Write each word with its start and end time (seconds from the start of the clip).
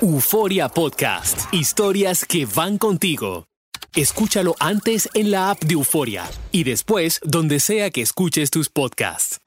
Euforia 0.00 0.68
Podcast. 0.68 1.52
Historias 1.52 2.24
que 2.24 2.46
van 2.46 2.78
contigo. 2.78 3.46
Escúchalo 3.94 4.56
antes 4.58 5.08
en 5.14 5.30
la 5.30 5.50
app 5.50 5.62
de 5.62 5.74
Euforia 5.74 6.24
y 6.50 6.64
después 6.64 7.20
donde 7.22 7.60
sea 7.60 7.90
que 7.90 8.02
escuches 8.02 8.50
tus 8.50 8.68
podcasts. 8.68 9.38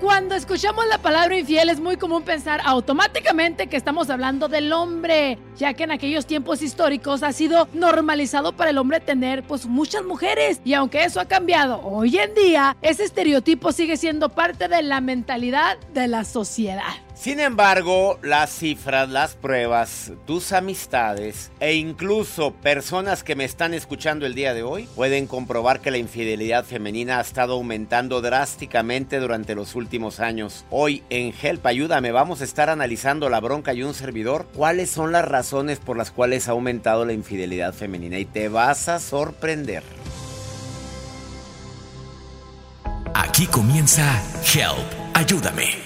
Cuando 0.00 0.34
escuchamos 0.34 0.86
la 0.86 0.98
palabra 0.98 1.38
infiel 1.38 1.68
es 1.68 1.80
muy 1.80 1.96
común 1.96 2.22
pensar 2.22 2.60
automáticamente 2.64 3.66
que 3.66 3.76
estamos 3.76 4.10
hablando 4.10 4.46
del 4.48 4.72
hombre, 4.72 5.38
ya 5.56 5.74
que 5.74 5.84
en 5.84 5.90
aquellos 5.90 6.26
tiempos 6.26 6.62
históricos 6.62 7.22
ha 7.22 7.32
sido 7.32 7.66
normalizado 7.72 8.52
para 8.52 8.70
el 8.70 8.78
hombre 8.78 9.00
tener 9.00 9.42
pues 9.42 9.66
muchas 9.66 10.04
mujeres 10.04 10.60
y 10.64 10.74
aunque 10.74 11.04
eso 11.04 11.18
ha 11.18 11.24
cambiado 11.24 11.80
hoy 11.82 12.18
en 12.18 12.34
día, 12.34 12.76
ese 12.82 13.04
estereotipo 13.04 13.72
sigue 13.72 13.96
siendo 13.96 14.28
parte 14.28 14.68
de 14.68 14.82
la 14.82 15.00
mentalidad 15.00 15.78
de 15.94 16.08
la 16.08 16.24
sociedad. 16.24 17.05
Sin 17.16 17.40
embargo, 17.40 18.18
las 18.22 18.50
cifras, 18.50 19.08
las 19.08 19.34
pruebas, 19.34 20.12
tus 20.26 20.52
amistades 20.52 21.50
e 21.60 21.74
incluso 21.74 22.52
personas 22.52 23.24
que 23.24 23.34
me 23.34 23.46
están 23.46 23.72
escuchando 23.72 24.26
el 24.26 24.34
día 24.34 24.52
de 24.52 24.62
hoy 24.62 24.86
pueden 24.94 25.26
comprobar 25.26 25.80
que 25.80 25.90
la 25.90 25.96
infidelidad 25.96 26.66
femenina 26.66 27.16
ha 27.16 27.22
estado 27.22 27.54
aumentando 27.54 28.20
drásticamente 28.20 29.18
durante 29.18 29.54
los 29.54 29.74
últimos 29.74 30.20
años. 30.20 30.66
Hoy 30.70 31.02
en 31.08 31.32
Help 31.40 31.64
Ayúdame 31.64 32.12
vamos 32.12 32.42
a 32.42 32.44
estar 32.44 32.68
analizando 32.68 33.30
la 33.30 33.40
bronca 33.40 33.72
y 33.72 33.82
un 33.82 33.94
servidor 33.94 34.46
cuáles 34.54 34.90
son 34.90 35.10
las 35.10 35.24
razones 35.24 35.78
por 35.78 35.96
las 35.96 36.10
cuales 36.10 36.48
ha 36.48 36.52
aumentado 36.52 37.06
la 37.06 37.14
infidelidad 37.14 37.72
femenina 37.72 38.18
y 38.18 38.26
te 38.26 38.50
vas 38.50 38.90
a 38.90 39.00
sorprender. 39.00 39.82
Aquí 43.14 43.46
comienza 43.46 44.22
Help, 44.54 45.14
ayúdame. 45.14 45.85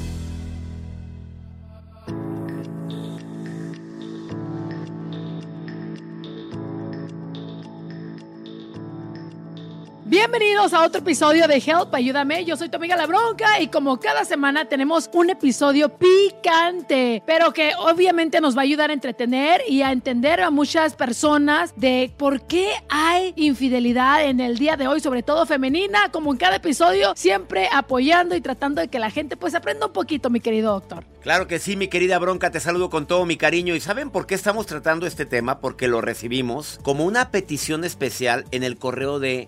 Bienvenidos 10.61 10.79
a 10.79 10.85
otro 10.85 11.01
episodio 11.01 11.47
de 11.47 11.55
Help, 11.55 11.91
ayúdame. 11.95 12.45
Yo 12.45 12.55
soy 12.55 12.69
tu 12.69 12.77
amiga 12.77 12.95
La 12.95 13.07
Bronca 13.07 13.59
y 13.59 13.69
como 13.69 13.99
cada 13.99 14.25
semana 14.25 14.65
tenemos 14.65 15.09
un 15.11 15.31
episodio 15.31 15.89
picante, 15.89 17.23
pero 17.25 17.51
que 17.51 17.71
obviamente 17.79 18.39
nos 18.39 18.55
va 18.55 18.61
a 18.61 18.65
ayudar 18.65 18.91
a 18.91 18.93
entretener 18.93 19.63
y 19.67 19.81
a 19.81 19.91
entender 19.91 20.39
a 20.39 20.51
muchas 20.51 20.93
personas 20.93 21.73
de 21.77 22.13
por 22.15 22.45
qué 22.45 22.73
hay 22.89 23.33
infidelidad 23.37 24.23
en 24.23 24.39
el 24.39 24.59
día 24.59 24.77
de 24.77 24.87
hoy, 24.87 24.99
sobre 24.99 25.23
todo 25.23 25.47
femenina, 25.47 26.11
como 26.11 26.31
en 26.31 26.37
cada 26.37 26.57
episodio, 26.57 27.13
siempre 27.15 27.67
apoyando 27.73 28.35
y 28.35 28.41
tratando 28.41 28.81
de 28.81 28.87
que 28.87 28.99
la 28.99 29.09
gente 29.09 29.37
pues 29.37 29.55
aprenda 29.55 29.87
un 29.87 29.93
poquito, 29.93 30.29
mi 30.29 30.41
querido 30.41 30.73
doctor. 30.73 31.03
Claro 31.21 31.45
que 31.45 31.59
sí, 31.59 31.75
mi 31.75 31.87
querida 31.87 32.17
Bronca, 32.17 32.49
te 32.49 32.59
saludo 32.59 32.89
con 32.89 33.05
todo 33.05 33.27
mi 33.27 33.37
cariño. 33.37 33.75
¿Y 33.75 33.79
saben 33.79 34.09
por 34.09 34.25
qué 34.25 34.33
estamos 34.33 34.65
tratando 34.65 35.05
este 35.05 35.27
tema? 35.27 35.59
Porque 35.59 35.87
lo 35.87 36.01
recibimos 36.01 36.79
como 36.81 37.05
una 37.05 37.29
petición 37.29 37.83
especial 37.83 38.45
en 38.49 38.63
el 38.63 38.77
correo 38.77 39.19
de 39.19 39.47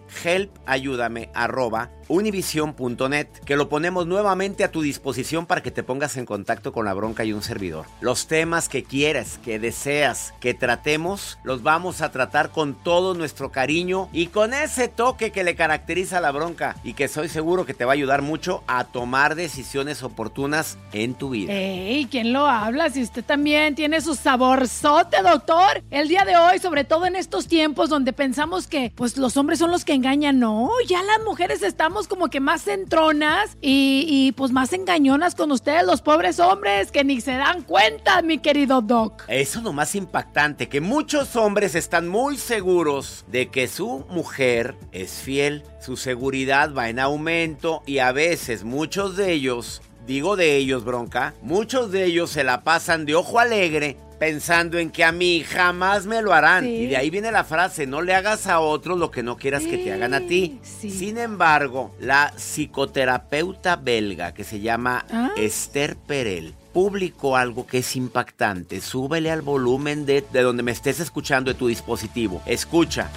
helpayúdame 1.04 1.30
arroba 1.34 1.90
univision.net, 2.08 3.28
que 3.46 3.56
lo 3.56 3.70
ponemos 3.70 4.08
nuevamente 4.08 4.64
a 4.64 4.72
tu 4.72 4.82
disposición 4.82 5.46
para 5.46 5.62
que 5.62 5.72
te 5.72 5.84
pongas 5.84 6.18
en 6.18 6.26
contacto 6.26 6.72
con 6.72 6.86
la 6.86 6.94
bronca 6.94 7.24
y 7.24 7.34
un 7.34 7.42
servidor. 7.42 7.86
Los 8.02 8.28
temas 8.28 8.70
que 8.70 8.84
quieras, 8.84 9.40
que 9.44 9.60
deseas, 9.60 10.34
que 10.40 10.54
tratemos, 10.54 11.38
los 11.44 11.64
vamos 11.64 12.02
a 12.02 12.12
tratar 12.12 12.52
con 12.52 12.76
todo 12.76 13.14
nuestro 13.14 13.52
cariño 13.52 14.10
y 14.12 14.28
con 14.28 14.54
ese 14.54 14.88
toque 14.88 15.32
que 15.32 15.44
le 15.44 15.56
caracteriza 15.56 16.18
a 16.18 16.22
la 16.22 16.32
bronca 16.32 16.76
y 16.84 16.94
que 16.94 17.08
soy 17.08 17.30
seguro 17.30 17.66
que 17.66 17.74
te 17.74 17.86
va 17.86 17.92
a 17.92 17.94
ayudar 17.94 18.22
mucho 18.22 18.64
a 18.68 18.86
tomar 18.86 19.36
decisiones 19.36 20.04
oportunas 20.04 20.78
en 20.92 21.14
tu 21.14 21.30
vida. 21.32 21.54
¡Ey! 21.54 22.08
¿Quién 22.10 22.34
lo 22.34 22.48
habla? 22.48 22.90
Si 22.90 23.02
usted 23.02 23.24
también 23.24 23.76
tiene 23.76 24.02
su 24.02 24.16
saborzote, 24.16 25.22
doctor. 25.22 25.84
El 25.90 26.08
día 26.08 26.26
de 26.26 26.36
hoy, 26.38 26.60
sobre 26.60 26.84
todo 26.84 27.06
en 27.06 27.16
estos 27.16 27.48
tiempos 27.48 27.90
donde 27.90 28.14
pensamos 28.14 28.68
que 28.68 28.92
pues 28.96 29.18
los 29.18 29.38
hombres 29.38 29.60
son 29.60 29.72
los 29.72 29.86
que 29.86 29.94
engañan, 29.94 30.40
no, 30.40 30.70
ya 30.88 31.02
las 31.04 31.24
mujeres 31.26 31.62
como 32.08 32.30
que 32.30 32.40
más 32.40 32.64
centronas 32.64 33.58
y, 33.62 34.06
y, 34.08 34.32
pues 34.34 34.52
más 34.52 34.74
engañonas 34.74 35.36
con 35.36 35.52
ustedes, 35.52 35.86
los 35.86 36.02
pobres 36.02 36.40
hombres, 36.40 36.92
que 36.92 37.04
ni 37.04 37.22
se 37.22 37.34
dan 37.34 37.62
cuenta, 37.62 38.22
mi 38.22 38.40
querido 38.40 38.82
Doc. 38.82 39.24
Eso 39.28 39.60
es 39.60 39.64
lo 39.64 39.74
más 39.74 39.96
impactante, 39.96 40.68
que 40.68 40.82
muchos 40.82 41.36
hombres 41.36 41.76
están 41.76 42.08
muy 42.08 42.38
seguros 42.38 43.26
de 43.28 43.50
que 43.50 43.68
su 43.68 44.06
mujer 44.10 44.76
es 44.92 45.12
fiel, 45.12 45.64
su 45.80 45.96
seguridad 45.96 46.74
va 46.74 46.90
en 46.90 47.00
aumento 47.00 47.84
y 47.86 48.00
a 48.00 48.12
veces 48.12 48.64
muchos 48.64 49.16
de 49.16 49.32
ellos 49.32 49.82
digo 50.06 50.36
de 50.36 50.58
ellos, 50.58 50.84
bronca, 50.84 51.34
muchos 51.42 51.92
de 51.92 52.06
ellos 52.06 52.30
se 52.30 52.44
la 52.44 52.64
pasan 52.64 53.06
de 53.06 53.16
ojo 53.16 53.40
alegre 53.40 53.98
pensando 54.24 54.80
en 54.80 54.90
que 54.90 55.04
a 55.04 55.12
mí 55.12 55.44
jamás 55.46 56.06
me 56.06 56.22
lo 56.22 56.32
harán. 56.32 56.66
Y 56.66 56.86
de 56.86 56.96
ahí 56.96 57.10
viene 57.10 57.30
la 57.30 57.44
frase, 57.44 57.86
no 57.86 58.02
le 58.02 58.16
hagas 58.16 58.48
a 58.48 58.62
otros 58.62 58.98
lo 58.98 59.12
que 59.12 59.22
no 59.22 59.36
quieras 59.36 59.64
que 59.64 59.78
te 59.78 59.92
hagan 59.92 60.14
a 60.14 60.22
ti. 60.22 60.62
Sin 60.64 61.18
embargo, 61.18 61.94
la 62.00 62.32
psicoterapeuta 62.38 63.76
belga 63.76 64.34
que 64.34 64.46
se 64.46 64.62
llama 64.62 65.06
¿Ah? 65.12 65.32
Esther 65.36 65.98
Perel 65.98 66.56
publicó 66.72 67.36
algo 67.36 67.68
que 67.68 67.80
es 67.80 67.98
impactante. 67.98 68.80
Súbele 68.80 69.30
al 69.30 69.42
volumen 69.42 70.06
de, 70.06 70.24
de 70.32 70.42
donde 70.42 70.64
me 70.64 70.72
estés 70.72 71.02
escuchando 71.02 71.52
de 71.52 71.60
tu 71.60 71.68
dispositivo. 71.68 72.42
Escucha. 72.46 73.12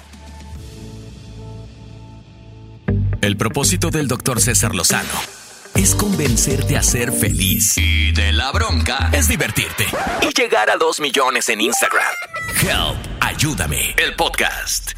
El 3.21 3.37
propósito 3.37 3.91
del 3.91 4.09
doctor 4.09 4.41
César 4.41 4.75
Lozano 4.75 5.36
es 5.77 5.93
convencerte 5.93 6.75
a 6.75 6.81
ser 6.81 7.11
feliz. 7.11 7.77
Y 7.77 8.11
de 8.11 8.31
la 8.31 8.51
bronca 8.51 9.11
es 9.13 9.27
divertirte 9.27 9.85
y 10.23 10.33
llegar 10.33 10.71
a 10.71 10.75
dos 10.75 10.99
millones 10.99 11.49
en 11.49 11.61
Instagram. 11.61 12.13
Help, 12.61 12.97
ayúdame, 13.21 13.93
el 13.97 14.15
podcast. 14.15 14.93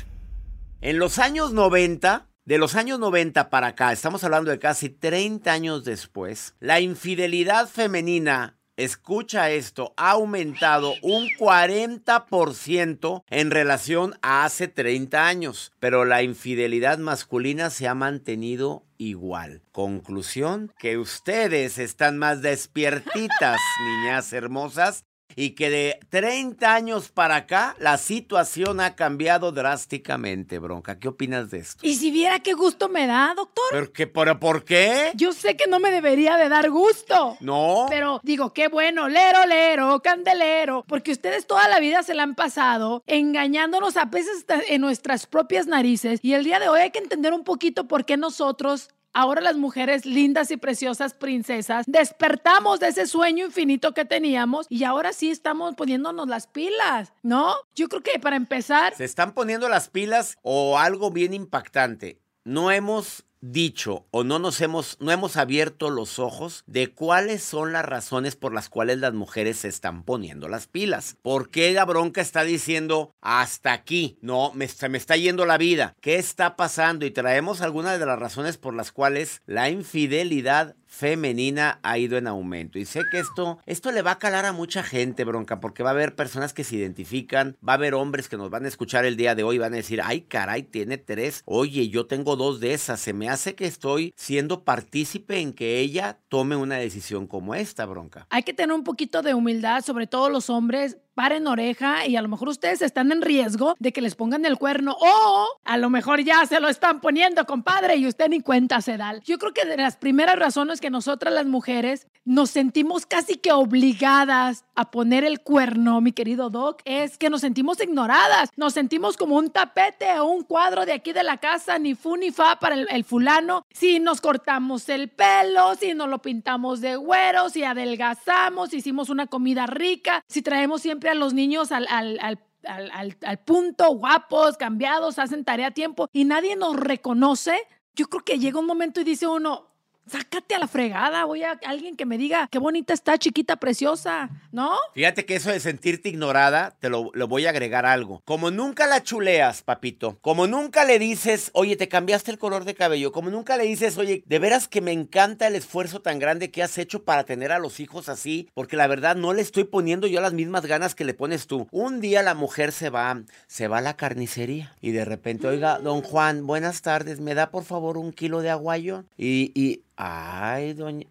En 0.79 0.97
los 0.97 1.19
años 1.19 1.51
90, 1.51 2.29
de 2.45 2.57
los 2.57 2.75
años 2.75 2.97
90 2.97 3.50
para 3.50 3.67
acá, 3.67 3.91
estamos 3.91 4.23
hablando 4.23 4.51
de 4.51 4.59
casi 4.59 4.88
30 4.88 5.51
años 5.51 5.84
después, 5.84 6.56
la 6.62 6.79
infidelidad 6.79 7.67
femenina 7.67 8.57
escucha 8.78 9.51
esto, 9.51 9.94
ha 9.97 10.11
aumentado 10.11 10.94
un 11.01 11.28
40% 11.38 13.23
en 13.29 13.51
relación 13.51 14.16
a 14.22 14.46
hace 14.46 14.69
30 14.69 15.28
años, 15.28 15.73
pero 15.81 16.06
la 16.06 16.23
infidelidad 16.23 16.97
masculina 17.00 17.69
se 17.69 17.90
ha 17.90 17.94
mantenido 17.94 18.85
igual. 19.00 19.64
Conclusión, 19.72 20.72
que 20.78 21.00
ustedes 21.00 21.80
están 21.80 22.20
más 22.20 22.44
despiertitas, 22.44 23.59
niñas 24.03 24.32
hermosas, 24.34 25.06
y 25.35 25.52
que 25.52 25.70
de 25.70 26.00
30 26.09 26.73
años 26.73 27.09
para 27.09 27.38
acá 27.38 27.76
la 27.79 27.97
situación 27.97 28.79
ha 28.79 28.96
cambiado 28.96 29.52
drásticamente, 29.52 30.59
Bronca. 30.59 31.00
¿Qué 31.00 31.08
opinas 31.08 31.50
de 31.52 31.59
esto? 31.59 31.85
Y 31.85 31.96
si 31.96 32.12
viera 32.12 32.40
qué 32.40 32.53
gusto 32.53 32.90
me 32.90 33.08
da, 33.08 33.34
doctor. 33.35 33.64
¿Pero 33.72 33.94
qué, 33.94 34.08
por, 34.08 34.40
por 34.40 34.66
qué? 34.66 35.12
Yo 35.16 35.32
sé 35.34 35.56
que 35.56 35.68
no 35.68 35.79
me 35.79 35.91
debería 35.91 36.35
de 36.38 36.50
dar 36.50 36.70
gusto. 36.70 37.38
No. 37.40 37.85
Pero 37.90 38.20
digo, 38.23 38.53
qué 38.53 38.68
bueno, 38.68 39.08
lero, 39.08 39.46
lero, 39.46 40.02
candelero, 40.02 40.84
porque 40.88 41.12
ustedes 41.12 41.47
toda 41.47 41.68
la 41.68 41.79
vida 41.79 42.03
se 42.03 42.14
la 42.14 42.23
han 42.23 42.35
pasado 42.35 43.03
engañándonos 43.08 43.97
a 43.97 44.06
veces 44.06 44.46
en 44.68 44.82
nuestras 44.82 45.26
propias 45.26 45.68
narices 45.68 46.20
y 46.23 46.34
el 46.34 46.44
día 46.44 46.59
de 46.59 46.70
hoy 46.70 46.82
hay 46.82 46.91
que 46.91 47.00
entender 47.00 47.34
un 47.34 47.44
poquito 47.44 47.88
por 47.88 48.06
qué 48.06 48.18
nosotros 48.18 48.90
Ahora 49.14 49.41
las 49.41 49.58
mujeres 49.58 50.06
lindas 50.06 50.52
y 50.52 50.58
preciosas 50.58 51.14
princesas 51.14 51.85
despertamos 51.88 52.79
de 52.79 52.90
ese 52.90 53.08
sueño 53.08 53.46
infinito 53.46 53.94
que 53.94 54.06
teníamos 54.06 54.67
y 54.70 54.84
ahora 54.84 55.14
sí 55.14 55.32
estamos 55.32 55.76
poniéndonos 55.76 56.28
las 56.28 56.47
pilas, 56.47 57.14
¿no? 57.23 57.56
Yo 57.76 57.90
creo 57.90 58.03
que 58.03 58.20
para 58.20 58.35
empezar... 58.35 58.96
Se 58.96 59.06
están 59.06 59.34
poniendo 59.34 59.67
las 59.67 59.90
pilas 59.90 60.38
o 60.41 60.78
algo 60.78 61.11
bien 61.11 61.34
impactante. 61.34 62.20
No 62.44 62.72
hemos 62.72 63.26
dicho 63.41 64.06
o 64.12 64.24
no 64.24 64.40
nos 64.40 64.62
hemos 64.62 64.97
no 65.00 65.12
hemos 65.12 65.38
abierto 65.38 65.90
los 65.90 66.20
ojos 66.20 66.64
de 66.68 66.91
cuáles 66.91 67.44
son 67.44 67.74
las 67.74 67.86
razones 67.86 68.36
por 68.36 68.53
las 68.53 68.70
cuales 68.70 69.00
las 69.00 69.14
mujeres 69.14 69.58
se 69.58 69.68
están 69.68 70.03
poniendo 70.03 70.47
las 70.47 70.68
pilas. 70.68 71.18
¿Por 71.22 71.50
qué 71.50 71.72
la 71.72 71.86
bronca 71.86 72.22
está 72.22 72.44
diciendo 72.44 73.14
hasta 73.22 73.74
aquí? 73.74 74.18
No, 74.22 74.52
me, 74.53 74.68
se 74.68 74.90
me 74.90 74.97
está 74.97 75.16
yendo 75.18 75.46
la 75.46 75.58
vida. 75.58 75.96
¿Qué 76.02 76.16
está 76.16 76.56
pasando? 76.56 77.06
Y 77.06 77.12
traemos 77.12 77.62
algunas 77.62 78.00
de 78.00 78.06
las 78.06 78.20
razones 78.20 78.58
por 78.58 78.74
las 78.74 78.91
cuales 78.91 79.42
la 79.46 79.70
infidelidad 79.70 80.76
femenina 80.90 81.80
ha 81.84 81.97
ido 81.97 82.18
en 82.18 82.28
aumento. 82.28 82.80
Y 82.80 82.86
sé 82.86 83.02
que 83.12 83.20
esto, 83.20 83.59
esto 83.68 83.91
le 83.91 84.02
va 84.02 84.12
a 84.12 84.20
calar 84.20 84.46
a 84.46 84.52
mucha 84.52 84.84
gente, 84.84 85.24
bronca, 85.24 85.59
porque 85.59 85.84
va 85.84 85.91
a 85.91 85.94
haber 85.94 86.16
personas 86.16 86.52
que 86.52 86.64
se 86.64 86.76
identifican, 86.76 87.56
va 87.66 87.74
a 87.74 87.76
haber 87.76 87.94
hombres 87.94 88.28
que 88.28 88.38
nos 88.38 88.50
van 88.50 88.66
a 88.66 88.68
escuchar 88.68 89.06
el 89.06 89.16
día 89.16 89.36
de 89.36 89.44
hoy 89.44 89.58
y 89.58 89.59
van 89.59 89.74
a 89.74 89.78
decir, 89.78 90.02
ay 90.03 90.22
caray, 90.22 90.64
tiene 90.64 90.97
tres, 90.97 91.44
oye, 91.46 91.90
yo 91.90 92.08
tengo 92.08 92.36
dos 92.36 92.59
de 92.59 92.74
esas, 92.74 93.00
se 93.00 93.14
me 93.14 93.30
hace 93.30 93.53
que 93.56 93.66
estoy 93.66 94.14
siendo 94.18 94.64
partícipe 94.64 95.40
en 95.40 95.53
que 95.53 95.80
ella 95.80 96.18
tome 96.28 96.56
una 96.56 96.78
decisión 96.78 97.28
como 97.28 97.53
esta, 97.53 97.85
bronca. 97.85 98.26
Hay 98.32 98.44
que 98.44 98.53
tener 98.53 98.76
un 98.76 98.84
poquito 98.84 99.22
de 99.22 99.35
humildad, 99.35 99.84
sobre 99.85 100.08
todo 100.08 100.30
los 100.30 100.50
hombres, 100.50 100.97
paren 101.20 101.48
oreja 101.48 102.08
y 102.08 102.16
a 102.16 102.22
lo 102.22 102.30
mejor 102.30 102.48
ustedes 102.48 102.82
están 102.82 103.12
en 103.12 103.22
riesgo 103.22 103.76
de 103.78 103.92
que 103.92 104.00
les 104.00 104.16
pongan 104.16 104.46
el 104.46 104.58
cuerno 104.58 104.96
o 104.98 105.48
a 105.66 105.78
lo 105.78 105.90
mejor 105.90 106.24
ya 106.24 106.46
se 106.46 106.62
lo 106.62 106.70
están 106.70 107.02
poniendo, 107.02 107.46
compadre, 107.46 107.98
y 107.98 108.08
usted 108.08 108.30
ni 108.30 108.40
cuenta 108.40 108.80
se 108.80 108.96
da. 108.96 109.20
Yo 109.26 109.38
creo 109.38 109.54
que 109.54 109.66
de 109.66 109.76
las 109.76 109.98
primeras 109.98 110.40
razones 110.40 110.80
que 110.80 110.90
nosotras 110.90 111.34
las 111.34 111.46
mujeres 111.46 112.08
nos 112.24 112.52
sentimos 112.52 113.06
casi 113.06 113.36
que 113.36 113.52
obligadas 113.52 114.64
a 114.76 114.92
poner 114.92 115.26
el 115.26 115.42
cuerno, 115.42 116.00
mi 116.00 116.14
querido 116.14 116.50
Doc, 116.50 116.82
es 116.86 117.18
que 117.18 117.30
nos 117.30 117.42
sentimos 117.42 117.82
ignoradas, 117.82 118.50
nos 118.56 118.74
sentimos 118.74 119.18
como 119.18 119.36
un 119.36 119.50
tapete 119.50 120.20
o 120.20 120.26
un 120.26 120.44
cuadro 120.44 120.86
de 120.86 120.94
aquí 120.94 121.12
de 121.12 121.24
la 121.24 121.38
casa, 121.38 121.80
ni 121.80 121.96
fu 121.96 122.16
ni 122.16 122.32
fa 122.32 122.60
para 122.60 122.76
el, 122.76 123.04
fulano. 123.04 123.66
Si 123.74 124.00
nos 124.00 124.22
cortamos 124.22 124.88
el 124.88 125.10
pelo, 125.10 125.76
si 125.76 125.94
nos 125.94 126.08
lo 126.08 126.22
pintamos 126.22 126.80
de 126.80 126.96
güero, 126.96 127.50
si 127.50 127.64
adelgazamos, 127.66 128.70
si 128.70 128.78
hicimos 128.78 129.10
una 129.10 129.28
comida 129.28 129.66
rica, 129.66 130.24
si 130.28 130.42
traemos 130.42 130.82
siempre 130.82 131.09
a 131.09 131.16
los 131.16 131.34
niños 131.34 131.72
al, 131.72 131.88
al, 131.90 132.20
al 132.22 132.40
al, 132.66 133.17
al, 133.23 133.40
punto, 133.40 133.90
guapos, 133.96 134.58
cambiados, 134.58 135.17
hacen 135.17 135.46
tarea 135.46 135.67
a 135.67 135.72
tiempo 135.72 136.09
y 136.11 136.26
nadie 136.26 136.58
nos 136.58 136.76
reconoce, 136.76 137.58
yo 137.96 138.08
creo 138.08 138.23
que 138.26 138.38
llega 138.38 138.59
un 138.59 138.66
momento 138.66 139.00
y 139.00 139.06
dice 139.06 139.28
uno, 139.28 139.69
sácate 140.07 140.55
a 140.55 140.59
la 140.59 140.67
fregada, 140.67 141.25
voy 141.25 141.43
a 141.43 141.59
alguien 141.66 141.96
que 141.96 142.05
me 142.05 142.17
diga 142.17 142.47
qué 142.51 142.59
bonita 142.59 142.93
está, 142.93 143.17
chiquita, 143.17 143.57
preciosa, 143.57 144.29
¿no? 144.51 144.78
Fíjate 144.93 145.25
que 145.25 145.35
eso 145.35 145.51
de 145.51 145.59
sentirte 145.59 146.09
ignorada, 146.09 146.75
te 146.79 146.90
lo, 146.90 147.11
voy 147.11 147.46
a 147.46 147.49
agregar 147.49 147.85
algo. 147.85 148.22
Como 148.25 148.51
nunca 148.51 148.87
la 148.87 149.03
chuleas, 149.03 149.61
papito, 149.61 150.17
como 150.22 150.47
nunca 150.47 150.85
le 150.85 150.99
dices, 150.99 151.51
oye, 151.53 151.75
te 151.75 151.87
cambiaste 151.87 152.31
el 152.31 152.40
color 152.40 152.66
de 152.66 152.75
cabello, 152.75 153.11
como 153.11 153.29
nunca 153.29 153.57
le 153.57 153.66
dices, 153.66 153.97
oye, 153.97 154.23
de 154.25 154.40
veras 154.40 154.67
que 154.67 154.81
me 154.81 154.91
encanta 154.91 155.47
el 155.47 155.55
esfuerzo 155.55 156.01
tan 156.01 156.19
grande 156.19 156.51
que 156.51 156.63
has 156.63 156.78
hecho 156.78 157.03
para 157.03 157.23
tener 157.23 157.51
a 157.51 157.59
los 157.59 157.79
hijos 157.79 158.09
así, 158.09 158.49
porque 158.53 158.78
la 158.78 158.87
verdad 158.87 159.16
no 159.16 159.34
le 159.34 159.41
estoy 159.41 159.63
poniendo 159.66 160.07
yo 160.07 160.22
las 160.22 160.34
mismas 160.34 160.66
ganas 160.66 160.96
que 160.96 161.05
le 161.05 161.13
pones 161.13 161.47
tú. 161.47 161.67
Un 161.72 162.01
día 162.01 162.23
la 162.23 162.34
mujer 162.34 162.72
se 162.72 162.90
va, 162.90 163.22
se 163.47 163.67
va 163.67 163.79
a 163.79 163.81
la 163.81 163.96
carnicería 163.96 164.73
y 164.81 164.91
de 164.91 165.05
repente, 165.05 165.47
oiga, 165.47 165.79
don 165.79 166.01
Juan, 166.01 166.47
buenas 166.47 166.81
tardes, 166.81 167.19
¿me 167.19 167.35
da 167.35 167.51
por 167.51 167.63
favor 167.63 167.97
un 167.97 168.11
kilo 168.11 168.41
de 168.41 168.49
aguayo? 168.49 169.03
Y, 169.17 169.51
y 169.53 169.84
Ay, 170.01 170.73
doña, 170.75 171.05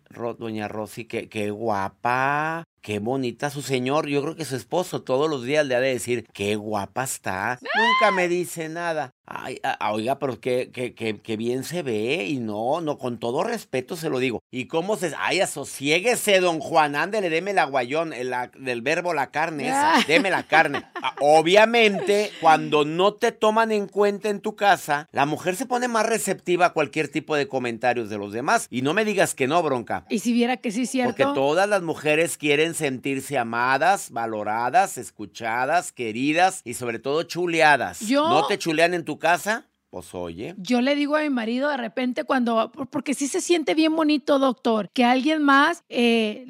Rosy, 0.67 1.05
qué 1.29 1.51
guapa. 1.51 2.65
Qué 2.81 2.99
bonita 2.99 3.51
su 3.51 3.63
señor. 3.63 4.09
Yo 4.09 4.23
creo 4.23 4.37
que 4.37 4.45
su 4.45 4.57
esposo 4.57 5.03
todos 5.03 5.29
los 5.29 5.45
días 5.45 5.67
le 5.67 5.75
ha 5.75 5.81
de 5.81 5.93
decir, 5.93 6.27
qué 6.33 6.57
guapa 6.57 7.05
está. 7.05 7.59
Nunca 7.61 8.11
me 8.15 8.29
dice 8.29 8.69
nada. 8.69 9.15
Ay, 9.31 9.61
oiga, 9.91 10.19
pero 10.19 10.41
qué, 10.41 10.71
qué, 10.73 10.95
qué, 10.95 11.37
bien 11.37 11.63
se 11.63 11.83
ve. 11.83 12.25
Y 12.27 12.39
no, 12.39 12.81
no, 12.81 12.97
con 12.97 13.19
todo 13.19 13.45
respeto 13.45 13.95
se 13.95 14.09
lo 14.09 14.19
digo. 14.19 14.43
¿Y 14.51 14.67
cómo 14.67 14.97
se...? 14.97 15.13
Ay, 15.19 15.41
asosiéguese, 15.41 16.41
don 16.41 16.61
Juan. 16.61 16.97
Ándele, 16.97 17.29
deme 17.29 17.51
el 17.51 17.59
aguayón, 17.59 18.15
el, 18.15 18.35
del 18.59 18.81
verbo 18.81 19.13
la 19.13 19.31
carne 19.31 19.69
esa. 19.69 20.03
Deme 20.07 20.31
la 20.31 20.45
carne. 20.45 20.85
Ah, 21.01 21.15
obviamente, 21.21 22.33
cuando 22.41 22.85
no 22.85 23.15
te 23.15 23.31
toman 23.31 23.71
en 23.71 23.87
cuenta 23.87 24.31
en 24.31 24.41
tu 24.41 24.57
casa, 24.57 25.09
la 25.13 25.27
mujer 25.27 25.55
se 25.55 25.65
pone 25.65 25.87
más 25.87 26.05
receptiva 26.05 26.67
a 26.67 26.73
cualquier 26.73 27.07
tipo 27.07 27.37
de 27.37 27.47
comentarios 27.47 28.11
de 28.11 28.19
los 28.19 28.33
demás. 28.33 28.67
Y 28.69 28.83
no 28.83 28.95
me 28.95 29.05
digas 29.05 29.33
que 29.33 29.47
no, 29.47 29.63
bronca. 29.63 30.05
Y 30.09 30.19
si 30.19 30.33
viera 30.33 30.57
que 30.57 30.73
sí 30.73 30.83
es 30.83 30.91
cierto. 30.91 31.15
Porque 31.15 31.33
todas 31.39 31.69
las 31.69 31.83
mujeres 31.83 32.37
quieren 32.37 32.68
sentirse 32.75 33.39
amadas, 33.39 34.11
valoradas, 34.11 34.99
escuchadas, 34.99 35.93
queridas 35.93 36.63
y 36.65 36.75
sobre 36.75 36.99
todo 36.99 37.23
chuleadas. 37.23 38.03
¿No 38.11 38.47
te 38.47 38.59
chulean 38.59 38.95
en 38.95 39.05
tu 39.05 39.19
casa? 39.19 39.67
Pues 39.91 40.15
oye. 40.15 40.55
Yo 40.59 40.83
le 40.83 40.95
digo 40.95 41.17
a 41.17 41.23
mi 41.23 41.31
marido 41.31 41.71
de 41.71 41.79
repente 41.79 42.25
cuando, 42.25 42.71
porque 42.91 43.15
sí 43.15 43.27
se 43.27 43.41
siente 43.41 43.75
bien 43.75 43.97
bonito, 43.97 44.39
doctor, 44.39 44.91
que 44.93 45.05
alguien 45.05 45.43
más 45.43 45.83
eh, 45.89 46.47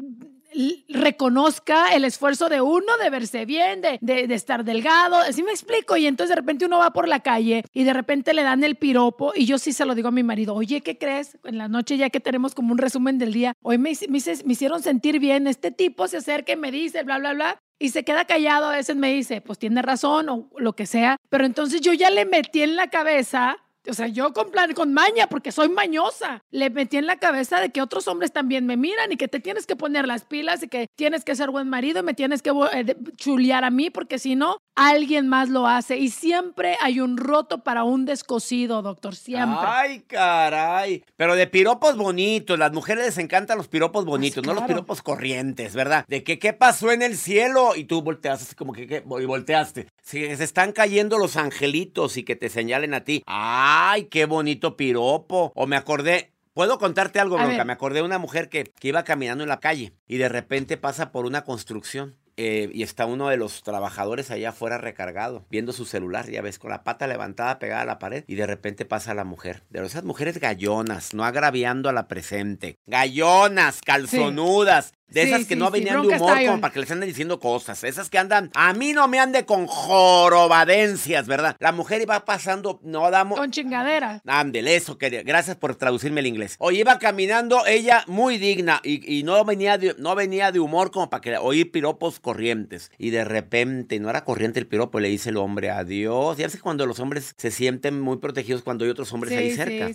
reconozca 0.88 1.94
el 1.94 2.04
esfuerzo 2.04 2.48
de 2.48 2.60
uno 2.60 2.96
de 3.00 3.10
verse 3.10 3.44
bien, 3.44 3.80
de, 3.80 3.98
de, 4.00 4.34
estar 4.34 4.64
delgado, 4.64 5.16
así 5.16 5.42
me 5.42 5.52
explico, 5.52 5.96
y 5.96 6.06
entonces 6.06 6.30
de 6.30 6.40
repente 6.40 6.66
uno 6.66 6.78
va 6.78 6.92
por 6.92 7.06
la 7.06 7.20
calle 7.20 7.64
y 7.72 7.84
de 7.84 7.92
repente 7.92 8.34
le 8.34 8.42
dan 8.42 8.64
el 8.64 8.76
piropo 8.76 9.32
y 9.34 9.46
yo 9.46 9.58
sí 9.58 9.72
se 9.72 9.84
lo 9.84 9.94
digo 9.94 10.08
a 10.08 10.12
mi 10.12 10.22
marido, 10.22 10.54
oye, 10.54 10.80
¿qué 10.80 10.98
crees? 10.98 11.38
En 11.44 11.58
la 11.58 11.68
noche 11.68 11.96
ya 11.96 12.10
que 12.10 12.20
tenemos 12.20 12.54
como 12.54 12.72
un 12.72 12.78
resumen 12.78 13.18
del 13.18 13.32
día, 13.32 13.54
hoy 13.62 13.78
me, 13.78 13.92
me, 14.08 14.18
me 14.44 14.52
hicieron 14.52 14.82
sentir 14.82 15.20
bien, 15.20 15.46
este 15.46 15.70
tipo 15.70 16.08
se 16.08 16.18
acerca 16.18 16.52
y 16.52 16.56
me 16.56 16.72
dice, 16.72 17.02
bla, 17.04 17.18
bla, 17.18 17.34
bla, 17.34 17.58
y 17.78 17.90
se 17.90 18.04
queda 18.04 18.24
callado, 18.24 18.66
a 18.66 18.76
veces 18.76 18.96
me 18.96 19.12
dice, 19.12 19.40
pues 19.40 19.58
tiene 19.58 19.82
razón 19.82 20.28
o 20.28 20.50
lo 20.56 20.74
que 20.74 20.86
sea, 20.86 21.16
pero 21.28 21.46
entonces 21.46 21.80
yo 21.80 21.92
ya 21.92 22.10
le 22.10 22.24
metí 22.24 22.62
en 22.62 22.74
la 22.74 22.88
cabeza 22.88 23.58
o 23.88 23.94
sea, 23.94 24.08
yo 24.08 24.32
con 24.32 24.50
plan, 24.50 24.72
con 24.74 24.92
maña, 24.92 25.28
porque 25.28 25.52
soy 25.52 25.68
mañosa. 25.68 26.42
Le 26.50 26.70
metí 26.70 26.96
en 26.96 27.06
la 27.06 27.16
cabeza 27.16 27.60
de 27.60 27.70
que 27.70 27.82
otros 27.82 28.08
hombres 28.08 28.32
también 28.32 28.66
me 28.66 28.76
miran 28.76 29.12
y 29.12 29.16
que 29.16 29.28
te 29.28 29.40
tienes 29.40 29.66
que 29.66 29.76
poner 29.76 30.06
las 30.06 30.24
pilas 30.24 30.62
y 30.62 30.68
que 30.68 30.86
tienes 30.96 31.24
que 31.24 31.34
ser 31.34 31.50
buen 31.50 31.68
marido 31.68 32.00
y 32.00 32.02
me 32.02 32.14
tienes 32.14 32.42
que 32.42 32.50
eh, 32.72 32.96
chulear 33.16 33.64
a 33.64 33.70
mí, 33.70 33.90
porque 33.90 34.18
si 34.18 34.36
no, 34.36 34.58
alguien 34.78 35.28
más 35.28 35.48
lo 35.48 35.66
hace. 35.66 35.98
Y 35.98 36.10
siempre 36.10 36.76
hay 36.80 37.00
un 37.00 37.16
roto 37.16 37.64
para 37.64 37.84
un 37.84 38.06
descosido, 38.06 38.80
doctor, 38.80 39.16
siempre. 39.16 39.58
Ay, 39.60 40.00
caray. 40.06 41.04
Pero 41.16 41.34
de 41.34 41.46
piropos 41.48 41.96
bonitos, 41.96 42.58
las 42.58 42.72
mujeres 42.72 43.06
les 43.06 43.18
encantan 43.18 43.58
los 43.58 43.68
piropos 43.68 44.04
bonitos, 44.04 44.44
no 44.46 44.54
los 44.54 44.64
piropos 44.64 45.02
corrientes, 45.02 45.74
¿verdad? 45.74 46.04
De 46.08 46.22
que 46.22 46.38
qué 46.38 46.52
pasó 46.52 46.92
en 46.92 47.02
el 47.02 47.16
cielo 47.16 47.74
y 47.74 47.84
tú 47.84 48.02
volteas 48.02 48.42
así 48.42 48.54
como 48.54 48.72
que, 48.72 49.02
y 49.04 49.24
volteaste. 49.24 49.88
Si 50.00 50.36
se 50.36 50.44
están 50.44 50.72
cayendo 50.72 51.18
los 51.18 51.36
angelitos 51.36 52.16
y 52.16 52.22
que 52.22 52.36
te 52.36 52.48
señalen 52.48 52.94
a 52.94 53.02
ti. 53.02 53.22
¡Ay, 53.26 54.04
qué 54.04 54.26
bonito 54.26 54.76
piropo! 54.76 55.52
O 55.54 55.66
me 55.66 55.76
acordé, 55.76 56.32
Puedo 56.54 56.78
contarte 56.78 57.20
algo, 57.20 57.36
Bronca. 57.36 57.64
Me 57.64 57.72
acordé 57.72 58.00
de 58.00 58.04
una 58.04 58.18
mujer 58.18 58.48
que, 58.48 58.64
que, 58.64 58.88
iba 58.88 59.04
caminando 59.04 59.44
en 59.44 59.48
la 59.48 59.60
calle 59.60 59.92
y 60.08 60.16
de 60.16 60.28
repente 60.28 60.76
pasa 60.76 61.12
por 61.12 61.24
una 61.24 61.44
construcción. 61.44 62.16
Eh, 62.40 62.70
y 62.72 62.84
está 62.84 63.04
uno 63.04 63.28
de 63.28 63.36
los 63.36 63.64
trabajadores 63.64 64.30
allá 64.30 64.50
afuera 64.50 64.78
recargado, 64.78 65.44
viendo 65.50 65.72
su 65.72 65.84
celular, 65.84 66.30
ya 66.30 66.40
ves, 66.40 66.60
con 66.60 66.70
la 66.70 66.84
pata 66.84 67.08
levantada 67.08 67.58
pegada 67.58 67.82
a 67.82 67.84
la 67.84 67.98
pared, 67.98 68.22
y 68.28 68.36
de 68.36 68.46
repente 68.46 68.84
pasa 68.84 69.12
la 69.12 69.24
mujer. 69.24 69.64
De 69.70 69.84
esas 69.84 70.04
mujeres 70.04 70.38
gallonas, 70.38 71.14
no 71.14 71.24
agraviando 71.24 71.88
a 71.88 71.92
la 71.92 72.06
presente. 72.06 72.78
Gallonas, 72.86 73.80
calzonudas, 73.82 74.94
de 75.08 75.22
esas 75.22 75.46
que 75.46 75.56
no 75.56 75.70
venían 75.70 76.02
de 76.02 76.08
humor 76.16 76.38
como 76.44 76.60
para 76.60 76.72
que 76.72 76.80
les 76.80 76.90
anden 76.90 77.08
diciendo 77.08 77.40
cosas. 77.40 77.82
Esas 77.82 78.10
que 78.10 78.18
andan. 78.18 78.50
A 78.54 78.74
mí 78.74 78.92
no 78.92 79.08
me 79.08 79.18
ande 79.18 79.46
con 79.46 79.66
jorobadencias, 79.66 81.26
¿verdad? 81.26 81.56
La 81.58 81.72
mujer 81.72 82.02
iba 82.02 82.24
pasando, 82.24 82.78
no 82.82 83.10
damos. 83.10 83.38
Con 83.38 83.50
chingadera. 83.50 84.20
Ándele, 84.26 84.76
eso 84.76 84.98
quería. 84.98 85.22
Gracias 85.22 85.56
por 85.56 85.76
traducirme 85.76 86.20
el 86.20 86.26
inglés. 86.26 86.56
Hoy 86.58 86.80
iba 86.80 86.98
caminando 86.98 87.64
ella 87.66 88.04
muy 88.06 88.38
digna 88.38 88.80
y, 88.84 89.22
no, 89.22 89.42
venía 89.44 89.78
de, 89.78 89.94
no 89.98 90.14
venía 90.14 90.52
de 90.52 90.60
humor 90.60 90.90
como 90.90 91.08
para 91.08 91.20
que 91.20 91.36
oír 91.38 91.70
piropos 91.70 92.20
corrientes. 92.28 92.92
Y 92.98 93.08
de 93.08 93.24
repente, 93.24 93.98
no 94.00 94.10
era 94.10 94.22
corriente 94.22 94.60
el 94.60 94.66
piropo, 94.66 95.00
le 95.00 95.08
dice 95.08 95.30
el 95.30 95.38
hombre 95.38 95.70
adiós. 95.70 96.36
Ya 96.36 96.50
sé 96.50 96.60
cuando 96.60 96.84
los 96.84 97.00
hombres 97.00 97.32
se 97.38 97.50
sienten 97.50 97.98
muy 97.98 98.18
protegidos 98.18 98.60
cuando 98.60 98.84
hay 98.84 98.90
otros 98.90 99.10
hombres 99.14 99.32
ahí 99.32 99.56
cerca. 99.56 99.88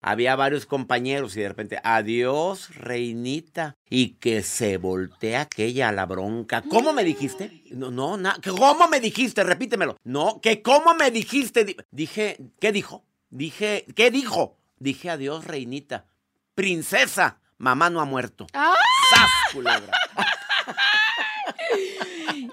Había 0.00 0.36
varios 0.36 0.64
compañeros 0.64 1.36
y 1.36 1.40
de 1.40 1.48
repente, 1.48 1.80
adiós, 1.82 2.72
reinita. 2.76 3.74
Y 3.88 4.10
que 4.20 4.44
se 4.44 4.76
voltea 4.76 5.40
aquella 5.40 5.88
a 5.88 5.92
la 5.92 6.06
bronca. 6.06 6.62
¿Cómo 6.62 6.92
me 6.92 7.02
dijiste? 7.02 7.64
No, 7.72 7.90
no, 7.90 8.16
no. 8.16 8.32
¿Cómo 8.56 8.86
me 8.86 9.00
dijiste? 9.00 9.42
Repítemelo. 9.42 9.96
No, 10.04 10.40
que 10.40 10.62
cómo 10.62 10.94
me 10.94 11.10
dijiste. 11.10 11.74
Dije, 11.90 12.38
¿qué 12.60 12.70
dijo? 12.70 13.04
Dije, 13.30 13.86
¿qué 13.96 14.12
dijo? 14.12 14.56
Dije 14.78 15.10
adiós, 15.10 15.44
reinita. 15.46 16.06
Princesa, 16.54 17.40
mamá 17.58 17.90
no 17.90 18.00
ha 18.00 18.04
muerto. 18.04 18.46
¡Ah! 18.54 18.76
¡Sas, 19.10 19.52
culebra! 19.52 19.90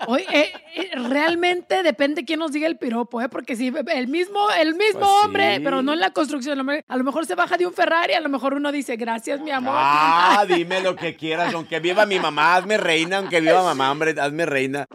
Oye, 0.07 0.25
eh, 0.31 0.53
eh, 0.75 0.91
realmente 1.09 1.83
depende 1.83 2.23
quién 2.23 2.39
nos 2.39 2.51
diga 2.51 2.67
el 2.67 2.77
piropo, 2.77 3.21
¿eh? 3.21 3.29
Porque 3.29 3.55
si 3.55 3.67
el 3.67 4.07
mismo, 4.07 4.49
el 4.51 4.75
mismo 4.75 4.99
pues 4.99 5.11
hombre, 5.23 5.59
pero 5.63 5.81
no 5.81 5.93
en 5.93 5.99
la 5.99 6.11
construcción, 6.11 6.59
a 6.87 6.97
lo 6.97 7.03
mejor 7.03 7.25
se 7.25 7.35
baja 7.35 7.57
de 7.57 7.65
un 7.65 7.73
Ferrari, 7.73 8.13
a 8.13 8.21
lo 8.21 8.29
mejor 8.29 8.53
uno 8.53 8.71
dice, 8.71 8.95
gracias, 8.95 9.41
mi 9.41 9.51
amor. 9.51 9.73
Ah, 9.75 10.45
dime 10.47 10.81
lo 10.81 10.95
que 10.95 11.15
quieras, 11.15 11.53
aunque 11.53 11.79
viva 11.79 12.05
mi 12.05 12.19
mamá, 12.19 12.55
hazme 12.55 12.77
reina, 12.77 13.17
aunque 13.17 13.41
viva 13.41 13.63
mamá, 13.63 13.91
hombre, 13.91 14.15
hazme 14.19 14.45
reina. 14.45 14.85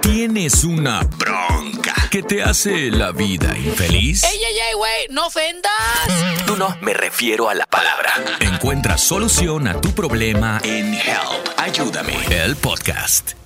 Tienes 0.00 0.64
una 0.64 1.00
bronca 1.18 1.94
que 2.10 2.22
te 2.22 2.42
hace 2.42 2.90
la 2.90 3.10
vida 3.10 3.56
infeliz? 3.58 4.22
¡Ey, 4.22 4.36
ey, 4.36 4.58
ey, 4.68 4.74
güey! 4.76 4.92
¡No 5.10 5.26
ofendas! 5.26 5.72
No, 6.46 6.56
no, 6.56 6.76
me 6.80 6.94
refiero 6.94 7.48
a 7.48 7.54
la 7.54 7.66
palabra. 7.66 8.12
Encuentra 8.38 8.96
solución 8.98 9.66
a 9.66 9.80
tu 9.80 9.90
problema 9.92 10.60
en 10.62 10.94
Help. 10.94 11.58
Ayúdame. 11.58 12.14
El 12.30 12.54
podcast. 12.54 13.43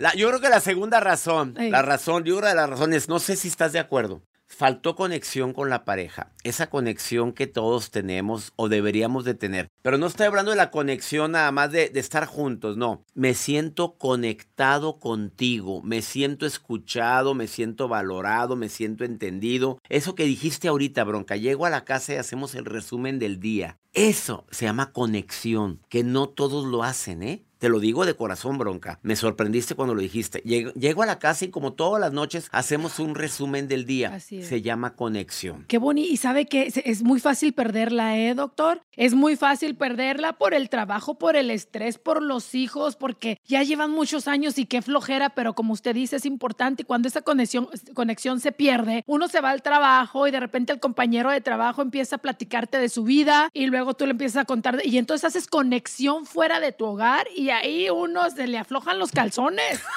La- 0.00 0.14
yo 0.14 0.28
creo 0.28 0.40
que 0.40 0.48
la 0.48 0.60
segunda 0.60 0.98
razón, 1.00 1.54
la 1.70 1.82
razón, 1.82 2.24
yo 2.24 2.38
creo 2.38 2.48
que 2.50 2.56
la 2.56 2.66
razón 2.66 2.92
es, 2.94 3.08
no 3.08 3.18
sé 3.18 3.36
si 3.36 3.48
estás 3.48 3.72
de 3.72 3.78
acuerdo, 3.78 4.22
faltó 4.46 4.96
conexión 4.96 5.52
con 5.52 5.68
la 5.70 5.84
pareja, 5.84 6.32
esa 6.42 6.68
conexión 6.70 7.32
que 7.32 7.46
todos 7.46 7.90
tenemos 7.90 8.52
o 8.56 8.68
deberíamos 8.68 9.24
de 9.24 9.34
tener. 9.34 9.68
Pero 9.82 9.98
no 9.98 10.06
estoy 10.06 10.26
hablando 10.26 10.50
de 10.50 10.56
la 10.56 10.70
conexión 10.70 11.32
nada 11.32 11.52
más 11.52 11.70
de, 11.70 11.88
de 11.90 12.00
estar 12.00 12.26
juntos, 12.26 12.76
no. 12.76 13.04
Me 13.14 13.34
siento 13.34 13.96
conectado 13.98 14.98
contigo, 14.98 15.82
me 15.82 16.02
siento 16.02 16.46
escuchado, 16.46 17.34
me 17.34 17.46
siento 17.46 17.86
valorado, 17.88 18.56
me 18.56 18.68
siento 18.68 19.04
entendido. 19.04 19.78
Eso 19.88 20.14
que 20.14 20.24
dijiste 20.24 20.68
ahorita, 20.68 21.04
bronca, 21.04 21.36
llego 21.36 21.66
a 21.66 21.70
la 21.70 21.84
casa 21.84 22.14
y 22.14 22.16
hacemos 22.16 22.54
el 22.54 22.64
resumen 22.64 23.18
del 23.18 23.38
día. 23.38 23.76
Eso 23.92 24.46
se 24.50 24.64
llama 24.66 24.92
conexión, 24.92 25.80
que 25.88 26.04
no 26.04 26.28
todos 26.28 26.64
lo 26.66 26.82
hacen, 26.84 27.22
¿eh? 27.22 27.44
Te 27.60 27.68
lo 27.68 27.78
digo 27.78 28.06
de 28.06 28.14
corazón, 28.14 28.56
bronca. 28.56 28.98
Me 29.02 29.16
sorprendiste 29.16 29.74
cuando 29.74 29.94
lo 29.94 30.00
dijiste. 30.00 30.40
Llego, 30.46 30.72
llego 30.72 31.02
a 31.02 31.06
la 31.06 31.18
casa 31.18 31.44
y 31.44 31.48
como 31.48 31.74
todas 31.74 32.00
las 32.00 32.10
noches 32.10 32.48
hacemos 32.52 32.98
un 32.98 33.14
resumen 33.14 33.68
del 33.68 33.84
día. 33.84 34.14
Así 34.14 34.38
es. 34.38 34.46
Se 34.46 34.62
llama 34.62 34.96
conexión. 34.96 35.66
Qué 35.68 35.76
bonito. 35.76 36.10
Y 36.10 36.16
sabe 36.16 36.46
que 36.46 36.72
es, 36.74 37.02
muy 37.02 37.20
fácil 37.20 37.52
perderla, 37.52 38.16
¿eh, 38.16 38.34
doctor? 38.34 38.80
Es 38.96 39.12
muy 39.12 39.36
fácil 39.36 39.76
perderla 39.76 40.32
por 40.38 40.54
el 40.54 40.70
trabajo, 40.70 41.18
por 41.18 41.36
el 41.36 41.50
estrés, 41.50 41.98
por 41.98 42.22
los 42.22 42.54
hijos, 42.54 42.96
porque 42.96 43.38
ya 43.46 43.62
llevan 43.62 43.90
muchos 43.90 44.26
años 44.26 44.56
y 44.56 44.64
qué 44.64 44.80
flojera, 44.80 45.28
pero 45.28 45.52
como 45.52 45.74
usted 45.74 45.94
dice, 45.94 46.16
es 46.16 46.24
importante. 46.24 46.80
Y 46.80 46.86
cuando 46.86 47.08
esa 47.08 47.20
conexión, 47.20 47.68
conexión 47.92 48.40
se 48.40 48.52
pierde, 48.52 49.04
uno 49.06 49.28
se 49.28 49.42
va 49.42 49.50
al 49.50 49.60
trabajo 49.60 50.26
y 50.26 50.30
de 50.30 50.40
repente 50.40 50.72
el 50.72 50.80
compañero 50.80 51.30
de 51.30 51.42
trabajo 51.42 51.82
empieza 51.82 52.16
a 52.16 52.20
platicarte 52.20 52.78
de 52.78 52.88
su 52.88 53.04
vida 53.04 53.50
y 53.52 53.66
luego 53.66 53.92
tú 53.92 54.06
le 54.06 54.12
empiezas 54.12 54.40
a 54.40 54.44
contar. 54.46 54.80
y 54.82 54.96
entonces 54.96 55.26
haces 55.26 55.46
conexión 55.46 56.24
fuera 56.24 56.58
de 56.58 56.72
tu 56.72 56.86
hogar 56.86 57.26
y 57.36 57.49
ahí 57.52 57.88
uno 57.90 58.28
se 58.30 58.46
le 58.46 58.58
aflojan 58.58 58.98
los 58.98 59.12
calzones. 59.12 59.80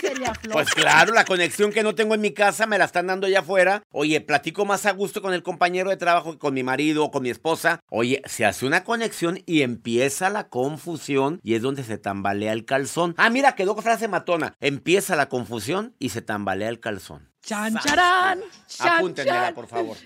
Se 0.00 0.14
le 0.14 0.24
aflojan. 0.24 0.52
Pues 0.52 0.70
claro, 0.72 1.12
la 1.12 1.26
conexión 1.26 1.72
que 1.72 1.82
no 1.82 1.94
tengo 1.94 2.14
en 2.14 2.22
mi 2.22 2.32
casa 2.32 2.66
me 2.66 2.78
la 2.78 2.86
están 2.86 3.06
dando 3.08 3.26
allá 3.26 3.40
afuera. 3.40 3.82
Oye, 3.90 4.22
platico 4.22 4.64
más 4.64 4.86
a 4.86 4.92
gusto 4.92 5.20
con 5.20 5.34
el 5.34 5.42
compañero 5.42 5.90
de 5.90 5.98
trabajo 5.98 6.32
que 6.32 6.38
con 6.38 6.54
mi 6.54 6.62
marido 6.62 7.04
o 7.04 7.10
con 7.10 7.22
mi 7.22 7.28
esposa. 7.28 7.80
Oye, 7.90 8.22
se 8.24 8.46
hace 8.46 8.64
una 8.64 8.82
conexión 8.82 9.42
y 9.44 9.60
empieza 9.60 10.30
la 10.30 10.48
confusión 10.48 11.38
y 11.42 11.54
es 11.54 11.60
donde 11.60 11.84
se 11.84 11.98
tambalea 11.98 12.52
el 12.54 12.64
calzón. 12.64 13.14
Ah, 13.18 13.28
mira, 13.28 13.54
quedó 13.54 13.76
frase 13.76 14.08
matona. 14.08 14.54
Empieza 14.60 15.16
la 15.16 15.28
confusión 15.28 15.94
y 15.98 16.08
se 16.10 16.22
tambalea 16.22 16.70
el 16.70 16.80
calzón. 16.80 17.28
Chan, 17.42 17.74
Sas. 17.74 17.84
charán. 17.84 18.40
Chan, 18.68 18.88
Apúntenmela, 18.98 19.44
chan. 19.46 19.54
por 19.54 19.66
favor. 19.66 19.96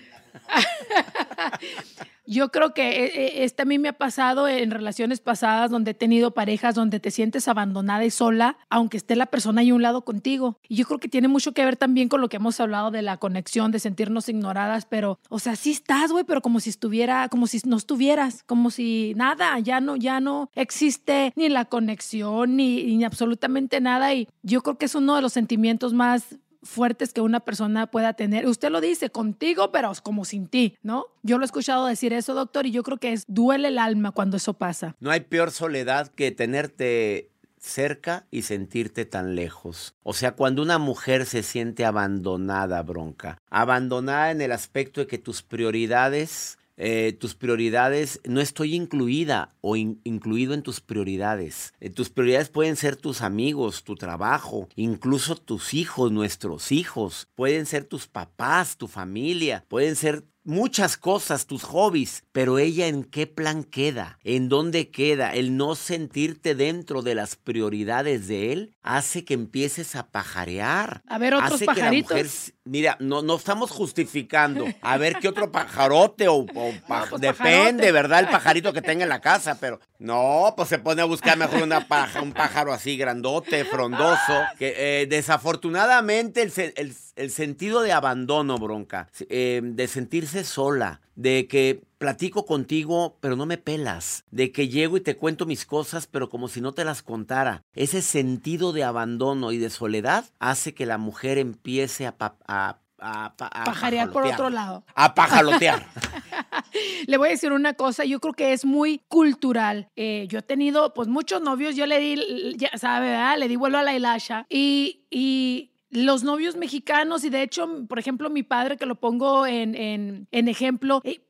Yo 2.27 2.49
creo 2.49 2.73
que 2.73 3.05
eh, 3.05 3.11
eh, 3.13 3.43
este 3.43 3.61
a 3.61 3.65
mí 3.65 3.77
me 3.77 3.89
ha 3.89 3.93
pasado 3.93 4.47
en 4.47 4.71
relaciones 4.71 5.19
pasadas 5.19 5.69
donde 5.69 5.91
he 5.91 5.93
tenido 5.93 6.31
parejas 6.31 6.73
donde 6.73 6.99
te 6.99 7.11
sientes 7.11 7.47
abandonada 7.47 8.03
y 8.03 8.09
sola, 8.09 8.57
aunque 8.69 8.97
esté 8.97 9.15
la 9.15 9.27
persona 9.27 9.61
ahí 9.61 9.71
un 9.71 9.83
lado 9.83 10.03
contigo. 10.03 10.57
Y 10.67 10.75
yo 10.75 10.85
creo 10.85 10.99
que 10.99 11.07
tiene 11.07 11.27
mucho 11.27 11.51
que 11.53 11.63
ver 11.63 11.77
también 11.77 12.09
con 12.09 12.21
lo 12.21 12.29
que 12.29 12.37
hemos 12.37 12.59
hablado 12.59 12.89
de 12.89 13.03
la 13.03 13.17
conexión, 13.17 13.71
de 13.71 13.79
sentirnos 13.79 14.27
ignoradas, 14.27 14.85
pero, 14.87 15.19
o 15.29 15.37
sea, 15.37 15.55
sí 15.55 15.71
estás, 15.71 16.11
güey, 16.11 16.23
pero 16.23 16.41
como 16.41 16.59
si 16.59 16.71
estuviera, 16.71 17.29
como 17.29 17.45
si 17.45 17.61
no 17.65 17.77
estuvieras, 17.77 18.43
como 18.43 18.71
si 18.71 19.13
nada, 19.15 19.59
ya 19.59 19.79
no, 19.79 19.95
ya 19.95 20.19
no 20.19 20.49
existe 20.55 21.31
ni 21.35 21.49
la 21.49 21.65
conexión 21.65 22.55
ni 22.55 23.03
absolutamente 23.03 23.81
nada. 23.81 24.13
Y 24.15 24.27
yo 24.41 24.63
creo 24.63 24.77
que 24.79 24.85
es 24.85 24.95
uno 24.95 25.15
de 25.15 25.21
los 25.21 25.33
sentimientos 25.33 25.93
más 25.93 26.37
fuertes 26.65 27.13
que 27.13 27.21
una 27.21 27.39
persona 27.39 27.87
pueda 27.87 28.13
tener. 28.13 28.45
Usted 28.47 28.69
lo 28.69 28.81
dice 28.81 29.09
contigo, 29.09 29.71
pero 29.71 29.91
como 30.03 30.25
sin 30.25 30.47
ti, 30.47 30.77
¿no? 30.83 31.05
Yo 31.23 31.37
lo 31.37 31.43
he 31.43 31.45
escuchado 31.45 31.85
decir 31.85 32.11
eso, 32.11 32.33
doctor, 32.33 32.65
y 32.65 32.71
yo 32.71 32.83
creo 32.83 32.97
que 32.97 33.13
es 33.13 33.23
duele 33.27 33.69
el 33.69 33.77
alma 33.77 34.11
cuando 34.11 34.37
eso 34.37 34.53
pasa. 34.53 34.95
No 34.99 35.11
hay 35.11 35.21
peor 35.21 35.51
soledad 35.51 36.09
que 36.09 36.31
tenerte 36.31 37.29
cerca 37.59 38.27
y 38.31 38.43
sentirte 38.43 39.05
tan 39.05 39.35
lejos. 39.35 39.95
O 40.03 40.13
sea, 40.13 40.33
cuando 40.33 40.61
una 40.61 40.77
mujer 40.77 41.25
se 41.25 41.43
siente 41.43 41.85
abandonada, 41.85 42.81
bronca, 42.83 43.39
abandonada 43.49 44.31
en 44.31 44.41
el 44.41 44.51
aspecto 44.51 45.01
de 45.01 45.07
que 45.07 45.17
tus 45.17 45.41
prioridades, 45.41 46.57
eh, 46.77 47.13
tus 47.13 47.35
prioridades, 47.35 48.19
no 48.25 48.41
estoy 48.41 48.75
incluida 48.75 49.55
o 49.61 49.75
in- 49.75 50.01
incluido 50.03 50.53
en 50.53 50.61
tus 50.61 50.81
prioridades. 50.81 51.73
Eh, 51.79 51.89
tus 51.89 52.09
prioridades 52.09 52.49
pueden 52.49 52.75
ser 52.75 52.95
tus 52.95 53.21
amigos, 53.21 53.83
tu 53.83 53.95
trabajo, 53.95 54.67
incluso 54.75 55.35
tus 55.35 55.73
hijos, 55.73 56.11
nuestros 56.11 56.71
hijos, 56.71 57.27
pueden 57.35 57.65
ser 57.65 57.85
tus 57.85 58.07
papás, 58.07 58.77
tu 58.77 58.87
familia, 58.87 59.63
pueden 59.67 59.95
ser 59.95 60.25
muchas 60.45 60.95
cosas, 60.95 61.45
tus 61.47 61.63
hobbies, 61.63 62.23
pero 62.31 62.57
ella 62.59 62.87
en 62.87 63.03
qué 63.03 63.27
plan 63.27 63.63
queda, 63.63 64.19
en 64.23 64.47
dónde 64.47 64.89
queda, 64.89 65.33
el 65.33 65.57
no 65.57 65.75
sentirte 65.75 66.55
dentro 66.55 67.01
de 67.01 67.15
las 67.15 67.35
prioridades 67.35 68.27
de 68.27 68.53
él 68.53 68.75
hace 68.83 69.25
que 69.25 69.33
empieces 69.33 69.95
a 69.95 70.07
pajarear. 70.07 71.01
A 71.07 71.17
ver, 71.17 71.33
otros 71.33 71.53
Hace 71.53 71.65
que 71.65 71.71
la 71.71 71.73
pajaritos. 71.75 72.11
mujer 72.11 72.27
mira, 72.65 72.97
no, 72.99 73.21
no 73.21 73.35
estamos 73.35 73.71
justificando. 73.71 74.65
A 74.81 74.97
ver 74.97 75.17
qué 75.19 75.27
otro 75.27 75.51
pajarote 75.51 76.27
o, 76.27 76.35
o 76.35 76.45
pues, 76.45 76.73
depende, 77.19 77.33
pajarote. 77.33 77.91
¿verdad? 77.91 78.19
El 78.21 78.27
pajarito 78.29 78.73
que 78.73 78.81
tenga 78.81 79.03
en 79.03 79.09
la 79.09 79.21
casa, 79.21 79.57
pero 79.59 79.79
no, 79.99 80.53
pues 80.55 80.69
se 80.69 80.79
pone 80.79 81.01
a 81.01 81.05
buscar 81.05 81.37
mejor 81.37 81.63
una 81.63 81.87
paja, 81.87 82.21
un 82.21 82.33
pájaro 82.33 82.71
así 82.71 82.95
grandote, 82.97 83.65
frondoso, 83.65 84.43
que 84.59 84.73
eh, 85.01 85.07
desafortunadamente 85.07 86.41
el, 86.43 86.53
el- 86.75 86.95
el 87.15 87.31
sentido 87.31 87.81
de 87.81 87.91
abandono, 87.93 88.57
bronca, 88.57 89.09
eh, 89.29 89.61
de 89.63 89.87
sentirse 89.87 90.43
sola, 90.43 91.01
de 91.15 91.47
que 91.47 91.81
platico 91.97 92.45
contigo, 92.45 93.17
pero 93.21 93.35
no 93.35 93.45
me 93.45 93.57
pelas, 93.57 94.25
de 94.31 94.51
que 94.51 94.67
llego 94.67 94.97
y 94.97 95.01
te 95.01 95.15
cuento 95.15 95.45
mis 95.45 95.65
cosas, 95.65 96.07
pero 96.07 96.29
como 96.29 96.47
si 96.49 96.59
no 96.61 96.73
te 96.73 96.83
las 96.85 97.01
contara. 97.03 97.63
Ese 97.73 98.01
sentido 98.01 98.73
de 98.73 98.83
abandono 98.83 99.51
y 99.51 99.57
de 99.57 99.69
soledad 99.69 100.25
hace 100.39 100.73
que 100.73 100.85
la 100.85 100.97
mujer 100.97 101.37
empiece 101.37 102.05
a... 102.05 102.17
pa- 102.17 102.35
a- 102.47 102.79
a 102.97 103.35
pa- 103.37 103.47
a 103.47 103.65
Pajarear 103.65 104.09
por 104.09 104.25
otro 104.25 104.49
lado. 104.49 104.83
A 104.95 105.13
pajalotear. 105.13 105.85
Le 107.07 107.17
voy 107.17 107.27
a 107.27 107.31
decir 107.31 107.51
una 107.51 107.73
cosa, 107.73 108.03
yo 108.05 108.19
creo 108.19 108.33
que 108.33 108.53
es 108.53 108.65
muy 108.65 109.01
cultural. 109.07 109.89
Eh, 109.95 110.25
yo 110.29 110.39
he 110.39 110.41
tenido, 110.41 110.93
pues, 110.93 111.07
muchos 111.07 111.41
novios, 111.41 111.75
yo 111.75 111.85
le 111.85 111.99
di, 111.99 112.55
ya 112.57 112.71
sabe, 112.77 113.09
¿verdad? 113.09 113.37
Le 113.37 113.47
di 113.47 113.55
vuelo 113.57 113.77
a 113.77 113.83
la 113.83 113.93
hilacha 113.95 114.45
y, 114.49 115.01
y 115.09 115.71
los 115.95 116.23
novios 116.23 116.55
mexicanos, 116.55 117.23
y 117.23 117.29
de 117.29 117.41
hecho, 117.41 117.85
por 117.87 117.99
ejemplo, 117.99 118.29
mi 118.29 118.43
padre, 118.43 118.77
que 118.77 118.85
lo 118.85 118.95
pongo 118.95 119.45
en, 119.47 119.75
en, 119.75 120.27
en 120.31 120.47
ejemplo, 120.47 121.01
eh, 121.03 121.24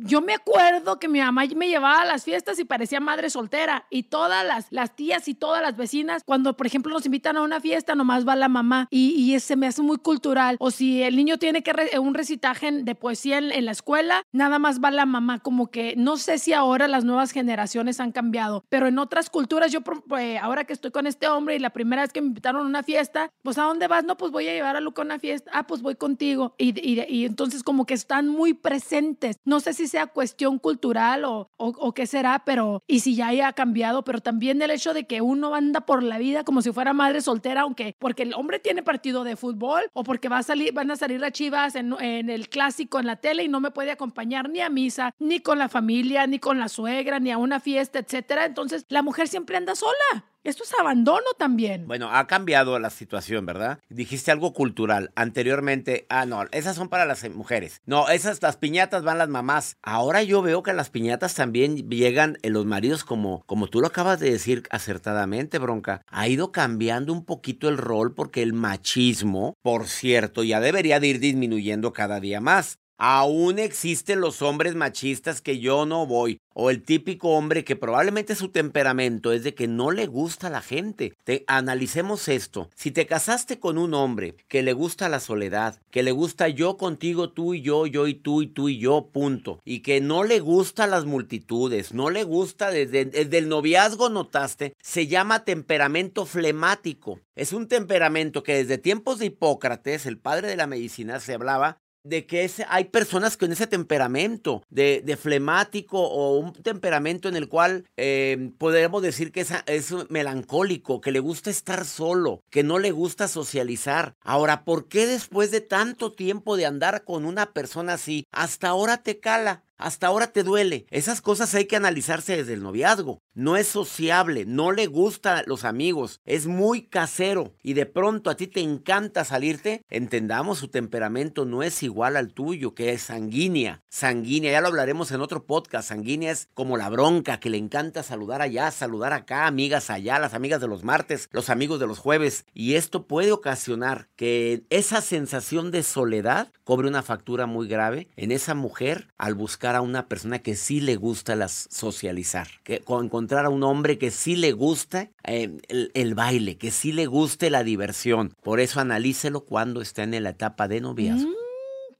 yo 0.00 0.20
me 0.20 0.34
acuerdo 0.34 0.98
que 0.98 1.08
mi 1.08 1.20
mamá 1.20 1.44
me 1.56 1.68
llevaba 1.68 2.02
a 2.02 2.04
las 2.04 2.24
fiestas 2.24 2.58
y 2.58 2.64
parecía 2.64 3.00
madre 3.00 3.30
soltera, 3.30 3.86
y 3.90 4.04
todas 4.04 4.44
las, 4.46 4.66
las 4.70 4.94
tías 4.96 5.28
y 5.28 5.34
todas 5.34 5.62
las 5.62 5.76
vecinas, 5.76 6.22
cuando, 6.24 6.56
por 6.56 6.66
ejemplo, 6.66 6.92
nos 6.92 7.06
invitan 7.06 7.36
a 7.36 7.42
una 7.42 7.60
fiesta, 7.60 7.94
nomás 7.94 8.26
va 8.26 8.36
la 8.36 8.48
mamá, 8.48 8.88
y, 8.90 9.10
y 9.10 9.34
ese 9.34 9.56
me 9.56 9.66
hace 9.66 9.82
muy 9.82 9.96
cultural. 9.98 10.56
O 10.58 10.70
si 10.70 11.02
el 11.02 11.16
niño 11.16 11.38
tiene 11.38 11.62
que 11.62 11.72
re- 11.72 11.98
un 11.98 12.14
recitaje 12.14 12.70
de 12.72 12.94
poesía 12.94 13.38
en, 13.38 13.52
en 13.52 13.64
la 13.64 13.72
escuela, 13.72 14.22
nada 14.32 14.58
más 14.58 14.80
va 14.80 14.90
la 14.90 15.06
mamá, 15.06 15.38
como 15.40 15.70
que 15.70 15.94
no 15.96 16.16
sé 16.16 16.38
si 16.38 16.52
ahora 16.52 16.88
las 16.88 17.04
nuevas 17.04 17.30
generaciones 17.32 18.00
han 18.00 18.12
cambiado, 18.12 18.64
pero 18.68 18.86
en 18.86 18.98
otras 18.98 19.30
culturas, 19.30 19.72
yo 19.72 19.80
pues, 19.82 20.38
ahora 20.40 20.64
que 20.64 20.72
estoy 20.72 20.90
con 20.90 21.06
este 21.06 21.28
hombre 21.28 21.56
y 21.56 21.58
la 21.58 21.70
primera 21.70 22.02
vez 22.02 22.12
que 22.12 22.20
me 22.20 22.28
invitaron 22.28 22.62
a 22.62 22.68
una 22.68 22.82
fiesta, 22.82 23.30
pues 23.42 23.58
¿a 23.58 23.62
dónde 23.62 23.88
vas? 23.88 24.04
No, 24.04 24.16
pues 24.16 24.32
voy 24.32 24.48
a 24.48 24.52
llevar 24.52 24.76
a 24.76 24.80
Luca 24.80 25.02
a 25.02 25.04
una 25.04 25.18
fiesta. 25.18 25.50
Ah, 25.54 25.66
pues 25.66 25.82
voy 25.82 25.94
contigo. 25.96 26.54
Y, 26.58 26.78
y- 26.80 27.04
y 27.08 27.24
entonces 27.24 27.62
como 27.62 27.86
que 27.86 27.94
están 27.94 28.28
muy 28.28 28.54
presentes. 28.54 29.11
No 29.44 29.60
sé 29.60 29.72
si 29.72 29.86
sea 29.88 30.06
cuestión 30.06 30.58
cultural 30.58 31.24
o, 31.24 31.92
qué 31.94 32.06
será, 32.06 32.42
pero 32.44 32.82
y 32.86 33.00
si 33.00 33.14
ya 33.14 33.28
haya 33.28 33.52
cambiado, 33.52 34.04
pero 34.04 34.20
también 34.20 34.60
el 34.62 34.70
hecho 34.70 34.94
de 34.94 35.06
que 35.06 35.20
uno 35.20 35.54
anda 35.54 35.82
por 35.82 36.02
la 36.02 36.18
vida 36.18 36.44
como 36.44 36.62
si 36.62 36.72
fuera 36.72 36.92
madre 36.92 37.20
soltera, 37.20 37.62
aunque 37.62 37.96
porque 37.98 38.22
el 38.22 38.34
hombre 38.34 38.58
tiene 38.58 38.82
partido 38.82 39.24
de 39.24 39.36
fútbol 39.36 39.82
o 39.92 40.04
porque 40.04 40.28
va 40.28 40.38
a 40.38 40.42
salir, 40.42 40.72
van 40.72 40.90
a 40.90 40.96
salir 40.96 41.20
las 41.20 41.32
chivas 41.32 41.74
en, 41.74 41.94
en 42.00 42.30
el 42.30 42.48
clásico 42.48 42.98
en 42.98 43.06
la 43.06 43.16
tele 43.16 43.44
y 43.44 43.48
no 43.48 43.60
me 43.60 43.70
puede 43.70 43.90
acompañar 43.90 44.48
ni 44.48 44.60
a 44.60 44.68
misa, 44.68 45.14
ni 45.18 45.40
con 45.40 45.58
la 45.58 45.68
familia, 45.68 46.26
ni 46.26 46.38
con 46.38 46.58
la 46.58 46.68
suegra, 46.68 47.20
ni 47.20 47.30
a 47.30 47.38
una 47.38 47.60
fiesta, 47.60 47.98
etcétera. 47.98 48.44
Entonces 48.46 48.86
la 48.88 49.02
mujer 49.02 49.28
siempre 49.28 49.56
anda 49.56 49.74
sola. 49.74 50.31
Esto 50.44 50.64
es 50.64 50.72
abandono 50.80 51.26
también. 51.38 51.86
Bueno, 51.86 52.10
ha 52.10 52.26
cambiado 52.26 52.76
la 52.80 52.90
situación, 52.90 53.46
¿verdad? 53.46 53.78
Dijiste 53.88 54.32
algo 54.32 54.52
cultural. 54.52 55.12
Anteriormente, 55.14 56.04
ah, 56.08 56.26
no, 56.26 56.42
esas 56.50 56.74
son 56.74 56.88
para 56.88 57.06
las 57.06 57.28
mujeres. 57.30 57.80
No, 57.86 58.08
esas, 58.08 58.42
las 58.42 58.56
piñatas 58.56 59.04
van 59.04 59.18
las 59.18 59.28
mamás. 59.28 59.76
Ahora 59.82 60.24
yo 60.24 60.42
veo 60.42 60.64
que 60.64 60.72
las 60.72 60.90
piñatas 60.90 61.34
también 61.36 61.88
llegan 61.88 62.38
en 62.42 62.54
los 62.54 62.66
maridos 62.66 63.04
como, 63.04 63.44
como 63.46 63.68
tú 63.68 63.80
lo 63.80 63.86
acabas 63.86 64.18
de 64.18 64.32
decir 64.32 64.64
acertadamente, 64.70 65.58
bronca. 65.58 66.02
Ha 66.08 66.26
ido 66.26 66.50
cambiando 66.50 67.12
un 67.12 67.24
poquito 67.24 67.68
el 67.68 67.78
rol 67.78 68.12
porque 68.12 68.42
el 68.42 68.52
machismo, 68.52 69.54
por 69.62 69.86
cierto, 69.86 70.42
ya 70.42 70.58
debería 70.58 70.98
de 70.98 71.06
ir 71.06 71.20
disminuyendo 71.20 71.92
cada 71.92 72.18
día 72.18 72.40
más. 72.40 72.80
Aún 73.04 73.58
existen 73.58 74.20
los 74.20 74.42
hombres 74.42 74.76
machistas 74.76 75.40
que 75.40 75.58
yo 75.58 75.86
no 75.86 76.06
voy. 76.06 76.38
O 76.54 76.70
el 76.70 76.84
típico 76.84 77.30
hombre 77.30 77.64
que 77.64 77.74
probablemente 77.74 78.36
su 78.36 78.50
temperamento 78.50 79.32
es 79.32 79.42
de 79.42 79.54
que 79.54 79.66
no 79.66 79.90
le 79.90 80.06
gusta 80.06 80.46
a 80.46 80.50
la 80.50 80.60
gente. 80.60 81.12
Te, 81.24 81.42
analicemos 81.48 82.28
esto. 82.28 82.70
Si 82.76 82.92
te 82.92 83.06
casaste 83.06 83.58
con 83.58 83.76
un 83.76 83.94
hombre 83.94 84.36
que 84.46 84.62
le 84.62 84.72
gusta 84.72 85.08
la 85.08 85.18
soledad, 85.18 85.80
que 85.90 86.04
le 86.04 86.12
gusta 86.12 86.46
yo 86.46 86.76
contigo, 86.76 87.30
tú 87.30 87.54
y 87.54 87.62
yo, 87.62 87.88
yo 87.88 88.06
y 88.06 88.14
tú 88.14 88.40
y 88.40 88.46
tú 88.46 88.68
y 88.68 88.78
yo, 88.78 89.08
punto. 89.12 89.58
Y 89.64 89.80
que 89.80 90.00
no 90.00 90.22
le 90.22 90.38
gusta 90.38 90.86
las 90.86 91.04
multitudes, 91.04 91.92
no 91.92 92.08
le 92.08 92.22
gusta 92.22 92.70
desde, 92.70 93.06
desde 93.06 93.38
el 93.38 93.48
noviazgo 93.48 94.10
notaste, 94.10 94.74
se 94.80 95.08
llama 95.08 95.44
temperamento 95.44 96.24
flemático. 96.24 97.18
Es 97.34 97.52
un 97.52 97.66
temperamento 97.66 98.44
que 98.44 98.54
desde 98.54 98.78
tiempos 98.78 99.18
de 99.18 99.26
Hipócrates, 99.26 100.06
el 100.06 100.18
padre 100.18 100.46
de 100.46 100.56
la 100.56 100.68
medicina, 100.68 101.18
se 101.18 101.34
hablaba 101.34 101.78
de 102.04 102.26
que 102.26 102.44
ese, 102.44 102.66
hay 102.68 102.84
personas 102.84 103.36
con 103.36 103.52
ese 103.52 103.66
temperamento 103.66 104.62
de, 104.70 105.02
de, 105.04 105.16
flemático 105.16 106.00
o 106.00 106.38
un 106.38 106.52
temperamento 106.52 107.28
en 107.28 107.36
el 107.36 107.48
cual 107.48 107.84
eh, 107.96 108.50
podemos 108.58 109.02
decir 109.02 109.32
que 109.32 109.40
es, 109.40 109.52
es, 109.66 109.92
melancólico, 110.10 111.00
que 111.00 111.12
le 111.12 111.20
gusta 111.20 111.50
estar 111.50 111.84
solo, 111.84 112.42
que 112.50 112.62
no 112.62 112.78
le 112.78 112.90
gusta 112.90 113.28
socializar. 113.28 114.16
Ahora, 114.22 114.64
¿por 114.64 114.88
qué 114.88 115.06
después 115.06 115.50
de 115.50 115.60
tanto 115.60 116.12
tiempo 116.12 116.56
de 116.56 116.66
andar 116.66 117.04
con 117.04 117.24
una 117.24 117.52
persona 117.52 117.94
así, 117.94 118.26
hasta 118.32 118.68
ahora 118.68 119.02
te 119.02 119.20
cala? 119.20 119.64
Hasta 119.82 120.06
ahora 120.06 120.32
te 120.32 120.42
duele. 120.42 120.86
Esas 120.90 121.20
cosas 121.20 121.54
hay 121.54 121.66
que 121.66 121.76
analizarse 121.76 122.36
desde 122.36 122.54
el 122.54 122.62
noviazgo. 122.62 123.20
No 123.34 123.56
es 123.56 123.66
sociable, 123.66 124.44
no 124.46 124.72
le 124.72 124.86
gusta 124.86 125.42
los 125.46 125.64
amigos, 125.64 126.20
es 126.24 126.46
muy 126.46 126.82
casero 126.82 127.54
y 127.62 127.74
de 127.74 127.86
pronto 127.86 128.30
a 128.30 128.36
ti 128.36 128.46
te 128.46 128.60
encanta 128.60 129.24
salirte. 129.24 129.84
Entendamos, 129.88 130.58
su 130.58 130.68
temperamento 130.68 131.44
no 131.44 131.62
es 131.62 131.82
igual 131.82 132.16
al 132.16 132.32
tuyo, 132.32 132.74
que 132.74 132.92
es 132.92 133.02
sanguínea. 133.02 133.82
Sanguínea, 133.88 134.52
ya 134.52 134.60
lo 134.60 134.68
hablaremos 134.68 135.12
en 135.12 135.20
otro 135.20 135.44
podcast. 135.44 135.88
Sanguínea 135.88 136.30
es 136.30 136.48
como 136.54 136.76
la 136.76 136.88
bronca, 136.88 137.40
que 137.40 137.50
le 137.50 137.58
encanta 137.58 138.02
saludar 138.02 138.42
allá, 138.42 138.70
saludar 138.70 139.12
acá, 139.12 139.46
amigas 139.46 139.90
allá, 139.90 140.18
las 140.18 140.34
amigas 140.34 140.60
de 140.60 140.68
los 140.68 140.84
martes, 140.84 141.28
los 141.32 141.50
amigos 141.50 141.80
de 141.80 141.86
los 141.86 141.98
jueves. 141.98 142.44
Y 142.52 142.74
esto 142.74 143.06
puede 143.06 143.32
ocasionar 143.32 144.08
que 144.16 144.64
esa 144.70 145.00
sensación 145.00 145.70
de 145.70 145.82
soledad 145.82 146.52
cobre 146.64 146.88
una 146.88 147.02
factura 147.02 147.46
muy 147.46 147.68
grave 147.68 148.08
en 148.16 148.32
esa 148.32 148.54
mujer 148.54 149.08
al 149.18 149.34
buscar 149.34 149.71
a 149.76 149.80
una 149.80 150.08
persona 150.08 150.40
que 150.40 150.54
sí 150.54 150.80
le 150.80 150.96
gusta 150.96 151.36
las 151.36 151.68
socializar, 151.70 152.48
que 152.64 152.82
encontrar 152.88 153.46
a 153.46 153.50
un 153.50 153.62
hombre 153.62 153.98
que 153.98 154.10
sí 154.10 154.36
le 154.36 154.52
gusta 154.52 155.10
eh, 155.24 155.50
el, 155.68 156.14
baile, 156.14 156.56
que 156.56 156.70
sí 156.70 156.92
le 156.92 157.06
guste 157.06 157.50
la 157.50 157.64
diversión. 157.64 158.34
Por 158.42 158.60
eso 158.60 158.80
analícelo 158.80 159.44
cuando 159.44 159.80
está 159.80 160.02
en 160.02 160.22
la 160.22 160.30
etapa 160.30 160.68
de 160.68 160.80
noviazgo. 160.80 161.30
Mm 161.30 161.42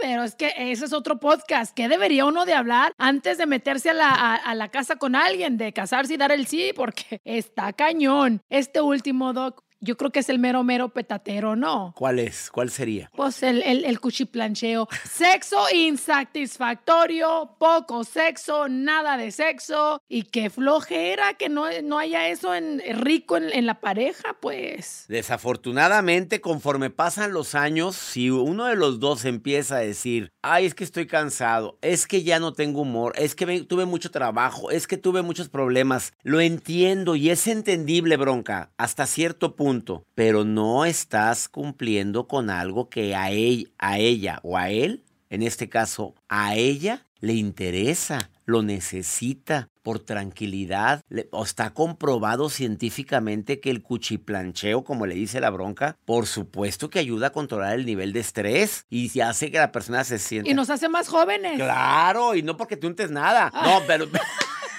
pero 0.02 0.25
es 0.25 0.35
que 0.35 0.52
ese 0.57 0.87
es 0.87 0.93
otro 0.93 1.21
podcast. 1.21 1.73
¿Qué 1.73 1.88
debería 1.88 2.25
uno 2.25 2.45
de 2.45 2.55
hablar 2.55 2.93
antes 2.99 3.38
de 3.38 3.47
meterse 3.47 3.91
a 3.91 3.95
la, 3.95 4.35
a 4.35 4.55
la, 4.57 4.69
casa 4.69 4.97
con 4.97 5.14
alguien, 5.14 5.57
de 5.57 5.73
casarse 5.73 6.14
y 6.14 6.17
dar 6.17 6.33
el 6.33 6.49
sí? 6.49 6.73
Porque 6.75 7.21
está 7.25 7.73
cañón. 7.73 8.43
Este 8.50 8.81
último, 8.81 9.33
Doc, 9.33 9.62
yo 9.83 9.97
creo 9.97 10.12
que 10.12 10.21
es 10.21 10.29
el 10.29 10.39
mero, 10.39 10.62
mero 10.62 10.91
petatero, 10.91 11.57
¿no? 11.57 11.93
¿Cuál 11.97 12.21
es? 12.21 12.51
¿Cuál 12.51 12.71
sería? 12.71 13.11
Pues 13.17 13.43
el, 13.43 13.62
el, 13.62 13.85
el 13.85 13.99
cuchiplancheo. 13.99 14.89
Sexo 15.11 15.59
insatisfactorio, 15.75 17.57
poco 17.59 18.05
sexo, 18.05 18.69
nada 18.69 19.17
de 19.17 19.33
sexo. 19.33 20.01
Y 20.09 20.23
qué 20.23 20.51
flojera 20.51 21.35
que 21.35 21.49
no, 21.49 21.65
no 21.83 21.99
haya 21.99 22.29
eso 22.29 22.55
en, 22.55 22.81
rico 23.01 23.37
en, 23.37 23.53
en, 23.53 23.67
la 23.67 23.81
pareja, 23.81 24.37
pues. 24.41 25.05
Desafortunadamente, 25.09 26.41
conforme 26.41 26.91
pasan 26.91 27.33
los 27.33 27.57
años, 27.57 27.97
si 27.97 28.31
uno 28.31 28.67
de 28.67 28.77
los 28.77 29.01
dos 29.01 29.25
empieza 29.25 29.77
a 29.77 29.81
decir, 29.81 30.33
ay, 30.43 30.67
es 30.67 30.75
que 30.77 30.85
estoy 30.85 31.09
cansado, 31.09 31.79
es 31.83 32.07
que 32.07 32.23
ya 32.23 32.39
no 32.39 32.53
tengo 32.53 32.83
humor, 32.83 33.15
es 33.17 33.35
que 33.35 33.47
me, 33.47 33.61
tuve 33.62 33.85
mucho 33.85 34.12
trabajo, 34.12 34.71
es 34.71 34.87
que 34.87 34.97
tuve 34.97 35.23
muchos 35.23 35.49
problemas, 35.49 36.12
lo 36.23 36.41
entiendo 36.41 37.17
y 37.17 37.31
es 37.31 37.49
entendible, 37.49 38.17
bronca, 38.17 38.71
hasta 38.77 39.07
cierto 39.07 39.57
punto 39.57 39.72
pero 40.14 40.45
no 40.45 40.85
estás 40.85 41.49
cumpliendo 41.49 42.26
con 42.29 42.50
algo 42.50 42.88
que 42.88 43.14
a, 43.14 43.31
él, 43.31 43.73
a 43.79 43.99
ella 43.99 44.41
o 44.43 44.59
a 44.59 44.71
él, 44.71 45.02
en 45.31 45.43
este 45.43 45.69
caso 45.69 46.14
a 46.29 46.57
ella, 46.57 47.07
le 47.21 47.35
interesa, 47.35 48.31
lo 48.45 48.62
necesita 48.62 49.69
por 49.83 50.00
tranquilidad. 50.00 51.00
Le, 51.09 51.29
o 51.31 51.45
está 51.45 51.73
comprobado 51.73 52.50
científicamente 52.50 53.61
que 53.61 53.71
el 53.71 53.83
cuchiplancheo, 53.83 54.85
como 54.85 55.07
le 55.07 55.14
dice 55.14 55.41
la 55.41 55.50
bronca, 55.50 55.97
por 56.05 56.26
supuesto 56.26 56.90
que 56.90 56.99
ayuda 56.99 57.29
a 57.29 57.33
controlar 57.33 57.75
el 57.75 57.87
nivel 57.87 58.12
de 58.12 58.20
estrés 58.20 58.87
y 58.90 59.20
hace 59.20 59.51
que 59.51 59.59
la 59.59 59.73
persona 59.73 60.05
se 60.05 60.18
sienta. 60.18 60.51
Y 60.51 60.55
nos 60.55 60.68
hace 60.68 60.88
más 60.88 61.09
jóvenes. 61.09 61.55
Claro, 61.55 62.35
y 62.35 62.42
no 62.42 62.57
porque 62.57 62.77
tú 62.77 62.88
untes 62.88 63.11
nada. 63.11 63.53
No, 63.55 63.83
pero. 63.87 64.07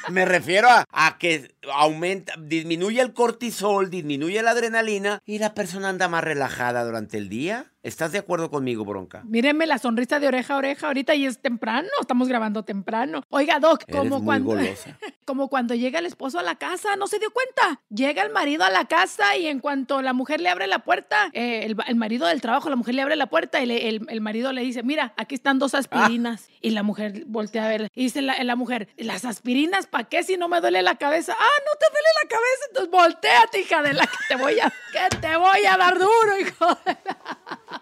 Me 0.10 0.26
refiero 0.26 0.70
a, 0.70 0.86
a, 0.92 1.18
que 1.18 1.56
aumenta, 1.72 2.34
disminuye 2.38 3.02
el 3.02 3.14
cortisol, 3.14 3.90
disminuye 3.90 4.42
la 4.42 4.52
adrenalina 4.52 5.22
y 5.26 5.40
la 5.40 5.54
persona 5.54 5.90
anda 5.90 6.08
más 6.08 6.24
relajada 6.24 6.84
durante 6.84 7.18
el 7.18 7.30
día. 7.30 7.73
¿Estás 7.84 8.14
de 8.14 8.20
acuerdo 8.20 8.50
conmigo, 8.50 8.86
Bronca? 8.86 9.24
Mírenme 9.26 9.68
la 9.68 9.78
sonrisa 9.78 10.18
de 10.22 10.30
oreja 10.30 10.54
a 10.54 10.58
oreja 10.58 10.88
ahorita 10.88 11.16
y 11.16 11.26
es 11.26 11.40
temprano, 11.40 11.90
estamos 12.00 12.30
grabando 12.30 12.64
temprano. 12.64 13.24
Oiga, 13.30 13.60
Doc, 13.60 13.84
como 13.92 14.24
cuando 14.24 14.52
golosa. 14.52 14.98
como 15.26 15.50
cuando 15.50 15.76
llega 15.76 16.00
el 16.00 16.06
esposo 16.06 16.40
a 16.40 16.44
la 16.44 16.56
casa, 16.56 16.96
no 16.96 17.08
se 17.08 17.20
dio 17.20 17.30
cuenta. 17.32 17.82
Llega 17.90 18.24
el 18.24 18.32
marido 18.32 18.64
a 18.64 18.70
la 18.70 18.86
casa 18.86 19.36
y 19.36 19.48
en 19.48 19.60
cuanto 19.60 20.02
la 20.02 20.14
mujer 20.14 20.40
le 20.40 20.48
abre 20.48 20.68
la 20.68 20.80
puerta, 20.80 21.30
eh, 21.34 21.66
el, 21.66 21.76
el, 21.86 21.96
marido 21.98 22.26
del 22.26 22.40
trabajo, 22.40 22.70
la 22.70 22.78
mujer 22.78 22.96
le 22.96 23.02
abre 23.02 23.18
la 23.18 23.28
puerta 23.28 23.62
y 23.62 23.66
le, 23.66 23.90
el, 23.90 24.06
el, 24.08 24.22
marido 24.22 24.54
le 24.54 24.62
dice, 24.62 24.82
mira, 24.82 25.14
aquí 25.18 25.36
están 25.36 25.60
dos 25.60 25.76
aspirinas. 25.76 26.48
Ah. 26.50 26.54
Y 26.62 26.70
la 26.70 26.84
mujer 26.84 27.26
voltea 27.28 27.66
a 27.66 27.68
ver 27.68 27.90
y 27.94 28.04
dice 28.04 28.22
la, 28.22 28.42
la 28.42 28.56
mujer, 28.56 28.88
¿las 28.96 29.26
aspirinas 29.26 29.88
para 29.88 30.06
qué 30.06 30.24
si 30.24 30.38
no 30.38 30.48
me 30.48 30.62
duele 30.62 30.84
la 30.84 30.96
cabeza? 30.96 31.36
Ah, 31.38 31.60
no 31.66 31.78
te 31.78 31.86
duele 31.92 32.08
la 32.24 32.30
cabeza, 32.30 32.66
entonces 32.70 32.92
volteate, 32.92 33.60
hija 33.60 33.84
de 33.84 33.94
la 33.94 34.08
que 34.08 34.18
te 34.30 34.36
voy 34.38 34.58
a, 34.62 34.72
que 34.94 35.18
te 35.18 35.36
voy 35.36 35.66
a 35.66 35.76
dar 35.76 36.00
duro, 36.00 36.40
hijo 36.40 36.68
de 36.86 36.98
la... 37.04 37.73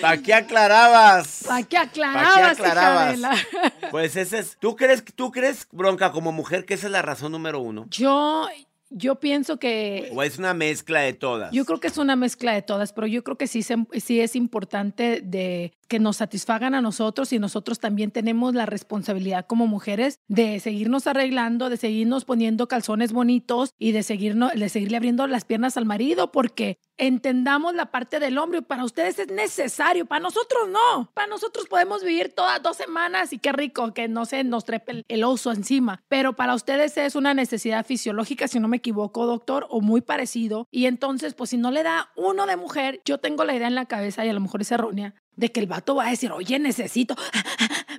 ¿Para 0.00 0.22
qué 0.22 0.34
aclarabas? 0.34 1.44
¿Para 1.46 1.62
qué 1.64 1.76
aclarabas? 1.76 2.34
¿Pa 2.34 2.54
qué 2.54 2.62
aclarabas? 2.62 3.18
La... 3.18 3.36
Pues 3.90 4.16
ese 4.16 4.38
es. 4.38 4.56
¿Tú 4.58 4.76
crees, 4.76 5.04
¿Tú 5.04 5.30
crees, 5.30 5.66
Bronca, 5.72 6.12
como 6.12 6.32
mujer, 6.32 6.64
que 6.64 6.74
esa 6.74 6.86
es 6.86 6.92
la 6.92 7.02
razón 7.02 7.32
número 7.32 7.60
uno? 7.60 7.86
Yo. 7.90 8.48
Yo 8.90 9.16
pienso 9.16 9.58
que... 9.58 10.10
¿O 10.14 10.22
es 10.22 10.38
una 10.38 10.54
mezcla 10.54 11.00
de 11.00 11.12
todas? 11.12 11.52
Yo 11.52 11.66
creo 11.66 11.78
que 11.78 11.88
es 11.88 11.98
una 11.98 12.16
mezcla 12.16 12.54
de 12.54 12.62
todas, 12.62 12.94
pero 12.94 13.06
yo 13.06 13.22
creo 13.22 13.36
que 13.36 13.46
sí, 13.46 13.60
sí 13.62 14.20
es 14.20 14.34
importante 14.34 15.20
de 15.22 15.74
que 15.88 15.98
nos 15.98 16.18
satisfagan 16.18 16.74
a 16.74 16.80
nosotros 16.80 17.32
y 17.32 17.38
nosotros 17.38 17.80
también 17.80 18.10
tenemos 18.10 18.54
la 18.54 18.66
responsabilidad 18.66 19.46
como 19.46 19.66
mujeres 19.66 20.20
de 20.28 20.60
seguirnos 20.60 21.06
arreglando, 21.06 21.70
de 21.70 21.76
seguirnos 21.76 22.24
poniendo 22.24 22.68
calzones 22.68 23.12
bonitos 23.12 23.74
y 23.78 23.92
de, 23.92 24.02
seguirnos, 24.02 24.52
de 24.52 24.68
seguirle 24.68 24.98
abriendo 24.98 25.26
las 25.26 25.44
piernas 25.44 25.76
al 25.76 25.86
marido, 25.86 26.30
porque 26.30 26.78
entendamos 26.98 27.74
la 27.74 27.86
parte 27.90 28.20
del 28.20 28.38
hombre. 28.38 28.62
Para 28.62 28.84
ustedes 28.84 29.18
es 29.18 29.28
necesario, 29.28 30.06
para 30.06 30.20
nosotros 30.20 30.68
no. 30.68 31.10
Para 31.14 31.28
nosotros 31.28 31.66
podemos 31.68 32.04
vivir 32.04 32.34
todas 32.34 32.62
dos 32.62 32.76
semanas 32.76 33.32
y 33.32 33.38
qué 33.38 33.52
rico 33.52 33.94
que 33.94 34.08
no 34.08 34.26
se 34.26 34.44
nos 34.44 34.64
trepe 34.64 35.04
el, 35.08 35.24
oso 35.24 35.52
encima. 35.52 36.02
Pero 36.08 36.34
para 36.34 36.54
ustedes 36.54 36.96
es 36.98 37.14
una 37.14 37.34
necesidad 37.34 37.86
fisiológica, 37.86 38.48
si 38.48 38.60
no 38.60 38.68
me 38.68 38.76
equivoco, 38.78 39.26
doctor, 39.26 39.66
o 39.70 39.80
muy 39.80 40.00
parecido. 40.00 40.66
Y 40.70 40.86
entonces, 40.86 41.34
pues 41.34 41.50
si 41.50 41.56
no 41.56 41.70
le 41.70 41.82
da 41.82 42.10
uno 42.16 42.46
de 42.46 42.56
mujer, 42.56 43.00
yo 43.04 43.18
tengo 43.18 43.44
la 43.44 43.54
idea 43.54 43.68
en 43.68 43.74
la 43.74 43.86
cabeza 43.86 44.24
y 44.26 44.28
a 44.28 44.32
lo 44.32 44.40
mejor 44.40 44.60
es 44.60 44.72
errónea, 44.72 45.14
de 45.38 45.52
que 45.52 45.60
el 45.60 45.66
vato 45.66 45.94
va 45.94 46.08
a 46.08 46.10
decir, 46.10 46.32
oye, 46.32 46.58
necesito, 46.58 47.14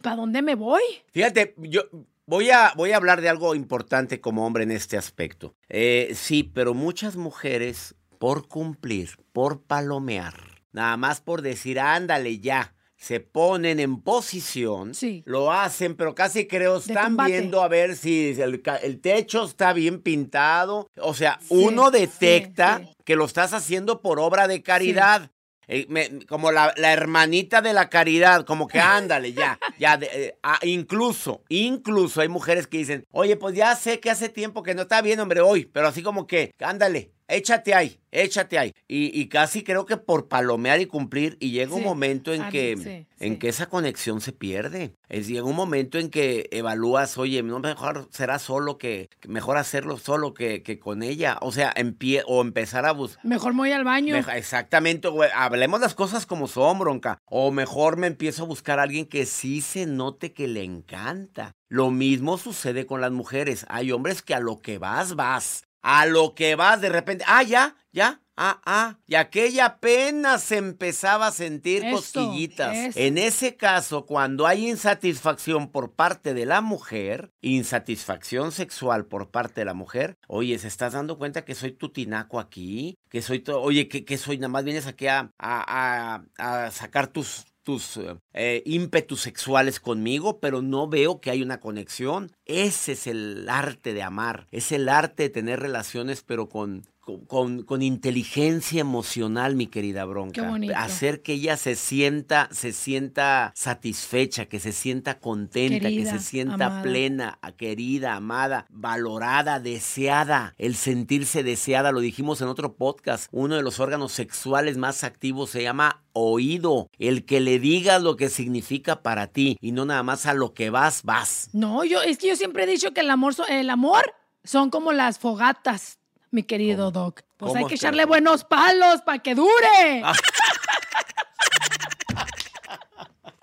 ¿para 0.04 0.18
dónde 0.18 0.42
me 0.42 0.56
voy? 0.56 0.84
Fíjate, 1.12 1.56
yo... 1.58 1.84
Voy 2.26 2.52
a, 2.52 2.74
voy 2.76 2.92
a 2.92 2.98
hablar 2.98 3.22
de 3.22 3.30
algo 3.30 3.56
importante 3.56 4.22
como 4.22 4.46
hombre 4.46 4.62
en 4.62 4.70
este 4.70 4.98
aspecto. 4.98 5.56
Eh, 5.68 6.12
sí, 6.14 6.44
pero 6.44 6.76
muchas 6.76 7.16
mujeres 7.16 7.96
por 8.20 8.48
cumplir, 8.48 9.18
por 9.34 9.64
palomear, 9.64 10.36
nada 10.72 10.96
más 10.96 11.22
por 11.22 11.42
decir, 11.42 11.80
ándale 11.80 12.38
ya, 12.38 12.76
se 13.00 13.20
ponen 13.22 13.80
en 13.80 14.02
posición, 14.02 14.94
sí. 14.94 15.24
lo 15.26 15.52
hacen, 15.52 15.96
pero 15.96 16.14
casi 16.14 16.46
creo 16.46 16.78
están 16.78 17.18
viendo 17.18 17.64
a 17.64 17.68
ver 17.68 17.96
si 17.96 18.40
el, 18.40 18.62
el, 18.84 19.00
techo 19.00 19.46
está 19.46 19.74
bien 19.74 20.02
pintado. 20.02 20.88
O 21.02 21.16
sea, 21.16 21.40
sí, 21.42 21.48
uno 21.50 21.90
detecta 21.90 22.80
sí, 22.80 22.94
que 23.06 23.16
lo 23.16 23.26
estás 23.26 23.54
haciendo 23.54 24.02
por 24.02 24.20
obra 24.20 24.48
de 24.48 24.62
caridad. 24.62 25.32
Eh, 25.72 25.86
me, 25.88 26.26
como 26.26 26.52
la, 26.52 26.74
la, 26.78 26.92
hermanita 26.92 27.62
de 27.62 27.74
la 27.74 27.92
caridad, 27.92 28.44
como 28.44 28.68
que 28.68 28.80
ándale, 28.80 29.34
ya, 29.34 29.60
ya, 29.78 29.98
de, 29.98 30.10
eh, 30.12 30.40
ah, 30.42 30.58
incluso, 30.64 31.44
incluso 31.48 32.22
hay 32.22 32.28
mujeres 32.28 32.66
que 32.66 32.80
dicen, 32.80 33.06
oye, 33.12 33.36
pues 33.38 33.56
ya 33.56 33.76
sé 33.76 34.00
que 34.00 34.10
hace 34.10 34.30
tiempo 34.30 34.64
que 34.64 34.74
no 34.74 34.82
está 34.82 35.04
bien, 35.04 35.20
hombre, 35.20 35.42
hoy, 35.42 35.66
pero 35.66 35.88
así 35.88 36.02
como 36.02 36.26
que, 36.26 36.56
ándale, 36.60 37.12
échate 37.30 37.74
ahí, 37.74 38.00
échate 38.12 38.58
ahí. 38.58 38.74
Y, 38.88 39.18
y 39.20 39.28
casi 39.28 39.64
creo 39.64 39.86
que 39.86 39.98
por 39.98 40.28
palomear 40.28 40.82
y 40.82 40.86
cumplir, 40.86 41.38
y 41.40 41.52
llega 41.52 41.74
un 41.74 41.84
momento 41.84 42.34
en 42.34 42.42
mí, 42.46 42.50
que, 42.50 42.76
sí, 42.78 43.08
en 43.20 43.34
sí. 43.34 43.40
que 43.40 43.50
esa 43.50 43.68
conexión 43.68 44.20
se 44.22 44.34
pierde. 44.34 44.96
Es, 45.08 45.28
llega 45.28 45.44
un 45.44 45.56
momento 45.56 45.98
en 45.98 46.10
que 46.10 46.50
evalúas, 46.52 47.18
oye, 47.18 47.42
no 47.44 47.60
mejor 47.60 48.10
será 48.12 48.40
solo 48.40 48.78
que, 48.78 49.10
mejor 49.28 49.58
hacerlo 49.58 49.98
solo 49.98 50.34
que, 50.34 50.64
que 50.64 50.80
con 50.80 51.04
ella. 51.04 51.38
O 51.42 51.52
sea, 51.52 51.72
empie 51.76 52.24
o 52.28 52.42
empezar 52.42 52.86
a 52.86 52.92
buscar. 52.92 53.24
Mejor 53.26 53.54
me 53.54 53.60
voy 53.60 53.72
al 53.72 53.84
baño. 53.84 54.16
Exactamente, 54.16 55.08
güey. 55.08 55.30
Hablemos 55.34 55.80
las 55.80 55.96
cosas 55.96 56.26
como 56.26 56.48
son, 56.48 56.80
bronca. 56.80 57.20
O 57.26 57.52
mejor 57.52 57.98
me 57.98 58.08
empiezo 58.08 58.44
a 58.44 58.48
buscar 58.48 58.80
a 58.80 58.84
alguien 58.84 59.06
que 59.06 59.26
sí 59.26 59.62
se 59.62 59.86
note 59.86 60.34
que 60.34 60.48
le 60.48 60.64
encanta. 60.64 61.54
Lo 61.68 61.92
mismo 61.92 62.38
sucede 62.38 62.86
con 62.86 63.00
las 63.02 63.12
mujeres. 63.12 63.66
Hay 63.70 63.92
hombres 63.92 64.24
que 64.24 64.34
a 64.34 64.40
lo 64.40 64.60
que 64.60 64.80
vas, 64.80 65.16
vas. 65.16 65.69
A 65.82 66.06
lo 66.06 66.34
que 66.36 66.56
vas, 66.56 66.82
de 66.82 66.90
repente. 66.90 67.24
Ah, 67.28 67.44
ya, 67.44 67.76
ya. 67.92 68.22
Ah, 68.42 68.62
ah. 68.66 68.98
Y 69.06 69.16
aquella 69.16 69.66
apenas 69.66 70.54
empezaba 70.54 71.28
a 71.28 71.32
sentir 71.32 71.84
cosquillitas. 71.92 72.74
En 72.96 73.18
ese 73.18 73.58
caso, 73.58 74.06
cuando 74.06 74.48
hay 74.48 74.70
insatisfacción 74.70 75.70
por 75.72 75.94
parte 75.94 76.34
de 76.34 76.46
la 76.46 76.62
mujer, 76.62 77.34
insatisfacción 77.42 78.52
sexual 78.52 79.06
por 79.06 79.30
parte 79.32 79.62
de 79.62 79.66
la 79.66 79.74
mujer, 79.74 80.18
oye, 80.28 80.58
¿se 80.58 80.68
estás 80.70 80.94
dando 80.94 81.18
cuenta 81.18 81.44
que 81.46 81.54
soy 81.56 81.72
tu 81.74 81.90
tinaco 81.90 82.40
aquí? 82.40 82.98
Que 83.10 83.22
soy, 83.22 83.44
oye, 83.48 83.88
que, 83.88 84.06
que 84.06 84.18
soy, 84.18 84.38
nada 84.38 84.48
más 84.50 84.64
vienes 84.64 84.88
aquí 84.88 85.08
a, 85.08 85.32
a- 85.38 86.24
a- 86.38 86.66
a 86.66 86.72
sacar 86.72 87.08
tus, 87.08 87.46
tus 87.64 88.00
eh, 88.34 88.64
ímpetus 88.66 89.22
sexuales 89.22 89.80
conmigo, 89.80 90.40
pero 90.40 90.62
no 90.62 90.88
veo 90.88 91.20
que 91.22 91.32
hay 91.32 91.42
una 91.42 91.60
conexión. 91.60 92.32
Ese 92.46 92.94
es 92.94 93.08
el 93.08 93.48
arte 93.50 93.94
de 93.94 94.04
amar, 94.04 94.48
es 94.52 94.72
el 94.72 94.90
arte 94.90 95.24
de 95.24 95.30
tener 95.30 95.60
relaciones, 95.60 96.24
pero 96.24 96.50
con... 96.50 96.86
con- 97.00 97.64
Con, 97.64 97.82
inteligencia 97.82 98.82
emocional, 98.82 99.56
mi 99.56 99.68
querida 99.68 100.06
Bronca. 100.06 100.42
Qué 100.42 100.48
bonito. 100.48 100.74
Hacer 100.76 101.22
que 101.22 101.34
ella 101.34 101.58
se 101.58 101.76
sienta, 101.76 102.50
se 102.52 102.72
sienta 102.72 103.52
satisfecha, 103.56 104.46
que 104.46 104.60
se 104.60 104.72
sienta 104.72 105.20
contenta, 105.20 105.88
Querida, 105.90 106.12
que 106.12 106.18
se 106.20 106.24
sienta 106.24 106.66
amada. 106.68 106.82
plena, 106.84 107.40
querida, 107.58 108.16
amada, 108.16 108.66
valorada, 108.70 109.60
deseada. 109.60 110.54
El 110.58 110.76
sentirse 110.76 111.44
deseada, 111.44 111.92
lo 111.92 112.00
dijimos 112.00 112.42
en 112.42 112.48
otro 112.48 112.76
podcast. 112.76 113.28
Uno 113.32 113.56
de 113.56 113.64
los 113.64 113.80
órganos 113.80 114.12
sexuales 114.12 114.78
más 114.78 115.04
activos 115.04 115.50
se 115.50 115.64
llama 115.64 116.04
oído. 116.14 116.90
El 117.00 117.26
que 117.26 117.40
le 117.40 117.60
digas 117.60 118.02
lo 118.02 118.16
que 118.18 118.30
significa 118.30 119.02
para 119.02 119.28
ti 119.28 119.58
y 119.62 119.72
no 119.72 119.86
nada 119.86 120.04
más 120.04 120.26
a 120.26 120.34
lo 120.34 120.54
que 120.54 120.70
vas, 120.70 121.04
vas. 121.04 121.50
No, 121.54 121.84
yo 121.84 122.02
es 122.02 122.18
que 122.18 122.28
yo 122.30 122.36
siempre 122.36 122.64
he 122.64 122.68
dicho 122.68 122.94
que 122.94 123.02
el 123.02 123.10
amor, 123.10 123.34
el 123.50 123.70
amor 123.70 124.14
son 124.44 124.70
como 124.70 124.94
las 124.94 125.20
fogatas, 125.20 125.99
mi 126.32 126.44
querido 126.44 126.92
Doc. 126.92 127.22
Pues 127.38 127.52
hay 127.52 127.56
¿Cómo 127.62 127.68
que 127.68 127.76
echarle 127.76 128.06
buenos 128.06 128.44
palos 128.44 129.02
para 129.02 129.20
que 129.20 129.36
dure. 129.36 130.04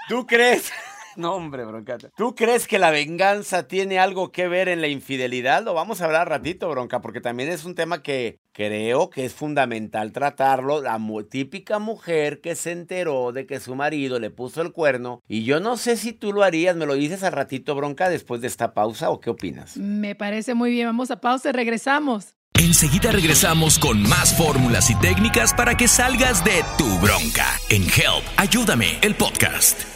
¿Tú 0.08 0.26
crees? 0.26 0.72
No, 1.16 1.32
hombre, 1.32 1.64
broncata. 1.64 2.10
¿Tú 2.14 2.34
crees 2.34 2.68
que 2.68 2.78
la 2.78 2.90
venganza 2.90 3.66
tiene 3.66 3.98
algo 3.98 4.32
que 4.32 4.48
ver 4.48 4.68
en 4.68 4.82
la 4.82 4.88
infidelidad? 4.88 5.62
Lo 5.64 5.72
vamos 5.72 6.02
a 6.02 6.04
hablar 6.04 6.28
ratito, 6.28 6.68
bronca, 6.68 7.00
porque 7.00 7.22
también 7.22 7.48
es 7.48 7.64
un 7.64 7.74
tema 7.74 8.02
que 8.02 8.38
creo 8.52 9.08
que 9.08 9.24
es 9.24 9.32
fundamental 9.32 10.12
tratarlo. 10.12 10.82
La 10.82 10.98
mu- 10.98 11.22
típica 11.22 11.78
mujer 11.78 12.42
que 12.42 12.54
se 12.54 12.72
enteró 12.72 13.32
de 13.32 13.46
que 13.46 13.60
su 13.60 13.74
marido 13.74 14.20
le 14.20 14.28
puso 14.28 14.60
el 14.60 14.72
cuerno. 14.72 15.22
Y 15.26 15.44
yo 15.44 15.58
no 15.58 15.78
sé 15.78 15.96
si 15.96 16.12
tú 16.12 16.34
lo 16.34 16.42
harías, 16.42 16.76
me 16.76 16.84
lo 16.84 16.92
dices 16.92 17.22
al 17.22 17.32
ratito, 17.32 17.74
bronca, 17.74 18.10
después 18.10 18.42
de 18.42 18.48
esta 18.48 18.74
pausa, 18.74 19.08
¿o 19.08 19.18
qué 19.18 19.30
opinas? 19.30 19.78
Me 19.78 20.16
parece 20.16 20.52
muy 20.52 20.70
bien. 20.70 20.86
Vamos 20.86 21.10
a 21.10 21.22
pausa 21.22 21.48
y 21.48 21.52
regresamos. 21.52 22.34
Enseguida 22.58 23.12
regresamos 23.12 23.78
con 23.78 24.02
más 24.02 24.34
fórmulas 24.36 24.90
y 24.90 24.94
técnicas 24.94 25.52
para 25.52 25.76
que 25.76 25.88
salgas 25.88 26.42
de 26.44 26.64
tu 26.78 26.98
bronca 26.98 27.46
en 27.68 27.82
Help. 27.82 28.24
Ayúdame, 28.36 28.98
el 29.02 29.14
podcast. 29.14 29.95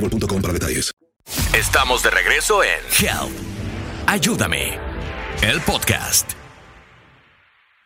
boostmobile.com 0.01 0.41
para 0.41 0.53
detalles. 0.53 0.91
Estamos 1.55 2.03
de 2.03 2.09
regreso 2.09 2.63
en 2.63 2.79
Help. 2.99 3.31
Ayúdame, 4.07 4.79
el 5.43 5.61
podcast. 5.61 6.31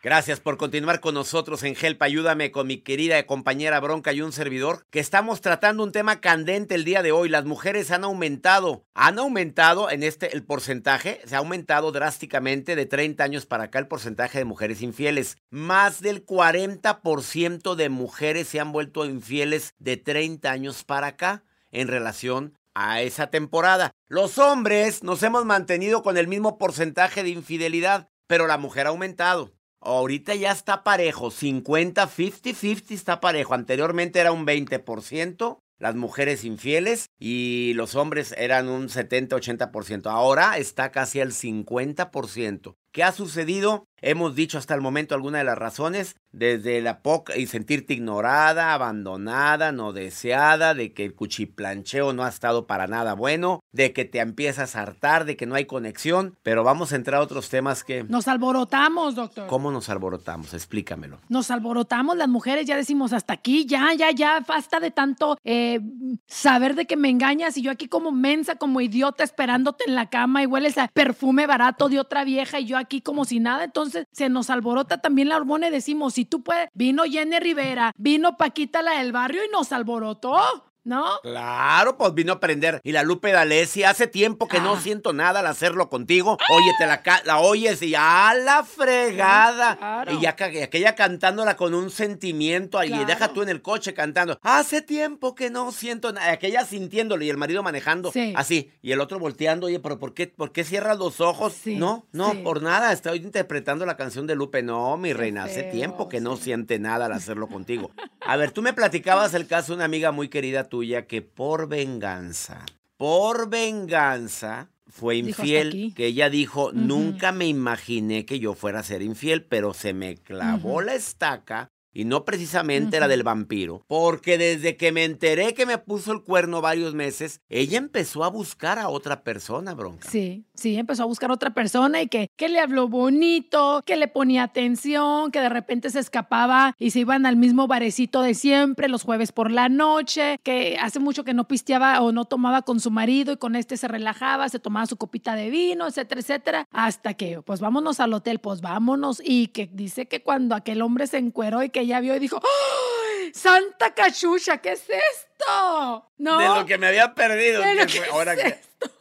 Gracias 0.01 0.39
por 0.39 0.58
continuar 0.58 0.99
con 0.99 1.15
nosotros 1.15 1.63
en 1.63 1.75
Help. 1.80 2.01
Ayúdame 2.04 2.51
con 2.51 2.67
mi 2.67 2.78
querida 2.78 3.23
compañera 3.25 3.80
Bronca 3.80 4.13
y 4.13 4.21
un 4.21 4.32
servidor, 4.32 4.86
que 4.91 4.99
estamos 4.99 5.41
tratando 5.41 5.84
un 5.84 5.91
tema 5.91 6.21
candente 6.21 6.75
el 6.75 6.86
día 6.86 7.01
de 7.01 7.12
hoy. 7.12 7.28
Las 7.28 7.45
mujeres 7.45 7.89
han 7.89 8.04
aumentado, 8.04 8.86
han 8.93 9.17
aumentado 9.17 9.89
en 9.89 10.04
este 10.04 10.36
el 10.36 10.43
porcentaje, 10.43 11.21
se 11.25 11.36
ha 11.36 11.39
aumentado 11.39 11.91
drásticamente 11.91 12.75
de 12.75 12.86
30 12.86 13.23
años 13.23 13.45
para 13.47 13.65
acá 13.65 13.80
el 13.80 13.88
porcentaje 13.88 14.38
de 14.38 14.45
mujeres 14.45 14.84
infieles. 14.84 15.38
Más 15.49 16.01
del 16.01 16.23
40% 16.23 17.73
de 17.73 17.89
mujeres 17.89 18.47
se 18.47 18.60
han 18.60 18.71
vuelto 18.71 19.06
infieles 19.06 19.73
de 19.80 19.97
30 19.97 20.51
años 20.51 20.84
para 20.84 21.08
acá 21.08 21.43
en 21.76 21.88
relación 21.88 22.58
a 22.74 23.02
esa 23.02 23.28
temporada. 23.28 23.92
Los 24.08 24.38
hombres 24.38 25.04
nos 25.04 25.24
hemos 25.24 25.46
mantenido 25.46 26.04
con 26.04 26.18
el 26.18 26.28
mismo 26.28 26.58
porcentaje 26.58 27.24
de 27.24 27.30
infidelidad, 27.30 28.10
pero 28.28 28.48
la 28.48 28.58
mujer 28.58 28.88
ha 28.88 28.90
aumentado. 28.90 29.52
Ahorita 29.82 30.34
ya 30.34 30.52
está 30.52 30.84
parejo, 30.84 31.30
50, 31.30 32.08
50, 32.08 32.54
50 32.60 32.94
está 32.94 33.20
parejo. 33.20 33.54
Anteriormente 33.54 34.20
era 34.20 34.32
un 34.32 34.46
20% 34.46 35.60
las 35.78 35.96
mujeres 35.96 36.44
infieles 36.46 37.10
y 37.20 37.74
los 37.76 37.96
hombres 37.96 38.34
eran 38.38 38.70
un 38.70 38.90
70, 38.90 39.36
80%. 39.36 40.08
Ahora 40.10 40.58
está 40.58 40.92
casi 40.92 41.20
al 41.20 41.32
50%. 41.32 42.76
¿Qué 42.92 43.04
ha 43.04 43.12
sucedido? 43.12 43.86
Hemos 44.08 44.36
dicho 44.36 44.60
hasta 44.60 44.76
el 44.76 44.82
momento 44.82 45.15
algunas 45.15 45.41
de 45.41 45.46
las 45.46 45.58
razones, 45.58 46.15
desde 46.32 46.80
la 46.80 47.00
poca 47.00 47.36
y 47.38 47.48
sentirte 47.48 47.96
ignorada, 47.96 48.76
abandonada, 48.76 49.72
no 49.72 49.94
deseada, 49.94 50.76
de 50.76 50.94
que 50.94 51.06
el 51.06 51.15
cuchiplancheo 51.15 52.13
no 52.13 52.24
ha 52.24 52.30
estado 52.30 52.68
para 52.68 52.86
nada 52.86 53.15
bueno, 53.15 53.62
de 53.72 53.94
que 53.94 54.06
te 54.06 54.20
empiezas 54.20 54.76
a 54.76 54.84
hartar, 54.84 55.26
de 55.26 55.36
que 55.36 55.48
no 55.48 55.56
hay 55.56 55.65
conexión, 55.65 56.38
pero 56.44 56.63
vamos 56.63 56.94
a 56.94 56.98
entrar 56.98 57.20
a 57.20 57.24
otros 57.24 57.50
temas 57.50 57.84
que... 57.84 58.04
Nos 58.04 58.28
alborotamos, 58.28 59.15
doctor. 59.15 59.48
¿Cómo 59.48 59.72
nos 59.72 59.89
alborotamos? 59.89 60.54
Explícamelo. 60.54 61.18
Nos 61.28 61.50
alborotamos 61.50 62.15
las 62.15 62.28
mujeres, 62.28 62.68
ya 62.68 62.78
decimos 62.78 63.12
hasta 63.12 63.34
aquí, 63.34 63.65
ya, 63.65 63.91
ya, 63.96 64.12
ya, 64.12 64.39
basta 64.48 64.80
de 64.80 64.91
tanto 64.91 65.39
eh, 65.44 65.80
saber 66.28 66.76
de 66.76 66.86
que 66.86 66.96
me 66.96 67.10
engañas 67.10 67.58
y 67.58 67.63
yo 67.63 67.72
aquí 67.72 67.88
como 67.88 68.12
mensa, 68.12 68.54
como 68.54 68.82
idiota 68.82 69.24
esperándote 69.24 69.86
en 69.88 69.96
la 69.96 70.12
cama 70.12 70.44
y 70.44 70.46
hueles 70.46 70.78
a 70.78 70.89
perfume 70.89 71.48
barato 71.48 71.89
de 71.89 72.00
otra 72.00 72.24
vieja 72.24 72.60
y 72.60 72.65
yo 72.65 72.78
aquí 72.78 73.02
como 73.02 73.26
si 73.26 73.39
nada. 73.39 73.63
Entonces 73.63 73.95
se 74.12 74.30
nos 74.30 74.50
alborota 74.50 75.00
también 75.00 75.30
la 75.30 75.38
hormona 75.38 75.68
y 75.68 75.72
decimos, 75.72 76.14
si 76.14 76.26
tú 76.26 76.44
puedes, 76.44 76.70
vino 76.74 77.04
Jenny 77.04 77.40
Rivera, 77.40 77.92
vino 77.98 78.38
Paquita 78.38 78.82
la 78.82 79.00
del 79.00 79.12
barrio 79.12 79.42
y 79.46 79.52
nos 79.52 79.72
alborotó. 79.72 80.38
¿No? 80.86 81.19
Claro, 81.24 81.98
pues 81.98 82.13
vino 82.13 82.32
a 82.32 82.36
aprender. 82.36 82.80
Y 82.84 82.91
la 82.93 83.04
Lupe 83.04 83.32
D'Alessi, 83.32 83.84
hace 83.84 84.08
tiempo 84.08 84.48
que 84.48 84.60
no 84.62 84.76
Ah. 84.76 84.80
siento 84.82 85.12
nada 85.13 85.41
al 85.41 85.48
hacerlo 85.48 85.89
contigo. 85.89 86.38
Oye, 86.50 86.71
te 86.80 86.86
la, 87.26 87.39
oyes 87.39 87.82
y 87.82 87.93
a 87.95 88.34
la 88.34 88.63
fregada. 88.63 89.76
Claro. 89.78 90.12
Y 90.13 90.21
ya 90.21 90.36
y 90.54 90.62
aquella 90.62 90.95
cantándola 90.95 91.56
con 91.58 91.74
un 91.74 91.89
sentimiento. 91.89 92.78
ahí, 92.80 92.89
Claro. 92.89 93.06
deja 93.06 93.28
tú 93.34 93.41
en 93.41 93.50
el 93.50 93.62
coche 93.62 93.93
cantando. 93.93 94.39
Hace 94.41 94.82
tiempo 94.82 95.36
que 95.36 95.50
no 95.50 95.71
siento 95.71 96.12
nada. 96.13 96.32
Aquella 96.32 96.65
sintiéndolo 96.65 97.24
y 97.24 97.30
el 97.30 97.38
marido 97.38 97.63
manejando. 97.63 98.12
Sí. 98.12 98.34
Así. 98.36 98.71
Y 98.82 98.91
el 98.91 99.02
otro 99.02 99.19
volteando. 99.19 99.67
Oye, 99.67 99.80
pero 99.80 100.00
¿por 100.00 100.13
qué, 100.13 100.28
por 100.28 100.52
qué 100.52 100.63
cierras 100.63 100.98
los 100.98 101.19
ojos? 101.21 101.54
Sí, 101.54 101.76
No, 101.76 102.06
no, 102.12 102.32
sí. 102.32 102.38
por 102.38 102.62
nada. 102.62 102.91
Estoy 102.91 103.17
interpretando 103.19 103.86
la 103.86 103.98
canción 103.98 104.28
de 104.28 104.36
Lupe. 104.36 104.62
No, 104.63 104.98
mi 104.98 105.13
reina, 105.13 105.43
hace 105.45 105.63
tiempo 105.63 106.08
que 106.10 106.21
no 106.21 106.38
siente 106.38 106.80
nada 106.80 107.06
al 107.08 107.13
hacerlo 107.13 107.48
contigo. 107.48 107.91
A 108.28 108.38
ver, 108.38 108.52
tú 108.52 108.62
me 108.62 108.74
platicabas 108.74 109.34
el 109.34 109.48
caso 109.48 109.71
de 109.74 109.78
una 109.78 109.86
amiga 109.86 110.12
muy 110.12 110.30
querida 110.30 110.63
tuya 110.63 110.75
que 111.08 111.22
por 111.22 111.68
venganza, 111.68 112.66
por 112.98 113.50
venganza, 113.50 114.70
fue 114.88 115.16
Dijo, 115.16 115.30
"Hasta 115.30 115.44
infiel. 115.44 115.68
aquí". 115.68 115.94
Que 115.94 116.06
ella 116.08 116.30
dijo, 116.30 116.72
nunca 116.72 117.32
me 117.32 117.48
imaginé 117.48 118.26
que 118.26 118.40
yo 118.40 118.54
fuera 118.54 118.80
a 118.80 118.84
ser 118.84 119.02
infiel, 119.02 119.44
pero 119.44 119.74
se 119.74 119.94
me 119.94 120.16
clavó 120.16 120.82
la 120.82 120.96
estaca. 120.96 121.70
Y 121.96 122.04
no 122.06 122.26
precisamente 122.26 123.00
la 123.00 123.06
Ujú. 123.06 123.12
del 123.12 123.24
vampiro. 123.24 123.84
Porque 123.88 124.38
desde 124.38 124.76
que 124.76 124.92
me 124.92 125.06
enteré 125.06 125.54
que 125.54 125.66
me 125.66 125.78
puso 125.78 126.12
el 126.12 126.22
cuerno 126.24 126.60
varios 126.62 126.94
meses, 126.94 127.40
ella 127.50 127.78
empezó 127.78 128.24
a 128.26 128.30
buscar 128.30 128.78
a 128.78 128.90
otra 128.90 129.24
persona, 129.24 129.74
bronca. 129.74 130.10
Sí, 130.12 130.44
sí, 130.54 130.76
empezó 130.76 131.04
a 131.04 131.06
buscar 131.06 131.32
otra 131.32 131.54
persona 131.54 132.02
y 132.02 132.08
que, 132.08 132.28
que 132.36 132.50
le 132.50 132.60
habló 132.60 132.90
bonito, 132.90 133.82
que 133.86 133.96
le 133.96 134.10
ponía 134.10 134.44
atención, 134.44 135.32
que 135.32 135.40
de 135.40 135.48
repente 135.50 135.90
se 135.90 136.00
escapaba 136.00 136.76
y 136.78 136.92
se 136.92 137.00
iban 137.00 137.26
al 137.26 137.38
mismo 137.38 137.66
barecito 137.68 138.22
de 138.22 138.34
siempre 138.34 138.90
los 138.90 139.04
jueves 139.04 139.32
por 139.32 139.50
la 139.50 139.70
noche, 139.70 140.38
que 140.44 140.78
hace 140.82 141.00
mucho 141.00 141.24
que 141.24 141.34
no 141.34 141.48
pisteaba 141.48 142.02
o 142.02 142.12
no 142.12 142.26
tomaba 142.26 142.64
con 142.64 142.82
su 142.82 142.92
marido 142.92 143.32
y 143.32 143.38
con 143.38 143.56
este 143.56 143.78
se 143.78 143.88
relajaba, 143.88 144.50
se 144.50 144.60
tomaba 144.60 144.86
su 144.86 144.98
copita 144.98 145.36
de 145.36 145.50
vino, 145.50 145.88
etcétera, 145.88 146.20
etcétera, 146.20 146.68
hasta 146.72 147.14
que, 147.14 147.42
pues 147.42 147.62
vámonos 147.62 148.02
al 148.02 148.14
hotel, 148.14 148.40
pues 148.40 148.60
vámonos. 148.60 149.22
Y 149.24 149.48
que 149.48 149.70
dice 149.72 150.08
que 150.08 150.22
cuando 150.22 150.56
aquel 150.56 150.82
hombre 150.82 151.08
se 151.08 151.20
encueró 151.20 151.64
y 151.64 151.70
que 151.70 151.85
ella 151.86 152.00
vio 152.02 152.15
y 152.15 152.19
dijo, 152.19 152.39
¡Ay, 152.41 153.34
¡Santa 153.34 153.93
cachucha! 153.93 154.58
¿Qué 154.60 154.74
es 154.74 154.82
esto? 154.89 156.10
No. 156.17 156.39
De 156.39 156.60
lo 156.60 156.65
que 156.65 156.78
me 156.78 156.88
había 156.88 157.13
perdido. 157.15 157.62
De 157.62 157.74
lo 157.76 157.86
que 157.86 157.93
que 157.93 158.00
fue- 158.02 158.10
ahora 158.10 158.34
es 158.34 158.39
que- 158.43 158.48
esto. 158.50 158.91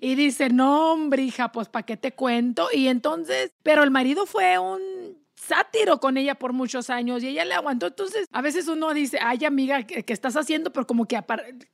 Y 0.00 0.14
dice, 0.14 0.48
no, 0.48 0.92
hombre, 0.92 1.22
hija, 1.22 1.52
pues 1.52 1.68
¿para 1.68 1.84
qué 1.84 1.96
te 1.96 2.12
cuento? 2.12 2.68
Y 2.72 2.88
entonces, 2.88 3.52
pero 3.62 3.82
el 3.82 3.90
marido 3.90 4.24
fue 4.26 4.58
un 4.58 5.25
sátiro 5.46 6.00
con 6.00 6.16
ella 6.16 6.34
por 6.34 6.52
muchos 6.52 6.90
años 6.90 7.22
y 7.22 7.28
ella 7.28 7.44
le 7.44 7.54
aguantó. 7.54 7.86
Entonces, 7.86 8.26
a 8.32 8.42
veces 8.42 8.68
uno 8.68 8.92
dice, 8.94 9.18
ay, 9.20 9.44
amiga, 9.44 9.84
¿qué, 9.84 10.04
qué 10.04 10.12
estás 10.12 10.36
haciendo? 10.36 10.72
Pero 10.72 10.86
como 10.86 11.06
que 11.06 11.20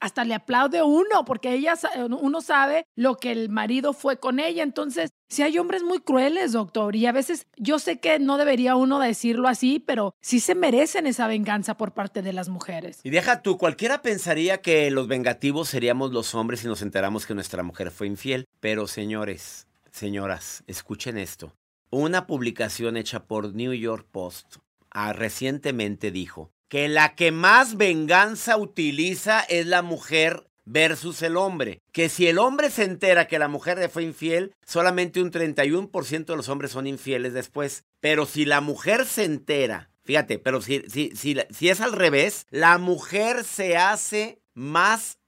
hasta 0.00 0.24
le 0.24 0.35
aplaude 0.35 0.82
uno, 0.82 1.24
porque 1.24 1.52
ella, 1.52 1.74
uno 2.20 2.40
sabe 2.40 2.87
lo 2.94 3.16
que 3.16 3.32
el 3.32 3.48
marido 3.48 3.92
fue 3.92 4.18
con 4.18 4.40
ella. 4.40 4.62
Entonces, 4.62 5.11
si 5.28 5.42
hay 5.42 5.58
hombres 5.58 5.82
muy 5.82 6.00
crueles, 6.00 6.52
doctor, 6.52 6.94
y 6.94 7.06
a 7.06 7.12
veces 7.12 7.46
yo 7.56 7.78
sé 7.78 7.98
que 8.00 8.18
no 8.18 8.37
debería 8.37 8.76
uno 8.76 8.98
decirlo 8.98 9.48
así, 9.48 9.78
pero 9.78 10.14
sí 10.20 10.40
se 10.40 10.54
merecen 10.54 11.06
esa 11.06 11.26
venganza 11.26 11.76
por 11.76 11.92
parte 11.92 12.20
de 12.20 12.35
las 12.35 12.50
mujeres. 12.50 13.00
Y 13.02 13.11
deja 13.11 13.40
tú, 13.40 13.56
cualquiera 13.56 14.02
pensaría 14.02 14.61
que 14.61 14.90
los 14.90 15.08
vengativos 15.08 15.68
seríamos 15.68 16.12
los 16.12 16.35
hombres 16.35 16.61
si 16.61 16.66
nos 16.66 16.82
enteramos 16.82 17.26
que 17.26 17.35
nuestra 17.35 17.62
mujer 17.62 17.90
fue 17.90 18.06
infiel. 18.06 18.46
Pero 18.61 18.87
señores, 18.87 19.66
señoras, 19.90 20.64
escuchen 20.66 21.16
esto. 21.16 21.54
Una 21.94 22.26
publicación 22.26 22.96
hecha 22.96 23.26
por 23.26 23.55
New 23.55 23.74
York 23.74 24.07
Post 24.11 24.57
ah, 24.90 25.12
recientemente 25.12 26.11
dijo 26.11 26.50
que 26.70 26.88
la 26.88 27.14
que 27.14 27.33
más 27.33 27.76
venganza 27.76 28.57
utiliza 28.57 29.40
es 29.40 29.66
la 29.66 29.83
mujer 29.83 30.48
versus 30.64 31.20
el 31.20 31.37
hombre. 31.37 31.83
Que 31.92 32.09
si 32.09 32.28
el 32.28 32.38
hombre 32.38 32.70
se 32.70 32.85
entera 32.85 33.28
que 33.28 33.38
la 33.38 33.48
mujer 33.48 33.76
le 33.76 33.90
fue 33.90 34.05
infiel, 34.05 34.55
solamente 34.64 35.20
un 35.20 35.31
31% 35.31 36.24
de 36.24 36.37
los 36.37 36.48
hombres 36.48 36.70
son 36.70 36.87
infieles 36.87 37.35
después. 37.35 37.85
Pero 38.00 38.24
si 38.24 38.46
la 38.46 38.62
mujer 38.62 39.05
se 39.05 39.24
entera, 39.24 39.90
fíjate, 40.07 40.38
pero 40.38 40.62
si, 40.62 40.81
si, 40.88 41.11
si, 41.14 41.37
si 41.50 41.68
es 41.68 41.83
al 41.83 41.92
revés, 41.92 42.46
la 42.48 42.78
mujer 42.78 43.44
se 43.44 43.76
hace 43.76 44.40
más 44.55 45.18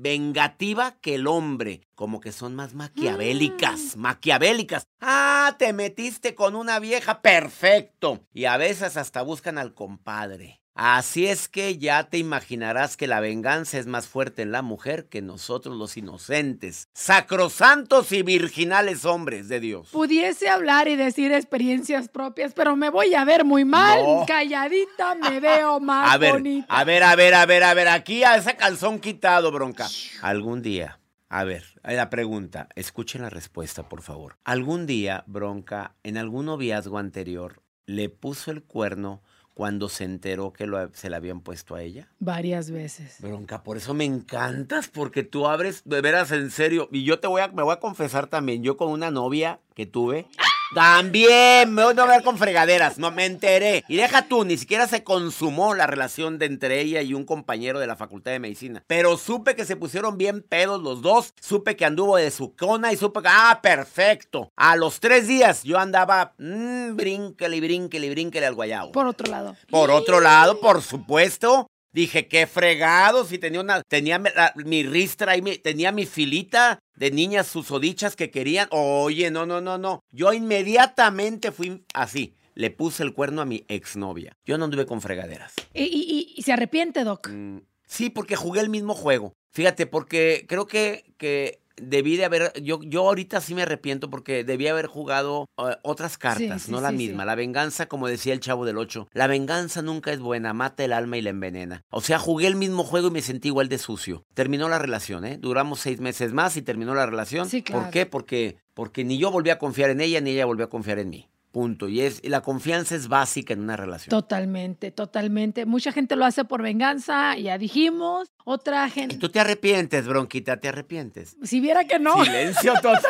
vengativa 0.00 0.96
que 1.00 1.16
el 1.16 1.26
hombre. 1.26 1.82
Como 1.94 2.20
que 2.20 2.32
son 2.32 2.54
más 2.54 2.74
maquiavélicas, 2.74 3.96
maquiavélicas. 3.96 4.86
Ah, 5.00 5.56
te 5.58 5.72
metiste 5.72 6.34
con 6.34 6.56
una 6.56 6.78
vieja, 6.78 7.20
perfecto. 7.20 8.24
Y 8.32 8.46
a 8.46 8.56
veces 8.56 8.96
hasta 8.96 9.22
buscan 9.22 9.58
al 9.58 9.74
compadre. 9.74 10.59
Así 10.82 11.26
es 11.26 11.46
que 11.46 11.76
ya 11.76 12.04
te 12.04 12.16
imaginarás 12.16 12.96
que 12.96 13.06
la 13.06 13.20
venganza 13.20 13.76
es 13.76 13.86
más 13.86 14.08
fuerte 14.08 14.40
en 14.40 14.50
la 14.50 14.62
mujer 14.62 15.10
que 15.10 15.20
nosotros 15.20 15.76
los 15.76 15.98
inocentes, 15.98 16.88
sacrosantos 16.94 18.12
y 18.12 18.22
virginales 18.22 19.04
hombres 19.04 19.50
de 19.50 19.60
Dios. 19.60 19.90
Pudiese 19.92 20.48
hablar 20.48 20.88
y 20.88 20.96
decir 20.96 21.32
experiencias 21.32 22.08
propias, 22.08 22.54
pero 22.54 22.76
me 22.76 22.88
voy 22.88 23.14
a 23.14 23.26
ver 23.26 23.44
muy 23.44 23.66
mal. 23.66 24.02
No. 24.02 24.24
Calladita 24.26 25.14
me 25.20 25.38
veo 25.38 25.80
más 25.80 26.14
A 26.14 26.16
ver, 26.16 26.32
bonita. 26.32 26.66
a 26.70 26.84
ver, 26.84 27.02
a 27.02 27.14
ver, 27.14 27.34
a 27.34 27.44
ver, 27.44 27.62
a 27.62 27.74
ver, 27.74 27.88
aquí 27.88 28.24
a 28.24 28.36
ese 28.36 28.56
calzón 28.56 29.00
quitado, 29.00 29.52
bronca. 29.52 29.86
Algún 30.22 30.62
día, 30.62 30.98
a 31.28 31.44
ver, 31.44 31.62
la 31.84 32.08
pregunta, 32.08 32.70
escuchen 32.74 33.20
la 33.20 33.28
respuesta, 33.28 33.86
por 33.86 34.00
favor. 34.00 34.38
Algún 34.44 34.86
día, 34.86 35.24
bronca, 35.26 35.94
en 36.04 36.16
algún 36.16 36.46
noviazgo 36.46 36.96
anterior, 36.96 37.60
le 37.84 38.08
puso 38.08 38.50
el 38.50 38.62
cuerno 38.62 39.20
cuando 39.60 39.90
se 39.90 40.04
enteró 40.04 40.54
que 40.54 40.66
lo- 40.66 40.88
se 40.94 41.10
le 41.10 41.16
habían 41.16 41.42
puesto 41.42 41.74
a 41.74 41.82
ella. 41.82 42.08
Varias 42.18 42.70
veces. 42.70 43.16
Bronca, 43.20 43.62
por 43.62 43.76
eso 43.76 43.92
me 43.92 44.06
encantas, 44.06 44.88
porque 44.88 45.22
tú 45.22 45.46
abres 45.46 45.82
de 45.84 46.00
veras 46.00 46.32
en 46.32 46.50
serio. 46.50 46.88
Y 46.90 47.04
yo 47.04 47.20
te 47.20 47.26
voy 47.26 47.42
a, 47.42 47.48
me 47.48 47.62
voy 47.62 47.74
a 47.74 47.78
confesar 47.78 48.26
también, 48.28 48.62
yo 48.62 48.78
con 48.78 48.90
una 48.90 49.10
novia 49.10 49.60
que 49.74 49.84
tuve. 49.84 50.26
También, 50.72 51.74
me 51.74 51.82
voy 51.82 51.94
a 51.98 52.06
ver 52.06 52.22
con 52.22 52.38
fregaderas, 52.38 52.96
no 52.96 53.10
me 53.10 53.26
enteré. 53.26 53.82
Y 53.88 53.96
deja 53.96 54.28
tú, 54.28 54.44
ni 54.44 54.56
siquiera 54.56 54.86
se 54.86 55.02
consumó 55.02 55.74
la 55.74 55.88
relación 55.88 56.38
de 56.38 56.46
entre 56.46 56.80
ella 56.80 57.02
y 57.02 57.12
un 57.12 57.24
compañero 57.24 57.80
de 57.80 57.88
la 57.88 57.96
Facultad 57.96 58.30
de 58.30 58.38
Medicina. 58.38 58.84
Pero 58.86 59.18
supe 59.18 59.56
que 59.56 59.64
se 59.64 59.74
pusieron 59.74 60.16
bien 60.16 60.42
pedos 60.42 60.80
los 60.80 61.02
dos, 61.02 61.34
supe 61.40 61.74
que 61.74 61.84
anduvo 61.84 62.16
de 62.16 62.30
su 62.30 62.54
cona 62.54 62.92
y 62.92 62.96
supe 62.96 63.20
que, 63.20 63.28
ah, 63.28 63.58
perfecto. 63.60 64.52
A 64.54 64.76
los 64.76 65.00
tres 65.00 65.26
días 65.26 65.64
yo 65.64 65.76
andaba, 65.76 66.34
mmm, 66.38 66.94
brínquele, 66.94 67.56
y 67.56 67.60
brínquele, 67.60 68.06
y 68.06 68.10
brínquele 68.10 68.46
al 68.46 68.54
guayabo. 68.54 68.92
Por 68.92 69.06
otro 69.06 69.28
lado. 69.28 69.56
Por 69.70 69.90
otro 69.90 70.20
lado, 70.20 70.60
por 70.60 70.82
supuesto, 70.82 71.66
dije, 71.92 72.28
qué 72.28 72.46
fregado, 72.46 73.24
si 73.24 73.38
tenía 73.38 73.60
una, 73.60 73.82
tenía 73.82 74.18
mi- 74.18 74.30
la- 74.34 74.52
mi 74.56 74.82
ristra 74.84 75.36
y 75.36 75.42
mi- 75.42 75.58
tenía 75.58 75.92
mi 75.92 76.06
filita 76.06 76.78
de 76.96 77.10
niñas 77.10 77.46
susodichas 77.48 78.16
que 78.16 78.30
querían. 78.30 78.68
Oye, 78.70 79.30
no, 79.30 79.46
no, 79.46 79.60
no, 79.60 79.78
no. 79.78 80.00
Yo 80.10 80.32
inmediatamente 80.32 81.52
fui 81.52 81.84
así. 81.94 82.34
Le 82.54 82.70
puse 82.70 83.02
el 83.02 83.14
cuerno 83.14 83.40
a 83.42 83.44
mi 83.44 83.64
exnovia. 83.68 84.32
Yo 84.44 84.58
no 84.58 84.64
anduve 84.64 84.84
con 84.86 85.00
fregaderas. 85.00 85.54
Y, 85.72 85.84
y- 85.84 85.86
y- 86.08 86.34
y 86.36 86.42
se 86.42 86.52
arrepiente, 86.52 87.04
Doc. 87.04 87.28
Mm, 87.30 87.58
sí, 87.86 88.10
porque 88.10 88.36
jugué 88.36 88.60
el 88.60 88.68
mismo 88.68 88.94
juego. 88.94 89.32
Fíjate, 89.52 89.86
porque 89.86 90.44
creo 90.48 90.66
que, 90.66 91.04
que 91.16 91.60
debí 91.80 92.16
de 92.16 92.24
haber, 92.24 92.52
yo, 92.62 92.80
yo 92.82 93.08
ahorita 93.08 93.40
sí 93.40 93.54
me 93.54 93.62
arrepiento 93.62 94.10
porque 94.10 94.44
debí 94.44 94.68
haber 94.68 94.86
jugado 94.86 95.48
eh, 95.58 95.76
otras 95.82 96.18
cartas, 96.18 96.62
sí, 96.62 96.70
no 96.70 96.80
la 96.80 96.90
sí, 96.90 96.96
misma. 96.96 97.24
La 97.24 97.34
venganza, 97.34 97.86
como 97.86 98.08
decía 98.08 98.32
el 98.32 98.40
chavo 98.40 98.64
del 98.64 98.78
8, 98.78 99.08
la 99.12 99.26
venganza 99.26 99.82
nunca 99.82 100.12
es 100.12 100.20
buena, 100.20 100.52
mata 100.52 100.84
el 100.84 100.92
alma 100.92 101.16
y 101.16 101.22
la 101.22 101.30
envenena. 101.30 101.84
O 101.90 102.00
sea, 102.00 102.18
jugué 102.18 102.46
el 102.46 102.56
mismo 102.56 102.84
juego 102.84 103.08
y 103.08 103.12
me 103.12 103.22
sentí 103.22 103.48
igual 103.48 103.68
de 103.68 103.78
sucio. 103.78 104.24
Terminó 104.34 104.68
la 104.68 104.78
relación, 104.78 105.24
¿eh? 105.24 105.38
Duramos 105.38 105.80
seis 105.80 106.00
meses 106.00 106.32
más 106.32 106.56
y 106.56 106.62
terminó 106.62 106.94
la 106.94 107.06
relación. 107.06 107.48
Sí, 107.48 107.62
claro. 107.62 107.82
¿Por 107.82 107.90
qué? 107.90 108.06
Porque, 108.06 108.58
porque 108.74 109.04
ni 109.04 109.18
yo 109.18 109.30
volví 109.30 109.50
a 109.50 109.58
confiar 109.58 109.90
en 109.90 110.00
ella, 110.00 110.20
ni 110.20 110.30
ella 110.30 110.46
volvió 110.46 110.66
a 110.66 110.70
confiar 110.70 110.98
en 110.98 111.10
mí. 111.10 111.28
Punto. 111.52 111.88
Y, 111.88 112.00
es, 112.02 112.20
y 112.22 112.28
la 112.28 112.42
confianza 112.42 112.94
es 112.94 113.08
básica 113.08 113.52
en 113.54 113.60
una 113.60 113.76
relación. 113.76 114.10
Totalmente, 114.10 114.92
totalmente. 114.92 115.66
Mucha 115.66 115.90
gente 115.90 116.14
lo 116.14 116.24
hace 116.24 116.44
por 116.44 116.62
venganza, 116.62 117.36
ya 117.36 117.58
dijimos. 117.58 118.30
Otra 118.44 118.86
Y 118.86 118.90
gente. 118.90 119.16
tú 119.16 119.28
te 119.30 119.40
arrepientes, 119.40 120.06
bronquita, 120.06 120.58
te 120.58 120.68
arrepientes. 120.68 121.36
Si 121.42 121.58
viera 121.58 121.84
que 121.84 121.98
no. 121.98 122.24
Silencio 122.24 122.74
total. 122.82 123.02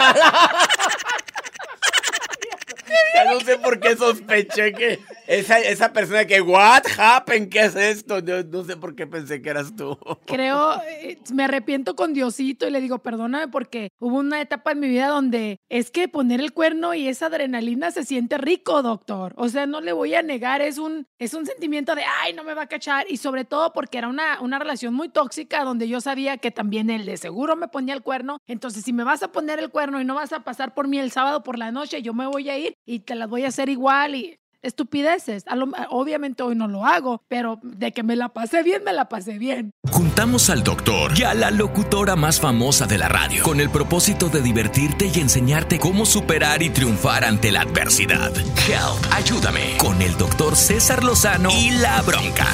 ya 3.14 3.32
no 3.32 3.40
sé 3.40 3.58
por 3.58 3.78
qué 3.78 3.96
sospeché 3.96 4.72
que 4.72 4.98
esa, 5.30 5.60
esa 5.60 5.92
persona 5.92 6.24
que, 6.24 6.40
what 6.40 6.82
happened, 6.98 7.50
¿qué 7.50 7.60
es 7.60 7.76
esto? 7.76 8.20
No, 8.20 8.42
no 8.42 8.64
sé 8.64 8.76
por 8.76 8.96
qué 8.96 9.06
pensé 9.06 9.40
que 9.40 9.50
eras 9.50 9.76
tú. 9.76 9.96
Creo, 10.26 10.82
eh, 10.82 11.18
me 11.32 11.44
arrepiento 11.44 11.94
con 11.94 12.12
Diosito 12.12 12.66
y 12.66 12.72
le 12.72 12.80
digo, 12.80 12.98
perdóname 12.98 13.46
porque 13.46 13.90
hubo 14.00 14.18
una 14.18 14.40
etapa 14.40 14.72
en 14.72 14.80
mi 14.80 14.88
vida 14.88 15.06
donde 15.06 15.60
es 15.68 15.92
que 15.92 16.08
poner 16.08 16.40
el 16.40 16.52
cuerno 16.52 16.94
y 16.94 17.06
esa 17.06 17.26
adrenalina 17.26 17.92
se 17.92 18.04
siente 18.04 18.38
rico, 18.38 18.82
doctor. 18.82 19.32
O 19.36 19.48
sea, 19.48 19.66
no 19.66 19.80
le 19.80 19.92
voy 19.92 20.16
a 20.16 20.22
negar, 20.22 20.62
es 20.62 20.78
un, 20.78 21.06
es 21.20 21.32
un 21.32 21.46
sentimiento 21.46 21.94
de, 21.94 22.02
ay, 22.22 22.32
no 22.32 22.42
me 22.42 22.54
va 22.54 22.62
a 22.62 22.68
cachar. 22.68 23.06
Y 23.08 23.18
sobre 23.18 23.44
todo 23.44 23.72
porque 23.72 23.98
era 23.98 24.08
una, 24.08 24.40
una 24.40 24.58
relación 24.58 24.94
muy 24.94 25.10
tóxica 25.10 25.62
donde 25.62 25.86
yo 25.86 26.00
sabía 26.00 26.38
que 26.38 26.50
también 26.50 26.90
él 26.90 27.06
de 27.06 27.16
seguro 27.16 27.54
me 27.54 27.68
ponía 27.68 27.94
el 27.94 28.02
cuerno. 28.02 28.38
Entonces, 28.48 28.82
si 28.82 28.92
me 28.92 29.04
vas 29.04 29.22
a 29.22 29.30
poner 29.30 29.60
el 29.60 29.70
cuerno 29.70 30.00
y 30.00 30.04
no 30.04 30.16
vas 30.16 30.32
a 30.32 30.40
pasar 30.40 30.74
por 30.74 30.88
mí 30.88 30.98
el 30.98 31.12
sábado 31.12 31.44
por 31.44 31.56
la 31.56 31.70
noche, 31.70 32.02
yo 32.02 32.14
me 32.14 32.26
voy 32.26 32.50
a 32.50 32.58
ir 32.58 32.74
y 32.84 32.98
te 33.00 33.14
las 33.14 33.28
voy 33.28 33.44
a 33.44 33.48
hacer 33.48 33.68
igual 33.68 34.16
y... 34.16 34.39
estupideces. 34.62 35.44
Obviamente 35.90 36.42
hoy 36.42 36.54
no 36.54 36.68
lo 36.68 36.84
hago, 36.84 37.22
pero 37.28 37.58
de 37.62 37.92
que 37.92 38.02
me 38.02 38.16
la 38.16 38.30
pasé 38.30 38.62
bien, 38.62 38.84
me 38.84 38.92
la 38.92 39.08
pasé 39.08 39.38
bien. 39.38 39.72
Juntamos 39.90 40.50
al 40.50 40.62
doctor 40.62 41.12
y 41.18 41.22
a 41.22 41.34
la 41.34 41.50
locutora 41.50 42.16
más 42.16 42.40
famosa 42.40 42.86
de 42.86 42.98
la 42.98 43.08
radio 43.08 43.42
con 43.42 43.60
el 43.60 43.70
propósito 43.70 44.28
de 44.28 44.42
divertirte 44.42 45.10
y 45.12 45.20
enseñarte 45.20 45.78
cómo 45.78 46.06
superar 46.06 46.62
y 46.62 46.70
triunfar 46.70 47.24
ante 47.24 47.52
la 47.52 47.62
adversidad. 47.62 48.32
Help, 48.36 49.12
ayúdame 49.12 49.76
con 49.78 50.00
el 50.02 50.16
doctor 50.16 50.56
César 50.56 51.04
Lozano 51.04 51.50
y 51.50 51.70
la 51.70 52.00
bronca. 52.02 52.46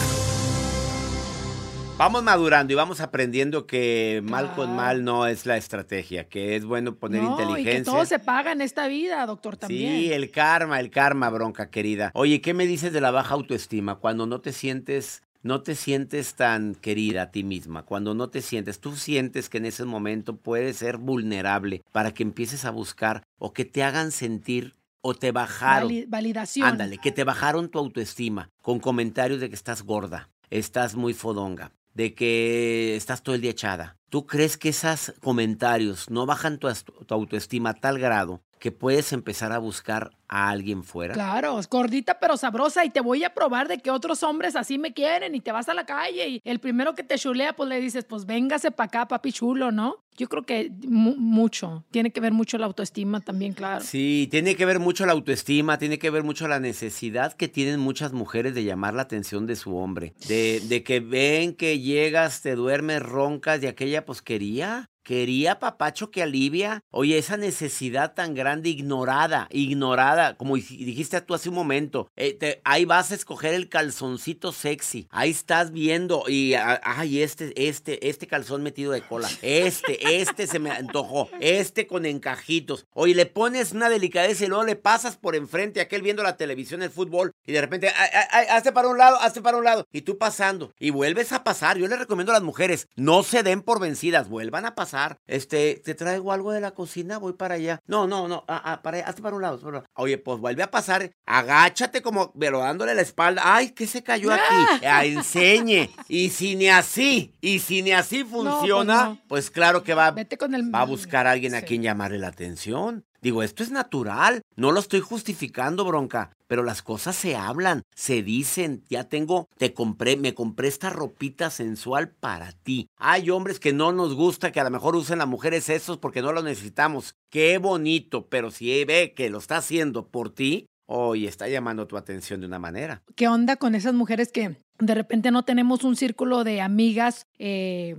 Vamos 1.99 2.23
madurando 2.23 2.75
y 2.75 2.77
vamos 2.77 3.01
aprendiendo 3.01 3.67
que 3.67 4.21
mal 4.23 4.53
con 4.55 4.77
mal 4.77 5.03
no 5.03 5.27
es 5.27 5.47
la 5.47 5.57
estrategia, 5.57 6.29
que 6.29 6.55
es 6.55 6.67
bueno 6.67 6.95
poner 6.97 7.23
no, 7.23 7.33
y 7.33 7.37
que 7.37 7.41
inteligencia. 7.55 7.93
todo 7.95 8.05
se 8.05 8.19
paga 8.19 8.53
en 8.53 8.61
esta 8.61 8.87
vida, 8.87 9.25
doctor, 9.25 9.57
también. 9.57 9.95
Sí, 9.95 10.13
el 10.13 10.31
karma, 10.31 10.79
el 10.79 10.91
karma, 10.91 11.31
bronca 11.31 11.71
querida. 11.71 12.11
Oye, 12.13 12.43
¿qué 12.43 12.53
me 12.53 12.67
dices 12.67 12.93
de 12.93 13.01
la 13.01 13.11
baja 13.13 13.33
autoestima 13.33 13.95
cuando 13.97 14.27
no 14.27 14.43
te 14.43 14.53
sientes 14.53 15.23
no 15.43 15.63
te 15.63 15.75
sientes 15.77 16.35
tan 16.35 16.75
querida 16.75 17.23
a 17.23 17.31
ti 17.31 17.45
misma, 17.45 17.85
cuando 17.85 18.15
no 18.15 18.29
te 18.31 18.43
sientes, 18.43 18.81
tú 18.81 18.97
sientes 18.97 19.49
que 19.49 19.59
en 19.59 19.67
ese 19.67 19.85
momento 19.85 20.37
puedes 20.37 20.79
ser 20.79 20.97
vulnerable 20.99 21.85
para 21.93 22.13
que 22.13 22.25
empieces 22.25 22.65
a 22.65 22.73
buscar 22.73 23.23
o 23.39 23.53
que 23.53 23.65
te 23.65 23.85
hagan 23.85 24.11
sentir 24.11 24.75
o 25.03 25.15
te 25.15 25.31
bajaron. 25.31 25.89
Vali- 25.89 26.05
validación. 26.09 26.67
Ándale, 26.69 26.99
que 26.99 27.13
te 27.13 27.23
bajaron 27.23 27.71
tu 27.71 27.79
autoestima 27.79 28.51
con 28.61 28.81
comentarios 28.81 29.39
de 29.41 29.49
que 29.49 29.55
estás 29.55 29.83
gorda, 29.83 30.29
estás 30.51 30.97
muy 30.97 31.15
fodonga, 31.15 31.71
de 31.97 32.15
que 32.15 32.95
estás 32.95 33.23
todo 33.23 33.35
el 33.35 33.41
día 33.41 33.53
echada. 33.53 33.97
¿Tú 34.11 34.27
crees 34.27 34.59
que 34.59 34.69
esos 34.69 35.15
comentarios 35.23 36.11
no 36.11 36.27
bajan 36.27 36.59
tu, 36.59 36.69
autoestima 37.09 37.71
a 37.71 37.75
tal 37.75 37.99
grado 37.99 38.43
que 38.61 38.71
puedes 38.71 39.13
empezar 39.13 39.51
a 39.53 39.59
buscar 39.59 40.11
a 40.29 40.51
alguien 40.51 40.85
fuera? 40.85 41.15
Claro, 41.15 41.59
es 41.59 41.69
gordita 41.69 42.19
pero 42.21 42.37
sabrosa 42.37 42.85
y 42.85 42.91
te 42.91 43.01
voy 43.01 43.25
a 43.25 43.33
probar 43.33 43.67
de 43.67 43.79
que 43.79 43.91
otros 43.91 44.23
hombres 44.23 44.57
así 44.57 44.79
me 44.79 44.93
quieren 44.93 45.35
y 45.35 45.41
te 45.41 45.53
vas 45.53 45.71
a 45.71 45.75
la 45.75 45.87
calle 45.87 46.29
y 46.29 46.43
el 46.45 46.61
primero 46.61 46.95
que 46.95 47.03
te 47.03 47.19
chulea 47.19 47.55
pues 47.55 47.69
le 47.69 47.81
dices 47.81 48.05
pues 48.05 48.27
véngase 48.27 48.71
para 48.71 48.87
acá 48.87 49.09
papi 49.09 49.33
chulo, 49.33 49.73
¿no? 49.73 50.05
Yo 50.17 50.29
creo 50.29 50.43
que 50.45 50.71
mu- 50.87 51.17
mucho, 51.17 51.85
tiene 51.91 52.11
que 52.11 52.21
ver 52.21 52.33
mucho 52.33 52.57
la 52.59 52.67
autoestima 52.67 53.21
también, 53.21 53.53
claro. 53.53 53.85
Sí, 53.85 54.29
tiene 54.31 54.55
que 54.57 54.65
ver 54.65 54.79
mucho 54.81 55.05
la 55.07 55.13
autoestima, 55.13 55.79
tiene 55.79 55.99
que 55.99 56.11
ver 56.11 56.23
mucho 56.25 56.49
la 56.49 56.59
necesidad 56.61 57.33
que 57.35 57.49
tienen 57.49 57.81
muchas 57.81 58.13
mujeres 58.13 58.55
de 58.55 58.65
llamar 58.65 58.95
la 58.95 59.03
atención 59.03 59.47
de 59.47 59.57
su 59.57 59.77
hombre. 59.77 60.15
De, 60.29 60.61
de 60.69 60.83
que 60.83 61.01
ven 61.01 61.55
que 61.55 61.79
llegas, 61.81 62.43
te 62.43 62.55
duermes, 62.55 63.03
roncas 63.03 63.63
y 63.63 63.67
aquella 63.67 64.05
pues 64.05 64.23
quería. 64.23 64.91
Quería 65.07 65.61
papacho 65.61 66.11
que 66.11 66.21
alivia. 66.25 66.83
Oye, 66.91 67.17
esa 67.17 67.37
necesidad 67.37 68.15
tan 68.15 68.35
grande, 68.35 68.71
ignorada, 68.71 69.47
ignorada, 69.53 70.37
como 70.37 70.57
dij- 70.57 70.85
dijiste 70.85 71.21
tú 71.21 71.33
hace 71.33 71.49
un 71.49 71.55
momento. 71.55 72.11
eh, 72.17 72.61
ahí 72.65 72.85
vas 72.87 73.13
a 73.13 73.15
escoger 73.15 73.55
el 73.55 73.69
calzoncito 73.69 74.51
sexy. 74.51 75.07
Ahí 75.11 75.31
estás 75.31 75.71
viendo 75.71 76.25
y, 76.27 76.55
ay, 76.55 77.23
este, 77.23 77.69
este, 77.69 78.09
este 78.09 78.27
calzón 78.27 78.65
metido 78.65 78.91
de 78.91 79.03
cola. 79.03 79.29
Este, 79.43 80.17
este 80.21 80.49
se 80.49 80.59
me 80.59 80.73
antojó. 80.73 81.31
Este 81.39 81.87
con 81.87 82.05
encajitos. 82.05 82.85
Oye, 82.93 83.15
le 83.15 83.27
pones 83.27 83.71
una 83.71 83.89
delicadeza 83.89 84.45
y 84.45 84.49
luego 84.49 84.65
le 84.65 84.75
pasas 84.75 85.17
por 85.17 85.37
enfrente 85.37 85.79
a 85.79 85.85
aquel 85.85 86.03
viendo 86.03 86.25
la 86.25 86.37
televisión, 86.37 86.83
el 86.83 86.91
fútbol, 86.91 87.31
y 87.47 87.53
de 87.53 87.61
repente, 87.61 87.91
ay, 87.97 88.09
ay, 88.33 88.47
hazte 88.51 88.73
para 88.73 88.89
un 88.89 88.99
lado, 88.99 89.21
hazte 89.21 89.41
para 89.41 89.57
un 89.57 89.63
lado. 89.63 89.87
Y 89.93 90.01
tú 90.01 90.19
pasando. 90.19 90.73
Y 90.81 90.91
vuelves 90.91 91.31
a 91.33 91.45
pasar. 91.45 91.79
Yo 91.79 91.87
le 91.87 91.95
recomiendo 91.97 92.33
a 92.33 92.35
las 92.35 92.43
mujeres, 92.43 92.89
no 92.97 93.23
se 93.23 93.45
den 93.45 93.63
por 93.63 93.79
vencidas, 93.79 94.29
vuelvan 94.29 94.67
a 94.67 94.75
pasar. 94.75 94.96
Este, 95.27 95.81
te 95.85 95.95
traigo 95.95 96.33
algo 96.33 96.53
de 96.53 96.61
la 96.61 96.73
cocina, 96.73 97.19
voy 97.19 97.35
para 97.35 97.55
allá. 97.55 97.81
No, 97.87 98.07
no, 98.07 98.29
no, 98.29 98.45
ah, 98.49 98.63
ah, 98.65 98.83
para 98.83 98.99
allá, 98.99 99.09
hazte 99.09 99.23
para 99.23 99.37
un 99.37 99.43
lado. 99.43 99.61
para. 99.61 99.85
Oye, 99.95 100.19
pues 100.19 100.39
vuelve 100.41 100.63
a 100.63 100.71
pasar, 100.71 101.11
agáchate 101.27 102.03
como, 102.03 102.33
pero 102.33 102.61
dándole 102.61 102.95
la 102.95 103.03
espalda. 103.03 103.43
Ay, 103.45 103.71
¿qué 103.71 103.87
se 103.87 104.03
cayó 104.03 104.33
aquí? 104.33 104.43
Ah, 104.87 105.05
enseñe. 105.05 105.91
Y 106.09 106.31
si 106.31 106.55
ni 106.55 106.69
así, 106.69 107.35
y 107.41 107.59
si 107.59 107.83
ni 107.83 107.93
así 107.93 108.25
funciona, 108.25 109.19
pues, 109.29 109.47
no. 109.47 109.53
claro 109.53 109.83
que 109.83 109.95
va, 109.95 110.11
Vete 110.13 110.39
con 110.39 110.55
el 110.55 110.73
va 110.75 110.83
a 110.83 110.85
buscar 110.85 111.27
a 111.27 111.33
alguien 111.33 111.55
a 111.55 111.63
quien 111.63 111.83
llamarle 111.83 112.19
la 112.19 112.29
atención. 112.29 113.05
Digo, 113.21 113.43
esto 113.43 113.63
es 113.63 113.71
natural, 113.71 114.43
no 114.55 114.71
lo 114.71 114.79
estoy 114.79 115.01
justificando, 115.01 115.85
bronca, 115.85 116.36
pero 116.47 116.63
las 116.63 116.83
cosas 116.83 117.17
se 117.17 117.37
hablan, 117.37 117.83
se 117.95 118.23
dicen, 118.23 118.83
ya 118.89 119.05
tengo, 119.05 119.49
te 119.59 119.75
compré, 119.75 120.17
me 120.17 120.35
compré 120.35 120.69
esta 120.69 120.91
ropita 120.91 121.51
sensual 121.51 122.11
para 122.11 122.53
ti. 122.53 122.89
Hay 122.97 123.31
hombres 123.31 123.61
que 123.61 123.73
no 123.73 123.93
nos 123.93 124.15
gusta 124.15 124.53
que 124.53 124.61
a 124.61 124.65
lo 124.65 124.71
mejor 124.71 124.97
usen 124.97 125.19
las 125.19 125.29
mujeres 125.29 125.69
esos 125.69 125.99
porque 125.99 126.23
no 126.23 126.33
lo 126.33 126.43
necesitamos. 126.43 127.15
Qué 127.31 127.59
bonito, 127.59 128.29
pero 128.29 128.51
si 128.51 128.85
ve 128.85 129.15
que 129.15 129.31
lo 129.31 129.39
está 129.39 129.59
haciendo 129.59 130.09
por 130.09 130.31
ti, 130.31 130.67
hoy 130.87 131.27
está 131.27 131.49
llamando 131.49 131.87
tu 131.87 131.97
atención 131.97 132.41
de 132.41 132.47
una 132.47 132.59
manera. 132.59 133.03
¿Qué 133.15 133.29
onda 133.29 133.57
con 133.57 133.75
esas 133.75 133.95
mujeres 133.95 134.33
que 134.33 134.57
de 134.79 134.95
repente 134.95 135.31
no 135.31 135.45
tenemos 135.45 135.85
un 135.85 135.97
círculo 135.97 136.45
de 136.45 136.61
amigas 136.61 137.27
eh, 137.39 137.97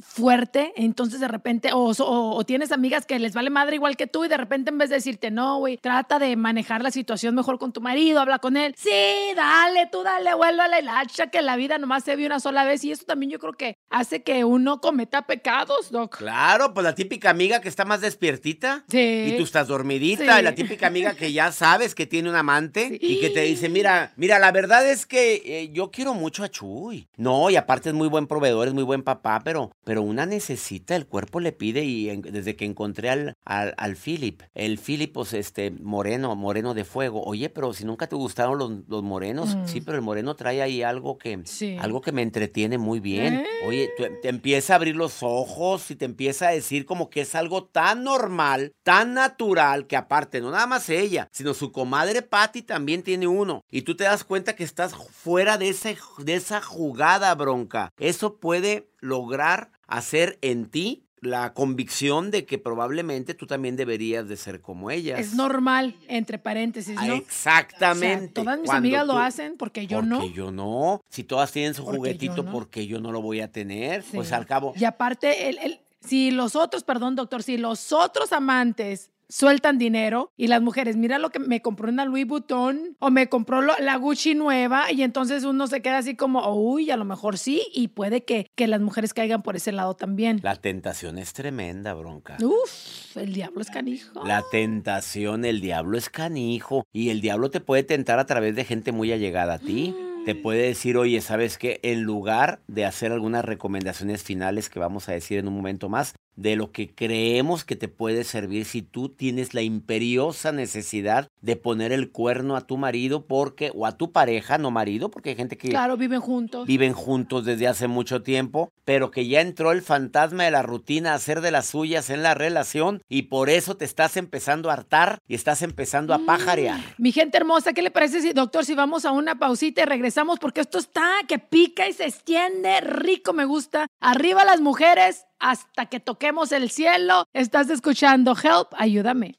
fuerte? 0.00 0.72
Entonces 0.76 1.20
de 1.20 1.28
repente, 1.28 1.72
o, 1.72 1.90
o- 1.90 2.36
o 2.36 2.44
tienes 2.44 2.72
amigas 2.72 3.06
que 3.06 3.18
les 3.18 3.34
vale 3.34 3.50
madre 3.50 3.76
igual 3.76 3.96
que 3.96 4.06
tú 4.06 4.24
y 4.24 4.28
de 4.28 4.36
repente 4.36 4.70
en 4.70 4.78
vez 4.78 4.90
de 4.90 4.96
decirte, 4.96 5.30
no, 5.30 5.58
güey, 5.58 5.76
trata 5.78 6.18
de 6.18 6.36
manejar 6.36 6.82
la 6.82 6.90
situación 6.90 7.34
mejor 7.34 7.58
con 7.58 7.72
tu 7.72 7.80
marido, 7.80 8.20
habla 8.20 8.38
con 8.38 8.56
él. 8.56 8.74
Sí, 8.76 8.90
dale, 9.36 9.88
tú 9.90 10.02
dale, 10.02 10.34
vuélvale 10.34 10.82
la 10.82 11.00
hacha 11.00 11.28
que 11.28 11.42
la 11.42 11.56
vida 11.56 11.78
nomás 11.78 12.04
se 12.04 12.16
ve 12.16 12.26
una 12.26 12.40
sola 12.40 12.64
vez 12.64 12.84
y 12.84 12.92
eso 12.92 13.04
también 13.04 13.30
yo 13.30 13.38
creo 13.38 13.52
que 13.52 13.76
hace 13.90 14.22
que 14.22 14.44
uno 14.44 14.80
cometa 14.80 15.22
pecados, 15.22 15.90
Doc. 15.90 16.16
Claro, 16.18 16.74
pues 16.74 16.84
la 16.84 16.94
típica 16.94 17.30
amiga 17.30 17.60
que 17.60 17.68
está 17.68 17.84
más 17.84 18.00
despiertita. 18.00 18.84
Sí. 18.88 19.24
Y 19.28 19.36
tú 19.36 19.44
estás 19.44 19.68
dormidita, 19.68 20.34
Sí. 20.34 20.40
y 20.40 20.42
la 20.42 20.54
típica 20.54 20.86
amiga 20.86 21.14
que 21.14 21.32
ya 21.32 21.52
sabes 21.52 21.94
que 21.94 22.06
tiene 22.06 22.28
un 22.30 22.36
amante 22.36 22.88
Sí. 22.88 22.98
y 23.00 23.20
que 23.20 23.30
te 23.30 23.42
dice, 23.42 23.68
mira, 23.68 24.12
mira, 24.16 24.38
la 24.38 24.52
verdad 24.52 24.88
es 24.88 25.06
que 25.06 25.42
eh, 25.44 25.70
yo 25.72 25.90
quiero 25.90 26.14
mucho 26.14 26.44
a 26.44 26.48
Chuy. 26.48 27.08
No, 27.16 27.50
y 27.50 27.56
aparte 27.56 27.88
es 27.90 27.94
muy 27.94 28.08
buen 28.08 28.26
proveedor, 28.26 28.68
es 28.68 28.74
muy 28.74 28.82
buen 28.82 29.02
papá, 29.02 29.37
pero, 29.44 29.70
pero 29.84 30.02
una 30.02 30.26
necesita, 30.26 30.96
el 30.96 31.06
cuerpo 31.06 31.40
le 31.40 31.52
pide 31.52 31.84
y 31.84 32.10
en- 32.10 32.22
desde 32.22 32.56
que 32.56 32.64
encontré 32.64 33.10
al, 33.10 33.34
al, 33.44 33.74
al 33.76 33.96
Philip, 33.96 34.42
el 34.54 34.78
Philip, 34.78 35.12
pues 35.12 35.32
este, 35.32 35.70
moreno, 35.70 36.34
moreno 36.36 36.74
de 36.74 36.84
fuego. 36.84 37.22
Oye, 37.24 37.48
pero 37.48 37.72
si 37.72 37.84
nunca 37.84 38.06
te 38.06 38.16
gustaron 38.16 38.58
los, 38.58 38.72
los 38.88 39.02
morenos, 39.02 39.54
Mm. 39.56 39.66
sí, 39.66 39.80
pero 39.80 39.96
el 39.96 40.02
moreno 40.02 40.34
trae 40.36 40.62
ahí 40.62 40.82
algo 40.82 41.18
que, 41.18 41.40
Sí. 41.44 41.76
algo 41.80 42.00
que 42.00 42.12
me 42.12 42.22
entretiene 42.22 42.78
muy 42.78 43.00
bien. 43.00 43.34
¿Eh? 43.34 43.46
Oye, 43.66 43.90
tú- 43.96 44.04
te 44.22 44.28
empieza 44.28 44.72
a 44.72 44.76
abrir 44.76 44.96
los 44.96 45.22
ojos 45.22 45.90
y 45.90 45.96
te 45.96 46.04
empieza 46.04 46.48
a 46.48 46.52
decir 46.52 46.84
como 46.86 47.10
que 47.10 47.22
es 47.22 47.34
algo 47.34 47.64
tan 47.64 48.04
normal, 48.04 48.72
tan 48.82 49.14
natural, 49.14 49.86
que 49.86 49.96
aparte, 49.96 50.40
no 50.40 50.50
nada 50.50 50.66
más 50.66 50.88
ella, 50.90 51.28
sino 51.32 51.54
su 51.54 51.72
comadre 51.72 52.22
Patty 52.22 52.62
también 52.62 53.02
tiene 53.02 53.26
uno. 53.26 53.62
Y 53.70 53.82
tú 53.82 53.96
te 53.96 54.04
das 54.04 54.24
cuenta 54.24 54.54
que 54.56 54.64
estás 54.64 54.94
fuera 54.94 55.58
de, 55.58 55.68
ese, 55.70 55.96
de 56.18 56.34
esa 56.34 56.60
jugada 56.60 57.34
bronca. 57.34 57.90
Eso 57.98 58.36
puede 58.38 58.87
lograr 59.00 59.70
hacer 59.86 60.38
en 60.42 60.66
ti 60.66 61.04
la 61.20 61.52
convicción 61.52 62.30
de 62.30 62.44
que 62.46 62.58
probablemente 62.58 63.34
tú 63.34 63.46
también 63.46 63.74
deberías 63.74 64.28
de 64.28 64.36
ser 64.36 64.60
como 64.60 64.90
ellas. 64.90 65.18
Es 65.18 65.34
normal, 65.34 65.96
entre 66.06 66.38
paréntesis, 66.38 66.96
Ah, 66.96 67.06
¿no? 67.08 67.14
Exactamente. 67.14 68.40
O 68.40 68.44
sea, 68.44 68.44
todas 68.44 68.58
mis 68.60 68.66
Cuando 68.66 68.86
amigas 68.86 69.06
lo 69.06 69.18
hacen 69.18 69.56
porque 69.56 69.86
yo 69.88 70.00
no. 70.00 70.20
Porque 70.20 70.32
yo 70.32 70.52
no. 70.52 71.00
Si 71.08 71.24
todas 71.24 71.50
tienen 71.50 71.74
su 71.74 71.82
Porque 71.84 71.96
yo 71.96 71.98
juguetito, 72.00 72.42
no. 72.44 72.52
¿por 72.52 72.70
qué 72.70 72.86
yo 72.86 73.00
no 73.00 73.10
lo 73.10 73.20
voy 73.20 73.40
a 73.40 73.50
tener? 73.50 74.04
Sí. 74.04 74.10
Pues 74.14 74.30
al 74.32 74.46
cabo. 74.46 74.74
Y 74.76 74.84
aparte, 74.84 75.48
el, 75.48 75.58
el- 75.58 75.80
si 76.00 76.30
los 76.30 76.54
otros, 76.54 76.84
perdón, 76.84 77.16
doctor, 77.16 77.42
si 77.42 77.56
los 77.58 77.92
otros 77.92 78.32
amantes 78.32 79.10
sueltan 79.28 79.78
dinero 79.78 80.32
y 80.36 80.46
las 80.46 80.62
mujeres, 80.62 80.96
mira 80.96 81.18
lo 81.18 81.30
que 81.30 81.38
me 81.38 81.60
compró 81.62 81.88
una 81.90 82.04
Louis 82.04 82.26
Vuitton 82.26 82.96
o 82.98 83.10
me 83.10 83.28
compró 83.28 83.60
lo- 83.62 83.76
la 83.78 83.96
Gucci 83.96 84.34
nueva 84.34 84.90
y 84.90 85.02
entonces 85.02 85.44
uno 85.44 85.66
se 85.66 85.82
queda 85.82 85.98
así 85.98 86.16
como, 86.16 86.48
uy, 86.54 86.90
a 86.90 86.96
lo 86.96 87.04
mejor 87.04 87.36
sí 87.38 87.62
y 87.74 87.88
puede 87.88 88.24
que, 88.24 88.50
que 88.54 88.66
las 88.66 88.80
mujeres 88.80 89.12
caigan 89.14 89.42
por 89.42 89.56
ese 89.56 89.72
lado 89.72 89.94
también. 89.94 90.40
La 90.42 90.56
tentación 90.56 91.18
es 91.18 91.32
tremenda, 91.32 91.94
bronca. 91.94 92.36
Uf, 92.42 93.16
el 93.16 93.32
diablo 93.34 93.60
es 93.60 93.70
canijo. 93.70 94.24
La 94.24 94.42
tentación, 94.50 95.44
el 95.44 95.60
diablo 95.60 95.98
es 95.98 96.08
canijo. 96.08 96.84
Y 96.92 97.10
el 97.10 97.20
diablo 97.20 97.50
te 97.50 97.60
puede 97.60 97.82
tentar 97.82 98.18
a 98.18 98.26
través 98.26 98.54
de 98.56 98.64
gente 98.64 98.92
muy 98.92 99.12
allegada 99.12 99.54
a 99.54 99.58
ti. 99.58 99.94
Te 100.24 100.34
puede 100.34 100.62
decir, 100.62 100.96
oye, 100.96 101.20
¿sabes 101.20 101.56
qué? 101.58 101.80
En 101.82 102.02
lugar 102.02 102.60
de 102.66 102.84
hacer 102.84 103.12
algunas 103.12 103.44
recomendaciones 103.44 104.22
finales 104.22 104.68
que 104.68 104.78
vamos 104.78 105.08
a 105.08 105.12
decir 105.12 105.38
en 105.38 105.48
un 105.48 105.54
momento 105.54 105.88
más, 105.88 106.14
de 106.38 106.54
lo 106.54 106.70
que 106.70 106.94
creemos 106.94 107.64
que 107.64 107.74
te 107.74 107.88
puede 107.88 108.22
servir 108.22 108.64
si 108.64 108.80
tú 108.82 109.08
tienes 109.08 109.54
la 109.54 109.62
imperiosa 109.62 110.52
necesidad 110.52 111.28
de 111.42 111.56
poner 111.56 111.90
el 111.90 112.12
cuerno 112.12 112.54
a 112.56 112.60
tu 112.60 112.76
marido 112.76 113.26
porque, 113.26 113.72
o 113.74 113.86
a 113.86 113.96
tu 113.96 114.12
pareja, 114.12 114.56
no 114.56 114.70
marido, 114.70 115.10
porque 115.10 115.30
hay 115.30 115.36
gente 115.36 115.58
que 115.58 115.68
Claro, 115.70 115.96
viven 115.96 116.20
juntos. 116.20 116.66
viven 116.66 116.92
juntos 116.92 117.44
desde 117.44 117.66
hace 117.66 117.88
mucho 117.88 118.22
tiempo, 118.22 118.70
pero 118.84 119.10
que 119.10 119.26
ya 119.26 119.40
entró 119.40 119.72
el 119.72 119.82
fantasma 119.82 120.44
de 120.44 120.52
la 120.52 120.62
rutina 120.62 121.10
a 121.12 121.14
hacer 121.16 121.40
de 121.40 121.50
las 121.50 121.66
suyas 121.66 122.08
en 122.08 122.22
la 122.22 122.34
relación 122.34 123.02
y 123.08 123.22
por 123.22 123.50
eso 123.50 123.76
te 123.76 123.84
estás 123.84 124.16
empezando 124.16 124.70
a 124.70 124.74
hartar 124.74 125.18
y 125.26 125.34
estás 125.34 125.62
empezando 125.62 126.14
a 126.14 126.20
pajarear. 126.20 126.78
Mi 126.98 127.10
gente 127.10 127.36
hermosa, 127.38 127.72
¿qué 127.72 127.82
le 127.82 127.90
parece 127.90 128.22
si, 128.22 128.32
doctor, 128.32 128.64
si 128.64 128.74
vamos 128.76 129.04
a 129.04 129.10
una 129.10 129.40
pausita 129.40 129.82
y 129.82 129.86
regresamos? 129.86 130.38
Porque 130.38 130.60
esto 130.60 130.78
está 130.78 131.10
que 131.26 131.40
pica 131.40 131.88
y 131.88 131.92
se 131.92 132.04
extiende, 132.06 132.80
rico, 132.80 133.32
me 133.32 133.44
gusta. 133.44 133.88
Arriba 134.00 134.44
las 134.44 134.60
mujeres 134.60 135.24
hasta 135.38 135.86
que 135.86 136.00
toquemos 136.00 136.52
el 136.52 136.70
cielo. 136.70 137.26
Estás 137.32 137.70
escuchando 137.70 138.36
Help, 138.36 138.68
ayúdame. 138.76 139.36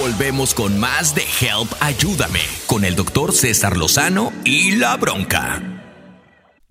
Volvemos 0.00 0.54
con 0.54 0.80
más 0.80 1.14
de 1.14 1.22
Help 1.22 1.70
Ayúdame 1.80 2.40
con 2.66 2.84
el 2.84 2.96
doctor 2.96 3.32
César 3.32 3.76
Lozano 3.76 4.32
y 4.44 4.76
la 4.76 4.96
bronca 4.96 5.73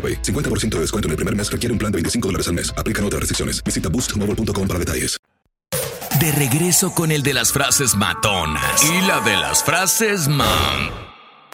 50% 0.00 0.76
de 0.76 0.80
descuento 0.80 1.08
en 1.08 1.10
el 1.10 1.16
primer 1.16 1.36
mes 1.36 1.52
requiere 1.52 1.72
un 1.72 1.78
plan 1.78 1.92
de 1.92 1.96
25 1.96 2.28
dólares 2.28 2.48
al 2.48 2.54
mes. 2.54 2.72
Aplican 2.76 3.04
otras 3.04 3.20
restricciones. 3.20 3.62
Visita 3.62 3.90
boostmobile.com 3.90 4.66
para 4.66 4.78
detalles. 4.78 5.18
De 6.18 6.32
regreso 6.32 6.92
con 6.92 7.12
el 7.12 7.22
de 7.22 7.32
las 7.32 7.52
frases 7.52 7.94
matonas 7.94 8.84
y 8.84 9.00
la 9.06 9.20
de 9.20 9.36
las 9.36 9.64
frases 9.64 10.28
man. 10.28 10.90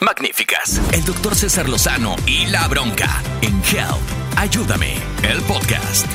Magníficas. 0.01 0.81
El 0.93 1.05
doctor 1.05 1.35
César 1.35 1.69
Lozano 1.69 2.17
y 2.27 2.47
la 2.47 2.67
bronca 2.69 3.23
en 3.43 3.63
Help. 3.63 4.01
Ayúdame. 4.37 4.95
El 5.23 5.41
podcast. 5.43 6.07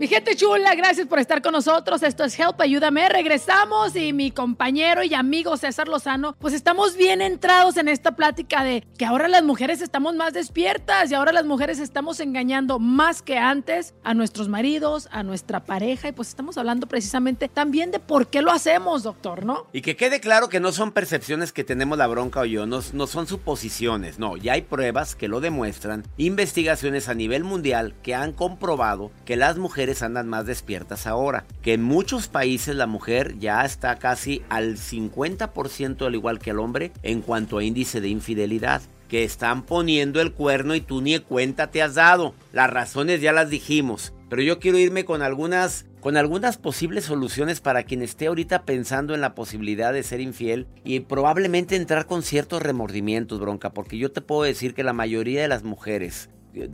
Mi 0.00 0.08
gente 0.08 0.34
chula, 0.34 0.74
gracias 0.76 1.06
por 1.06 1.18
estar 1.18 1.42
con 1.42 1.52
nosotros. 1.52 2.02
Esto 2.02 2.24
es 2.24 2.40
Help, 2.40 2.58
ayúdame. 2.58 3.06
Regresamos 3.10 3.94
y 3.94 4.14
mi 4.14 4.30
compañero 4.30 5.02
y 5.02 5.12
amigo 5.12 5.58
César 5.58 5.88
Lozano, 5.88 6.36
pues 6.38 6.54
estamos 6.54 6.96
bien 6.96 7.20
entrados 7.20 7.76
en 7.76 7.86
esta 7.86 8.12
plática 8.12 8.64
de 8.64 8.82
que 8.96 9.04
ahora 9.04 9.28
las 9.28 9.42
mujeres 9.42 9.82
estamos 9.82 10.14
más 10.14 10.32
despiertas 10.32 11.10
y 11.10 11.14
ahora 11.14 11.32
las 11.32 11.44
mujeres 11.44 11.80
estamos 11.80 12.18
engañando 12.20 12.78
más 12.78 13.20
que 13.20 13.36
antes 13.36 13.92
a 14.02 14.14
nuestros 14.14 14.48
maridos, 14.48 15.06
a 15.12 15.22
nuestra 15.22 15.66
pareja 15.66 16.08
y 16.08 16.12
pues 16.12 16.28
estamos 16.28 16.56
hablando 16.56 16.86
precisamente 16.86 17.50
también 17.50 17.90
de 17.90 18.00
por 18.00 18.28
qué 18.28 18.40
lo 18.40 18.52
hacemos, 18.52 19.02
doctor, 19.02 19.44
¿no? 19.44 19.66
Y 19.74 19.82
que 19.82 19.96
quede 19.96 20.20
claro 20.20 20.48
que 20.48 20.60
no 20.60 20.72
son 20.72 20.92
percepciones 20.92 21.52
que 21.52 21.62
tenemos 21.62 21.98
la 21.98 22.06
bronca 22.06 22.40
o 22.40 22.44
yo, 22.46 22.64
no, 22.64 22.80
no 22.94 23.06
son 23.06 23.26
suposiciones, 23.26 24.18
no, 24.18 24.38
ya 24.38 24.54
hay 24.54 24.62
pruebas 24.62 25.14
que 25.14 25.28
lo 25.28 25.40
demuestran, 25.40 26.04
investigaciones 26.16 27.10
a 27.10 27.14
nivel 27.14 27.44
mundial 27.44 27.92
que 28.02 28.14
han 28.14 28.32
comprobado 28.32 29.10
que 29.26 29.36
las 29.36 29.58
mujeres 29.58 29.89
andan 30.02 30.28
más 30.28 30.46
despiertas 30.46 31.06
ahora. 31.06 31.44
Que 31.62 31.74
en 31.74 31.82
muchos 31.82 32.28
países 32.28 32.76
la 32.76 32.86
mujer 32.86 33.38
ya 33.38 33.64
está 33.64 33.96
casi 33.98 34.42
al 34.48 34.76
50% 34.76 36.06
al 36.06 36.14
igual 36.14 36.38
que 36.38 36.50
el 36.50 36.58
hombre 36.58 36.92
en 37.02 37.20
cuanto 37.20 37.58
a 37.58 37.64
índice 37.64 38.00
de 38.00 38.08
infidelidad. 38.08 38.82
Que 39.08 39.24
están 39.24 39.62
poniendo 39.62 40.20
el 40.20 40.32
cuerno 40.32 40.74
y 40.74 40.80
tú 40.80 41.00
ni 41.00 41.18
cuenta 41.18 41.70
te 41.70 41.82
has 41.82 41.94
dado. 41.94 42.34
Las 42.52 42.70
razones 42.70 43.20
ya 43.20 43.32
las 43.32 43.50
dijimos. 43.50 44.12
Pero 44.28 44.42
yo 44.42 44.60
quiero 44.60 44.78
irme 44.78 45.04
con 45.04 45.22
algunas 45.22 45.86
con 46.00 46.16
algunas 46.16 46.56
posibles 46.56 47.04
soluciones 47.04 47.60
para 47.60 47.82
quien 47.82 48.02
esté 48.02 48.28
ahorita 48.28 48.64
pensando 48.64 49.14
en 49.14 49.20
la 49.20 49.34
posibilidad 49.34 49.92
de 49.92 50.02
ser 50.02 50.20
infiel 50.20 50.66
y 50.82 51.00
probablemente 51.00 51.76
entrar 51.76 52.06
con 52.06 52.22
ciertos 52.22 52.62
remordimientos, 52.62 53.38
bronca, 53.38 53.70
porque 53.70 53.98
yo 53.98 54.10
te 54.10 54.22
puedo 54.22 54.42
decir 54.42 54.72
que 54.72 54.82
la 54.82 54.94
mayoría 54.94 55.42
de 55.42 55.48
las 55.48 55.62
mujeres 55.62 56.30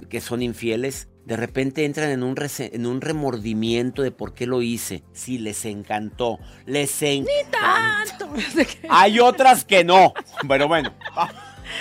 que 0.09 0.21
son 0.21 0.43
infieles 0.43 1.09
de 1.27 1.37
repente 1.37 1.85
entran 1.85 2.11
en 2.11 2.23
un, 2.23 2.37
en 2.59 2.87
un 2.87 3.01
remordimiento 3.01 4.03
de 4.03 4.13
por 4.13 4.33
qué 4.33 4.47
lo 4.47 4.63
hice. 4.63 5.03
Sí, 5.13 5.39
les 5.39 5.65
encantó. 5.65 6.39
Les 6.67 7.03
encantó. 7.03 7.33
Ni 7.33 7.51
tanto. 7.51 8.79
Hay 8.89 9.19
otras 9.19 9.65
que 9.65 9.83
no. 9.83 10.15
Pero 10.47 10.69
bueno. 10.69 10.95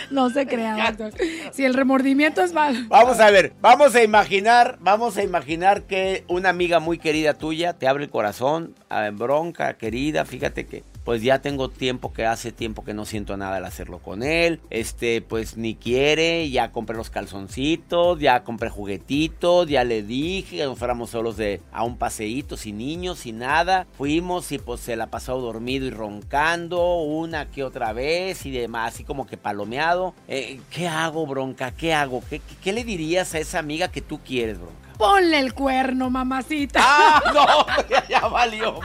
No 0.10 0.32
se 0.32 0.48
crea, 0.48 0.92
doctor. 0.92 1.14
Si 1.52 1.64
el 1.64 1.76
remordimiento 1.76 2.42
es 2.42 2.54
malo. 2.54 2.80
Vamos 2.88 3.20
a 3.20 3.30
ver, 3.30 3.54
vamos 3.62 3.94
a 3.94 4.04
imaginar, 4.04 4.80
vamos 4.82 5.16
a 5.16 5.22
imaginar 5.22 5.84
que 5.84 6.24
una 6.28 6.50
amiga 6.50 6.80
muy 6.80 6.98
querida 6.98 7.36
tuya 7.36 7.74
te 7.74 7.88
abre 7.88 8.06
el 8.06 8.10
corazón, 8.10 8.74
en 8.90 9.16
bronca, 9.16 9.78
querida, 9.78 10.26
fíjate 10.26 10.66
que 10.66 10.84
pues 11.06 11.22
ya 11.22 11.40
tengo 11.40 11.70
tiempo 11.70 12.12
que 12.12 12.26
hace 12.26 12.52
tiempo 12.52 12.84
que 12.84 12.96
no 12.96 13.06
siento 13.06 13.38
nada 13.38 13.58
al 13.58 13.66
hacerlo 13.66 14.00
con 14.00 14.24
él. 14.24 14.60
Este, 14.72 15.22
pues 15.22 15.56
ni 15.56 15.76
quiere, 15.76 16.50
ya 16.50 16.72
compré 16.72 16.98
los 16.98 17.12
calzoncitos, 17.12 18.20
ya 18.20 18.44
compré 18.44 18.70
juguetitos, 18.70 19.68
ya 19.68 19.84
le 19.84 20.02
dije 20.02 20.58
que 20.58 20.66
nos 20.66 20.80
fuéramos 20.80 21.12
solos 21.12 21.38
de 21.38 21.62
a 21.72 21.84
un 21.84 21.98
paseíto, 21.98 22.58
sin 22.58 22.80
niños, 22.80 23.20
sin 23.20 23.38
nada. 23.38 23.86
Fuimos 23.96 24.52
y 24.52 24.58
pues 24.58 24.82
se 24.82 24.96
la 24.96 25.08
pasó 25.08 25.40
dormido 25.40 25.86
y 25.86 25.92
roncando 25.92 26.96
una 26.96 27.46
que 27.52 27.64
otra 27.64 27.94
vez 27.94 28.44
y 28.48 28.52
demás, 28.52 28.96
así 28.96 29.04
como 29.04 29.28
que 29.28 29.38
palomeado. 29.38 30.16
Eh, 30.28 30.60
¿Qué 30.72 30.88
hago, 30.88 31.28
bronca? 31.28 31.70
¿Qué 31.70 31.94
hago? 31.94 32.24
¿Qué, 32.28 32.42
¿Qué 32.64 32.74
le 32.74 32.84
dirías 32.84 33.36
a 33.36 33.40
esa 33.40 33.60
amiga 33.60 33.90
que 33.90 34.02
tú 34.02 34.20
quieres, 34.26 34.58
bronca? 34.58 34.85
Ponle 34.98 35.40
el 35.40 35.54
cuerno, 35.54 36.10
mamacita. 36.10 36.80
Ah, 36.84 37.22
no, 37.34 37.66
ya, 38.10 38.22
valió. 38.28 38.80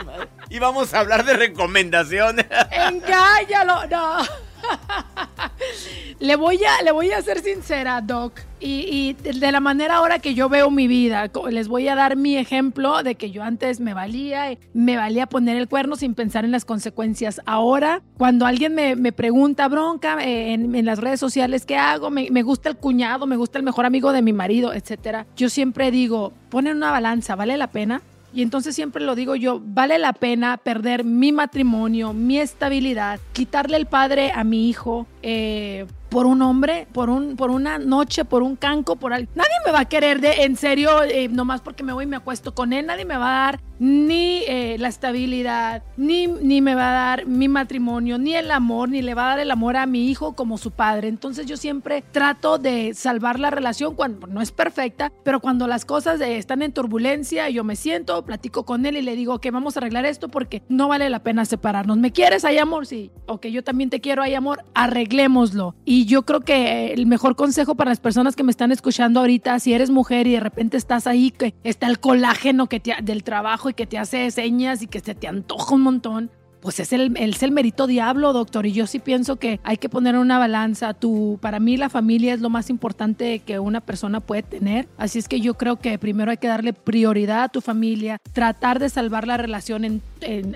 Y 0.48 0.58
vamos 0.58 0.92
a 0.94 1.00
hablar 1.00 1.24
de 1.24 1.34
recomendaciones. 1.34 2.46
Engáñalo, 2.70 3.86
no. 3.86 4.49
le, 6.20 6.36
voy 6.36 6.60
a, 6.64 6.82
le 6.82 6.92
voy 6.92 7.10
a 7.10 7.22
ser 7.22 7.40
sincera, 7.40 8.00
Doc. 8.00 8.40
Y, 8.62 9.14
de 9.14 9.52
la 9.52 9.60
manera 9.60 9.96
ahora 9.96 10.18
que 10.18 10.34
yo 10.34 10.50
veo 10.50 10.70
mi 10.70 10.86
vida, 10.86 11.30
les 11.50 11.68
voy 11.68 11.88
a 11.88 11.94
dar 11.94 12.16
mi 12.16 12.36
ejemplo 12.36 13.02
de 13.02 13.14
que 13.14 13.30
yo 13.30 13.42
antes 13.42 13.80
me 13.80 13.94
valía, 13.94 14.58
me 14.74 14.96
valía 14.96 15.26
poner 15.26 15.56
el 15.56 15.66
cuerno 15.66 15.96
sin 15.96 16.14
pensar 16.14 16.44
en 16.44 16.50
las 16.50 16.66
consecuencias. 16.66 17.40
Ahora, 17.46 18.02
cuando 18.18 18.44
alguien 18.44 18.74
me, 18.74 19.12
pregunta, 19.12 19.66
bronca, 19.68 20.18
eh, 20.22 20.52
en, 20.52 20.84
las 20.84 20.98
redes 20.98 21.20
sociales, 21.20 21.64
¿qué 21.64 21.76
hago? 21.76 22.10
Me, 22.10 22.30
me, 22.30 22.42
gusta 22.42 22.68
el 22.68 22.76
cuñado, 22.76 23.26
me 23.26 23.36
gusta 23.36 23.58
el 23.58 23.64
mejor 23.64 23.86
amigo 23.86 24.12
de 24.12 24.20
mi 24.20 24.34
marido, 24.34 24.74
etcétera. 24.74 25.26
Yo 25.36 25.48
siempre 25.48 25.90
digo, 25.90 26.34
ponen 26.50 26.76
una 26.76 26.90
balanza, 26.90 27.36
¿vale 27.36 27.56
la 27.56 27.70
pena? 27.70 28.02
Y 28.32 28.42
entonces 28.42 28.74
siempre 28.74 29.04
lo 29.04 29.14
digo 29.14 29.34
yo, 29.34 29.60
vale 29.62 29.98
la 29.98 30.12
pena 30.12 30.56
perder 30.56 31.04
mi 31.04 31.32
matrimonio, 31.32 32.12
mi 32.12 32.38
estabilidad, 32.38 33.18
quitarle 33.32 33.76
el 33.76 33.86
padre 33.86 34.32
a 34.32 34.44
mi 34.44 34.68
hijo, 34.68 35.06
eh, 35.22 35.86
por 36.10 36.26
un 36.26 36.42
hombre, 36.42 36.86
por, 36.92 37.08
un, 37.08 37.36
por 37.36 37.50
una 37.50 37.78
noche, 37.78 38.24
por 38.24 38.42
un 38.42 38.56
canco, 38.56 38.96
por 38.96 39.12
algo. 39.12 39.30
Nadie 39.34 39.50
me 39.64 39.72
va 39.72 39.80
a 39.80 39.84
querer 39.86 40.20
de 40.20 40.42
en 40.44 40.56
serio, 40.56 41.02
eh, 41.04 41.28
nomás 41.28 41.60
porque 41.60 41.82
me 41.82 41.92
voy 41.92 42.04
y 42.04 42.08
me 42.08 42.16
acuesto 42.16 42.54
con 42.54 42.72
él. 42.72 42.86
Nadie 42.86 43.04
me 43.04 43.16
va 43.16 43.28
a 43.28 43.44
dar 43.46 43.60
ni 43.78 44.42
eh, 44.46 44.76
la 44.78 44.88
estabilidad, 44.88 45.82
ni, 45.96 46.26
ni 46.26 46.60
me 46.60 46.74
va 46.74 46.90
a 46.90 46.92
dar 46.92 47.26
mi 47.26 47.48
matrimonio, 47.48 48.18
ni 48.18 48.34
el 48.34 48.50
amor, 48.50 48.90
ni 48.90 49.00
le 49.00 49.14
va 49.14 49.24
a 49.24 49.28
dar 49.30 49.38
el 49.38 49.50
amor 49.50 49.76
a 49.76 49.86
mi 49.86 50.10
hijo 50.10 50.34
como 50.34 50.58
su 50.58 50.70
padre. 50.70 51.08
Entonces 51.08 51.46
yo 51.46 51.56
siempre 51.56 52.04
trato 52.12 52.58
de 52.58 52.92
salvar 52.92 53.40
la 53.40 53.50
relación 53.50 53.94
cuando 53.94 54.26
no 54.26 54.42
es 54.42 54.52
perfecta, 54.52 55.10
pero 55.24 55.40
cuando 55.40 55.66
las 55.66 55.86
cosas 55.86 56.20
eh, 56.20 56.36
están 56.36 56.60
en 56.60 56.72
turbulencia, 56.72 57.48
yo 57.48 57.64
me 57.64 57.74
siento, 57.74 58.22
platico 58.24 58.64
con 58.64 58.84
él 58.84 58.98
y 58.98 59.02
le 59.02 59.16
digo 59.16 59.38
que 59.40 59.50
vamos 59.50 59.76
a 59.76 59.80
arreglar 59.80 60.04
esto 60.04 60.28
porque 60.28 60.62
no 60.68 60.88
vale 60.88 61.08
la 61.08 61.22
pena 61.22 61.46
separarnos. 61.46 61.96
¿Me 61.96 62.12
quieres? 62.12 62.44
Hay 62.44 62.58
amor, 62.58 62.86
sí. 62.86 63.10
Ok, 63.26 63.46
yo 63.46 63.64
también 63.64 63.88
te 63.88 64.00
quiero, 64.00 64.22
hay 64.22 64.34
amor. 64.34 64.64
Arreglémoslo. 64.74 65.74
Y 65.86 65.99
y 66.00 66.06
yo 66.06 66.22
creo 66.22 66.40
que 66.40 66.94
el 66.94 67.04
mejor 67.04 67.36
consejo 67.36 67.74
para 67.74 67.90
las 67.90 68.00
personas 68.00 68.34
que 68.34 68.42
me 68.42 68.50
están 68.50 68.72
escuchando 68.72 69.20
ahorita, 69.20 69.58
si 69.58 69.74
eres 69.74 69.90
mujer 69.90 70.26
y 70.26 70.32
de 70.32 70.40
repente 70.40 70.78
estás 70.78 71.06
ahí, 71.06 71.30
que 71.30 71.52
está 71.62 71.88
el 71.88 72.00
colágeno 72.00 72.68
que 72.68 72.80
del 73.02 73.22
trabajo 73.22 73.68
y 73.68 73.74
que 73.74 73.86
te 73.86 73.98
hace 73.98 74.30
señas 74.30 74.80
y 74.80 74.86
que 74.86 75.00
se 75.00 75.14
te 75.14 75.28
antoja 75.28 75.74
un 75.74 75.82
montón, 75.82 76.30
pues 76.62 76.80
es 76.80 76.94
el, 76.94 77.14
es 77.18 77.42
el 77.42 77.52
mérito 77.52 77.86
diablo, 77.86 78.32
doctor. 78.32 78.64
Y 78.64 78.72
yo 78.72 78.86
sí 78.86 78.98
pienso 78.98 79.36
que 79.36 79.60
hay 79.62 79.76
que 79.76 79.90
poner 79.90 80.16
una 80.16 80.38
balanza. 80.38 80.94
Tu, 80.94 81.38
para 81.42 81.60
mí 81.60 81.76
la 81.76 81.90
familia 81.90 82.32
es 82.32 82.40
lo 82.40 82.48
más 82.48 82.70
importante 82.70 83.40
que 83.40 83.58
una 83.58 83.82
persona 83.82 84.20
puede 84.20 84.42
tener. 84.42 84.88
Así 84.96 85.18
es 85.18 85.28
que 85.28 85.42
yo 85.42 85.52
creo 85.58 85.76
que 85.76 85.98
primero 85.98 86.30
hay 86.30 86.38
que 86.38 86.48
darle 86.48 86.72
prioridad 86.72 87.42
a 87.42 87.48
tu 87.50 87.60
familia, 87.60 88.16
tratar 88.32 88.78
de 88.78 88.88
salvar 88.88 89.26
la 89.26 89.36
relación 89.36 90.00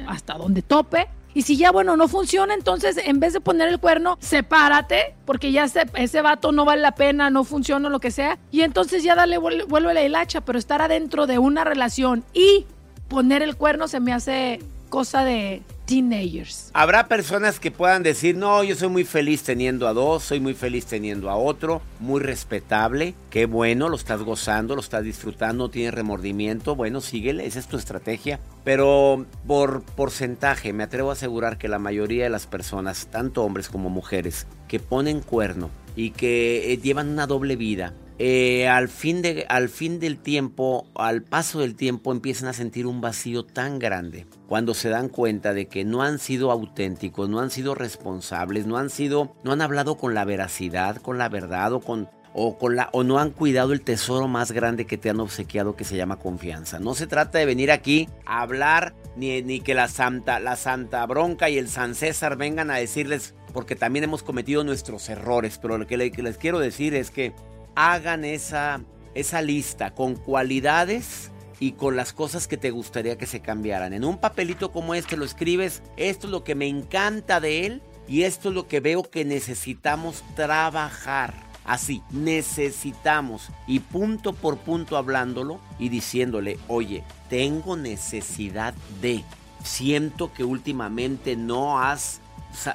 hasta 0.07 0.39
donde 0.39 0.63
tope. 0.63 1.07
Y 1.35 1.43
si 1.43 1.57
ya, 1.57 1.73
bueno, 1.73 1.97
no 1.97 2.07
funciona, 2.07 2.55
entonces 2.55 2.97
en 2.97 3.19
vez 3.19 3.33
de 3.33 3.41
poner 3.41 3.69
el 3.69 3.81
cuerno, 3.81 4.17
sepárate, 4.21 5.15
porque 5.27 5.51
ya 5.51 5.65
ese 5.65 6.23
vato 6.23 6.53
no 6.53 6.65
vale 6.65 6.81
la 6.81 6.93
pena, 6.93 7.29
no 7.29 7.43
funciona, 7.43 7.89
lo 7.89 7.99
que 7.99 8.13
sea. 8.13 8.39
Y 8.53 8.63
entonces 8.63 9.03
ya 9.03 9.17
dale, 9.17 9.39
vuelve 9.39 9.95
la 9.95 10.03
hilacha, 10.05 10.43
pero 10.43 10.59
estar 10.59 10.81
adentro 10.81 11.27
de 11.27 11.39
una 11.39 11.65
relación 11.65 12.25
y 12.33 12.67
poner 13.09 13.43
el 13.43 13.57
cuerno 13.57 13.89
se 13.89 14.01
me 14.01 14.13
hace 14.13 14.61
cosa 14.89 15.25
de 15.25 15.63
teenagers. 15.87 16.71
Habrá 16.73 17.09
personas 17.09 17.61
que 17.61 17.71
puedan 17.71 18.03
decir, 18.03 18.37
no, 18.37 18.63
yo 18.65 18.75
soy 18.75 18.89
muy 18.89 19.05
feliz 19.05 19.43
teniendo 19.43 19.87
a 19.87 19.93
dos, 19.93 20.25
soy 20.25 20.41
muy 20.41 20.55
feliz 20.55 20.87
teniendo 20.87 21.31
a 21.31 21.37
otro, 21.37 21.83
muy 22.01 22.21
respetable, 22.21 23.15
qué 23.31 23.47
bueno, 23.47 23.89
lo 23.89 23.97
estás 23.97 24.23
gozando, 24.23 24.75
lo 24.75 24.81
estás 24.81 25.05
disfrutando, 25.05 25.65
no 25.65 25.71
tienes 25.71 25.95
remordimiento, 25.95 26.75
bueno, 26.75 27.01
síguele, 27.01 27.47
esa 27.47 27.59
es 27.59 27.67
tu 27.67 27.77
estrategia. 27.77 28.41
Pero 28.65 29.27
por 29.47 29.83
porcentaje, 29.83 30.73
me 30.73 30.85
atrevo 30.85 31.11
a 31.11 31.15
asegurar 31.15 31.59
que 31.59 31.69
la 31.69 31.79
mayoría 31.79 32.25
de 32.25 32.31
las 32.31 32.47
personas, 32.47 33.09
tanto 33.11 33.45
hombres 33.45 33.69
como 33.69 33.91
mujeres, 33.91 34.47
que 34.69 34.81
ponen 34.81 35.21
cuerno 35.21 35.71
y 35.97 36.11
que 36.11 36.73
eh, 36.73 36.79
llevan 36.79 37.09
una 37.09 37.27
doble 37.27 37.57
vida, 37.57 37.93
eh, 38.19 38.69
al, 38.69 38.89
fin 38.89 39.23
de, 39.23 39.45
al 39.49 39.69
fin 39.69 39.99
del 39.99 40.19
tiempo, 40.19 40.87
al 40.95 41.23
paso 41.23 41.61
del 41.61 41.75
tiempo, 41.75 42.13
empiezan 42.13 42.49
a 42.49 42.53
sentir 42.53 42.87
un 42.87 43.01
vacío 43.01 43.45
tan 43.45 43.79
grande 43.79 44.27
cuando 44.47 44.75
se 44.75 44.89
dan 44.89 45.09
cuenta 45.09 45.53
de 45.53 45.67
que 45.67 45.85
no 45.85 46.03
han 46.03 46.19
sido 46.19 46.53
auténticos, 46.53 47.29
no 47.29 47.41
han 47.41 47.51
sido 47.51 47.75
responsables, 47.75 48.67
no 48.67 48.77
han 48.77 48.91
sido, 48.91 49.35
no 49.43 49.53
han 49.53 49.63
hablado 49.63 49.97
con 49.97 50.15
la 50.15 50.25
veracidad, 50.25 50.97
con 50.97 51.19
la 51.19 51.29
verdad 51.29 51.73
o 51.73 51.81
con 51.81 52.09
o, 52.37 52.59
con 52.59 52.75
la, 52.77 52.91
o 52.93 53.05
no 53.05 53.19
han 53.19 53.31
cuidado 53.31 53.73
el 53.73 53.81
tesoro 53.81 54.27
más 54.27 54.51
grande 54.51 54.87
que 54.87 54.99
te 54.99 55.09
han 55.09 55.21
obsequiado 55.21 55.77
que 55.77 55.85
se 55.85 55.97
llama 55.97 56.19
confianza. 56.19 56.81
No 56.81 56.95
se 56.95 57.07
trata 57.07 57.39
de 57.39 57.47
venir 57.47 57.71
aquí 57.71 58.09
a 58.27 58.43
hablar 58.43 58.93
ni, 59.17 59.41
ni 59.43 59.61
que 59.61 59.73
la 59.73 59.87
santa, 59.87 60.41
la 60.41 60.57
santa 60.57 61.07
bronca 61.07 61.49
y 61.49 61.59
el 61.59 61.69
San 61.69 61.95
César 61.95 62.37
vengan 62.37 62.73
a 62.73 62.77
decirles 62.77 63.35
porque 63.53 63.77
también 63.77 64.05
hemos 64.05 64.25
cometido 64.25 64.65
nuestros 64.65 65.09
errores, 65.09 65.59
pero 65.63 65.79
lo 65.79 65.87
que 65.87 65.97
les 65.97 66.39
quiero 66.39 66.59
decir 66.59 66.95
es 66.95 67.13
que 67.13 67.33
hagan 67.75 68.25
esa, 68.25 68.81
esa 69.15 69.43
lista 69.43 69.95
con 69.95 70.17
cualidades 70.17 71.31
y 71.61 71.73
con 71.73 71.97
las 71.97 72.13
cosas 72.13 72.47
que 72.47 72.57
te 72.57 72.71
gustaría 72.71 73.17
que 73.17 73.27
se 73.27 73.41
cambiaran. 73.41 73.93
En 73.93 74.05
un 74.05 74.19
papelito 74.19 74.73
como 74.73 74.95
este 74.95 75.17
lo 75.17 75.25
escribes, 75.25 75.83
esto 75.97 76.27
es 76.27 76.31
lo 76.31 76.45
que 76.45 76.55
me 76.55 76.67
encanta 76.67 77.41
de 77.41 77.67
él 77.67 77.83
y 78.09 78.23
esto 78.23 78.49
es 78.51 78.55
lo 78.55 78.69
que 78.69 78.81
veo 78.81 79.03
que 79.03 79.25
necesitamos 79.25 80.23
trabajar. 80.35 81.35
Así, 81.65 82.03
necesitamos 82.11 83.49
y 83.67 83.81
punto 83.81 84.35
por 84.35 84.59
punto 84.59 84.99
hablándolo 84.99 85.61
y 85.79 85.89
diciéndole, 85.89 86.59
oye, 86.69 87.03
tengo 87.31 87.75
necesidad 87.77 88.75
de, 89.01 89.25
siento 89.63 90.31
que 90.35 90.45
últimamente 90.45 91.37
no 91.37 91.81
has, 91.81 92.21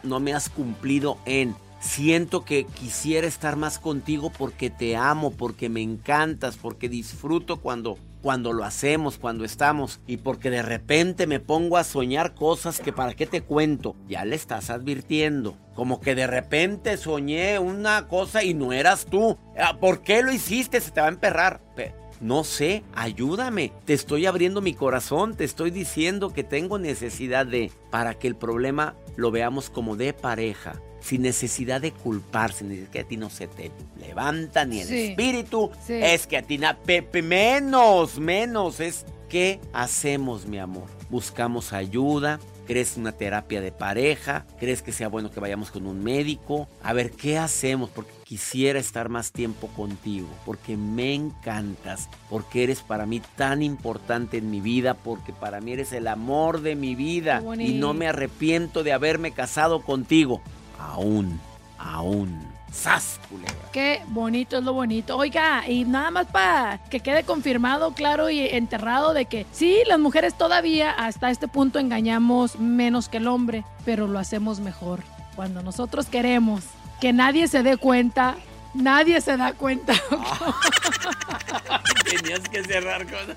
no 0.01 0.19
me 0.19 0.33
has 0.33 0.49
cumplido 0.49 1.19
en, 1.25 1.55
Siento 1.79 2.43
que 2.43 2.65
quisiera 2.65 3.25
estar 3.25 3.55
más 3.55 3.79
contigo 3.79 4.31
porque 4.37 4.69
te 4.69 4.97
amo, 4.97 5.31
porque 5.31 5.69
me 5.69 5.81
encantas, 5.81 6.57
porque 6.57 6.89
disfruto 6.89 7.57
cuando 7.57 7.97
cuando 8.21 8.51
lo 8.51 8.65
hacemos, 8.65 9.17
cuando 9.17 9.45
estamos 9.45 10.01
y 10.05 10.17
porque 10.17 10.49
de 10.49 10.61
repente 10.61 11.27
me 11.27 11.39
pongo 11.39 11.77
a 11.77 11.83
soñar 11.83 12.35
cosas 12.35 12.79
que 12.79 12.91
para 12.91 13.13
qué 13.13 13.25
te 13.25 13.41
cuento, 13.41 13.95
ya 14.07 14.25
le 14.25 14.35
estás 14.35 14.69
advirtiendo. 14.69 15.55
Como 15.73 16.01
que 16.01 16.15
de 16.15 16.27
repente 16.27 16.97
soñé 16.97 17.59
una 17.59 18.07
cosa 18.07 18.43
y 18.43 18.53
no 18.53 18.73
eras 18.73 19.05
tú. 19.05 19.37
Ah, 19.57 19.77
¿Por 19.79 20.01
qué 20.01 20.21
lo 20.21 20.33
hiciste? 20.33 20.81
Se 20.81 20.91
te 20.91 20.99
va 20.99 21.07
a 21.07 21.11
emperrar. 21.11 21.61
No 22.19 22.43
sé, 22.43 22.83
ayúdame. 22.93 23.71
Te 23.85 23.93
estoy 23.93 24.25
abriendo 24.25 24.59
mi 24.59 24.73
corazón, 24.73 25.35
te 25.35 25.45
estoy 25.45 25.71
diciendo 25.71 26.33
que 26.33 26.43
tengo 26.43 26.77
necesidad 26.77 27.45
de 27.45 27.71
para 27.89 28.15
que 28.15 28.27
el 28.27 28.35
problema 28.35 28.95
lo 29.15 29.31
veamos 29.31 29.69
como 29.69 29.95
de 29.95 30.11
pareja 30.11 30.81
sin 31.01 31.21
necesidad 31.21 31.81
de 31.81 31.91
culparse, 31.91 32.63
ni 32.63 32.77
que 32.87 32.99
a 32.99 33.03
ti 33.03 33.17
no 33.17 33.29
se 33.29 33.47
te 33.47 33.71
levanta 33.99 34.65
ni 34.65 34.81
el 34.81 34.91
espíritu, 34.91 35.71
es 35.87 36.27
que 36.27 36.37
a 36.37 36.41
ti 36.41 36.57
na, 36.57 36.77
pepe, 36.77 37.21
menos, 37.21 38.19
menos, 38.19 38.79
es 38.79 39.05
¿qué 39.29 39.59
hacemos, 39.73 40.45
mi 40.45 40.59
amor? 40.59 40.87
Buscamos 41.09 41.73
ayuda, 41.73 42.39
¿Crees 42.69 42.97
una 42.97 43.13
terapia 43.13 43.61
de 43.61 43.71
pareja? 43.71 44.45
¿Crees 44.59 44.83
que 44.83 44.91
sea 44.91 45.07
bueno 45.07 45.31
que 45.31 45.39
vayamos 45.39 45.71
con 45.71 45.87
un 45.87 46.03
médico? 46.03 46.67
A 46.83 46.93
ver, 46.93 47.09
¿qué 47.09 47.39
hacemos? 47.39 47.89
Porque 47.89 48.11
quisiera 48.23 48.77
estar 48.77 49.09
más 49.09 49.31
tiempo 49.31 49.69
contigo, 49.69 50.27
porque 50.45 50.77
me 50.77 51.15
encantas, 51.15 52.07
porque 52.29 52.61
eres 52.61 52.81
para 52.81 53.07
mí 53.07 53.23
tan 53.35 53.63
importante 53.63 54.37
en 54.37 54.51
mi 54.51 54.61
vida, 54.61 54.93
porque 54.93 55.33
para 55.33 55.61
mí 55.61 55.71
eres 55.71 55.93
el 55.93 56.05
amor 56.07 56.61
de 56.61 56.75
mi 56.75 56.93
vida 56.93 57.41
y 57.57 57.73
no 57.73 57.95
me 57.95 58.07
arrepiento 58.07 58.83
de 58.83 58.93
haberme 58.93 59.31
casado 59.31 59.81
contigo 59.81 60.43
aún, 60.79 61.39
aún. 61.77 62.49
¡Sas, 62.71 63.19
Qué 63.71 64.01
bonito 64.07 64.57
es 64.57 64.63
lo 64.63 64.73
bonito. 64.73 65.17
Oiga, 65.17 65.67
y 65.67 65.85
nada 65.85 66.11
más 66.11 66.27
para 66.27 66.79
que 66.89 66.99
quede 66.99 67.23
confirmado, 67.23 67.93
claro 67.93 68.29
y 68.29 68.41
enterrado 68.41 69.13
de 69.13 69.25
que 69.25 69.45
sí, 69.51 69.79
las 69.87 69.99
mujeres 69.99 70.35
todavía 70.35 70.91
hasta 70.91 71.31
este 71.31 71.47
punto 71.47 71.79
engañamos 71.79 72.59
menos 72.59 73.09
que 73.09 73.17
el 73.17 73.27
hombre, 73.27 73.65
pero 73.85 74.07
lo 74.07 74.19
hacemos 74.19 74.59
mejor. 74.59 75.01
Cuando 75.35 75.63
nosotros 75.63 76.05
queremos 76.05 76.63
que 77.01 77.11
nadie 77.11 77.47
se 77.47 77.63
dé 77.63 77.77
cuenta, 77.77 78.35
nadie 78.73 79.19
se 79.21 79.35
da 79.35 79.53
cuenta. 79.53 79.93
Tenías 82.05 82.41
que 82.49 82.63
cerrar 82.63 83.05
con... 83.05 83.35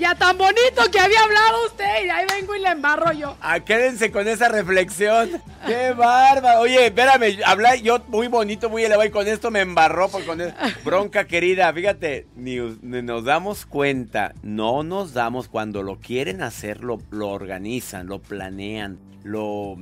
Ya 0.00 0.14
tan 0.14 0.38
bonito 0.38 0.82
que 0.90 0.98
había 0.98 1.22
hablado 1.22 1.66
usted 1.66 2.06
y 2.06 2.08
ahí 2.08 2.24
vengo 2.26 2.54
y 2.54 2.60
le 2.60 2.70
embarro 2.70 3.12
yo. 3.12 3.36
Ah, 3.42 3.60
quédense 3.60 4.10
con 4.10 4.26
esa 4.26 4.48
reflexión. 4.48 5.30
¡Qué 5.66 5.92
bárbaro! 5.92 6.60
Oye, 6.60 6.86
espérame, 6.86 7.38
habla 7.44 7.76
yo 7.76 8.02
muy 8.08 8.26
bonito, 8.28 8.70
muy 8.70 8.82
elevado 8.82 9.06
y 9.06 9.10
con 9.10 9.28
esto 9.28 9.50
me 9.50 9.60
embarró 9.60 10.08
por 10.08 10.24
con 10.24 10.40
bronca 10.86 11.26
querida. 11.26 11.70
Fíjate, 11.74 12.26
ni, 12.34 12.56
nos 12.56 13.24
damos 13.24 13.66
cuenta, 13.66 14.32
no 14.42 14.82
nos 14.84 15.12
damos 15.12 15.48
cuando 15.48 15.82
lo 15.82 16.00
quieren 16.00 16.40
hacer, 16.40 16.82
lo 16.82 16.98
organizan, 17.20 18.06
lo 18.06 18.22
planean, 18.22 18.98
lo 19.22 19.76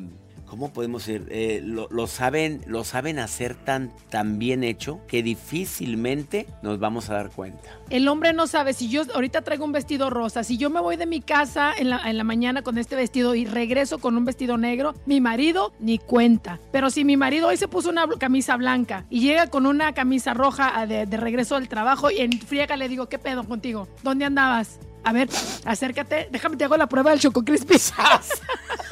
¿cómo 0.49 0.73
podemos 0.73 1.07
decir? 1.07 1.27
Eh, 1.31 1.63
lo, 1.65 2.07
saben, 2.07 2.63
lo 2.67 2.85
saben 2.85 3.19
hacer 3.19 3.55
tan, 3.55 3.93
tan 4.11 4.39
bien 4.39 4.65
hecho 4.65 5.01
que 5.07 5.23
difícilmente 5.23 6.47
nos 6.63 6.79
vamos 6.79 7.11
a 7.11 7.15
dar 7.15 7.31
cuenta. 7.31 7.69
El 7.91 8.09
hombre 8.09 8.33
no 8.33 8.47
sabe, 8.47 8.73
si 8.73 8.89
yo 8.89 9.03
ahorita 9.15 9.43
traigo 9.43 9.65
un 9.65 9.73
vestido 9.73 10.11
rosa, 10.11 10.45
si 10.45 10.57
yo 10.57 10.71
me 10.71 10.81
voy 10.81 10.97
de 10.97 11.07
mi 11.07 11.21
casa 11.21 11.73
en 11.77 11.91
la, 11.91 12.09
en 12.09 12.19
la 12.19 12.25
mañana 12.25 12.63
con 12.63 12.79
este 12.79 12.97
vestido 12.97 13.35
y 13.35 13.45
regreso 13.45 13.99
con 13.99 14.17
un 14.17 14.25
vestido 14.25 14.57
negro, 14.59 14.95
mi 15.07 15.21
marido 15.21 15.73
ni 15.79 15.99
cuenta. 15.99 16.59
Pero 16.73 16.91
si 16.91 17.05
mi 17.05 17.17
marido 17.17 17.49
hoy 17.49 17.57
se 17.57 17.69
puso 17.69 17.91
una 17.91 18.07
camisa 18.19 18.57
blanca 18.57 19.05
y 19.11 19.21
llega 19.21 19.49
con 19.49 19.67
una 19.67 19.93
camisa 19.93 20.35
roja 20.35 20.73
ah, 20.75 20.87
de, 20.87 21.07
de 21.07 21.17
regreso 21.17 21.55
del 21.57 21.69
trabajo 21.69 22.11
y 22.11 22.19
en 22.19 22.33
friega 22.33 22.77
le 22.77 22.89
digo, 22.89 23.09
¿qué 23.09 23.19
pedo 23.19 23.45
contigo? 23.45 23.89
¿Dónde 24.03 24.25
andabas? 24.25 24.79
A 25.05 25.13
ver, 25.13 25.29
acércate, 25.65 26.29
déjame 26.31 26.57
te 26.57 26.65
hago 26.65 26.77
la 26.77 26.89
prueba 26.89 27.11
del 27.11 27.21
Choco 27.21 27.45
Crispy. 27.45 27.77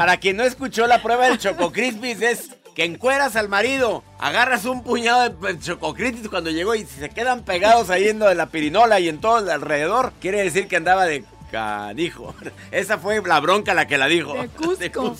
Para 0.00 0.16
quien 0.16 0.38
no 0.38 0.44
escuchó 0.44 0.86
la 0.86 1.02
prueba 1.02 1.26
del 1.26 1.36
Choco 1.36 1.72
Crispis 1.72 2.22
es 2.22 2.56
que 2.74 2.84
encueras 2.84 3.36
al 3.36 3.50
marido, 3.50 4.02
agarras 4.18 4.64
un 4.64 4.82
puñado 4.82 5.28
de 5.28 5.58
Choco 5.58 5.92
Crispis 5.92 6.30
cuando 6.30 6.48
llegó 6.48 6.74
y 6.74 6.86
se 6.86 7.10
quedan 7.10 7.44
pegados 7.44 7.90
ahí 7.90 8.08
en 8.08 8.18
de 8.18 8.34
la 8.34 8.46
pirinola 8.46 8.98
y 8.98 9.10
en 9.10 9.20
todo 9.20 9.40
el 9.40 9.50
alrededor, 9.50 10.14
quiere 10.18 10.42
decir 10.42 10.68
que 10.68 10.76
andaba 10.76 11.04
de 11.04 11.22
canijo. 11.52 12.34
Esa 12.70 12.96
fue 12.96 13.20
la 13.20 13.40
bronca 13.40 13.74
la 13.74 13.86
que 13.86 13.98
la 13.98 14.06
dijo. 14.06 14.32
De 14.78 14.90
Cusco. 14.90 15.14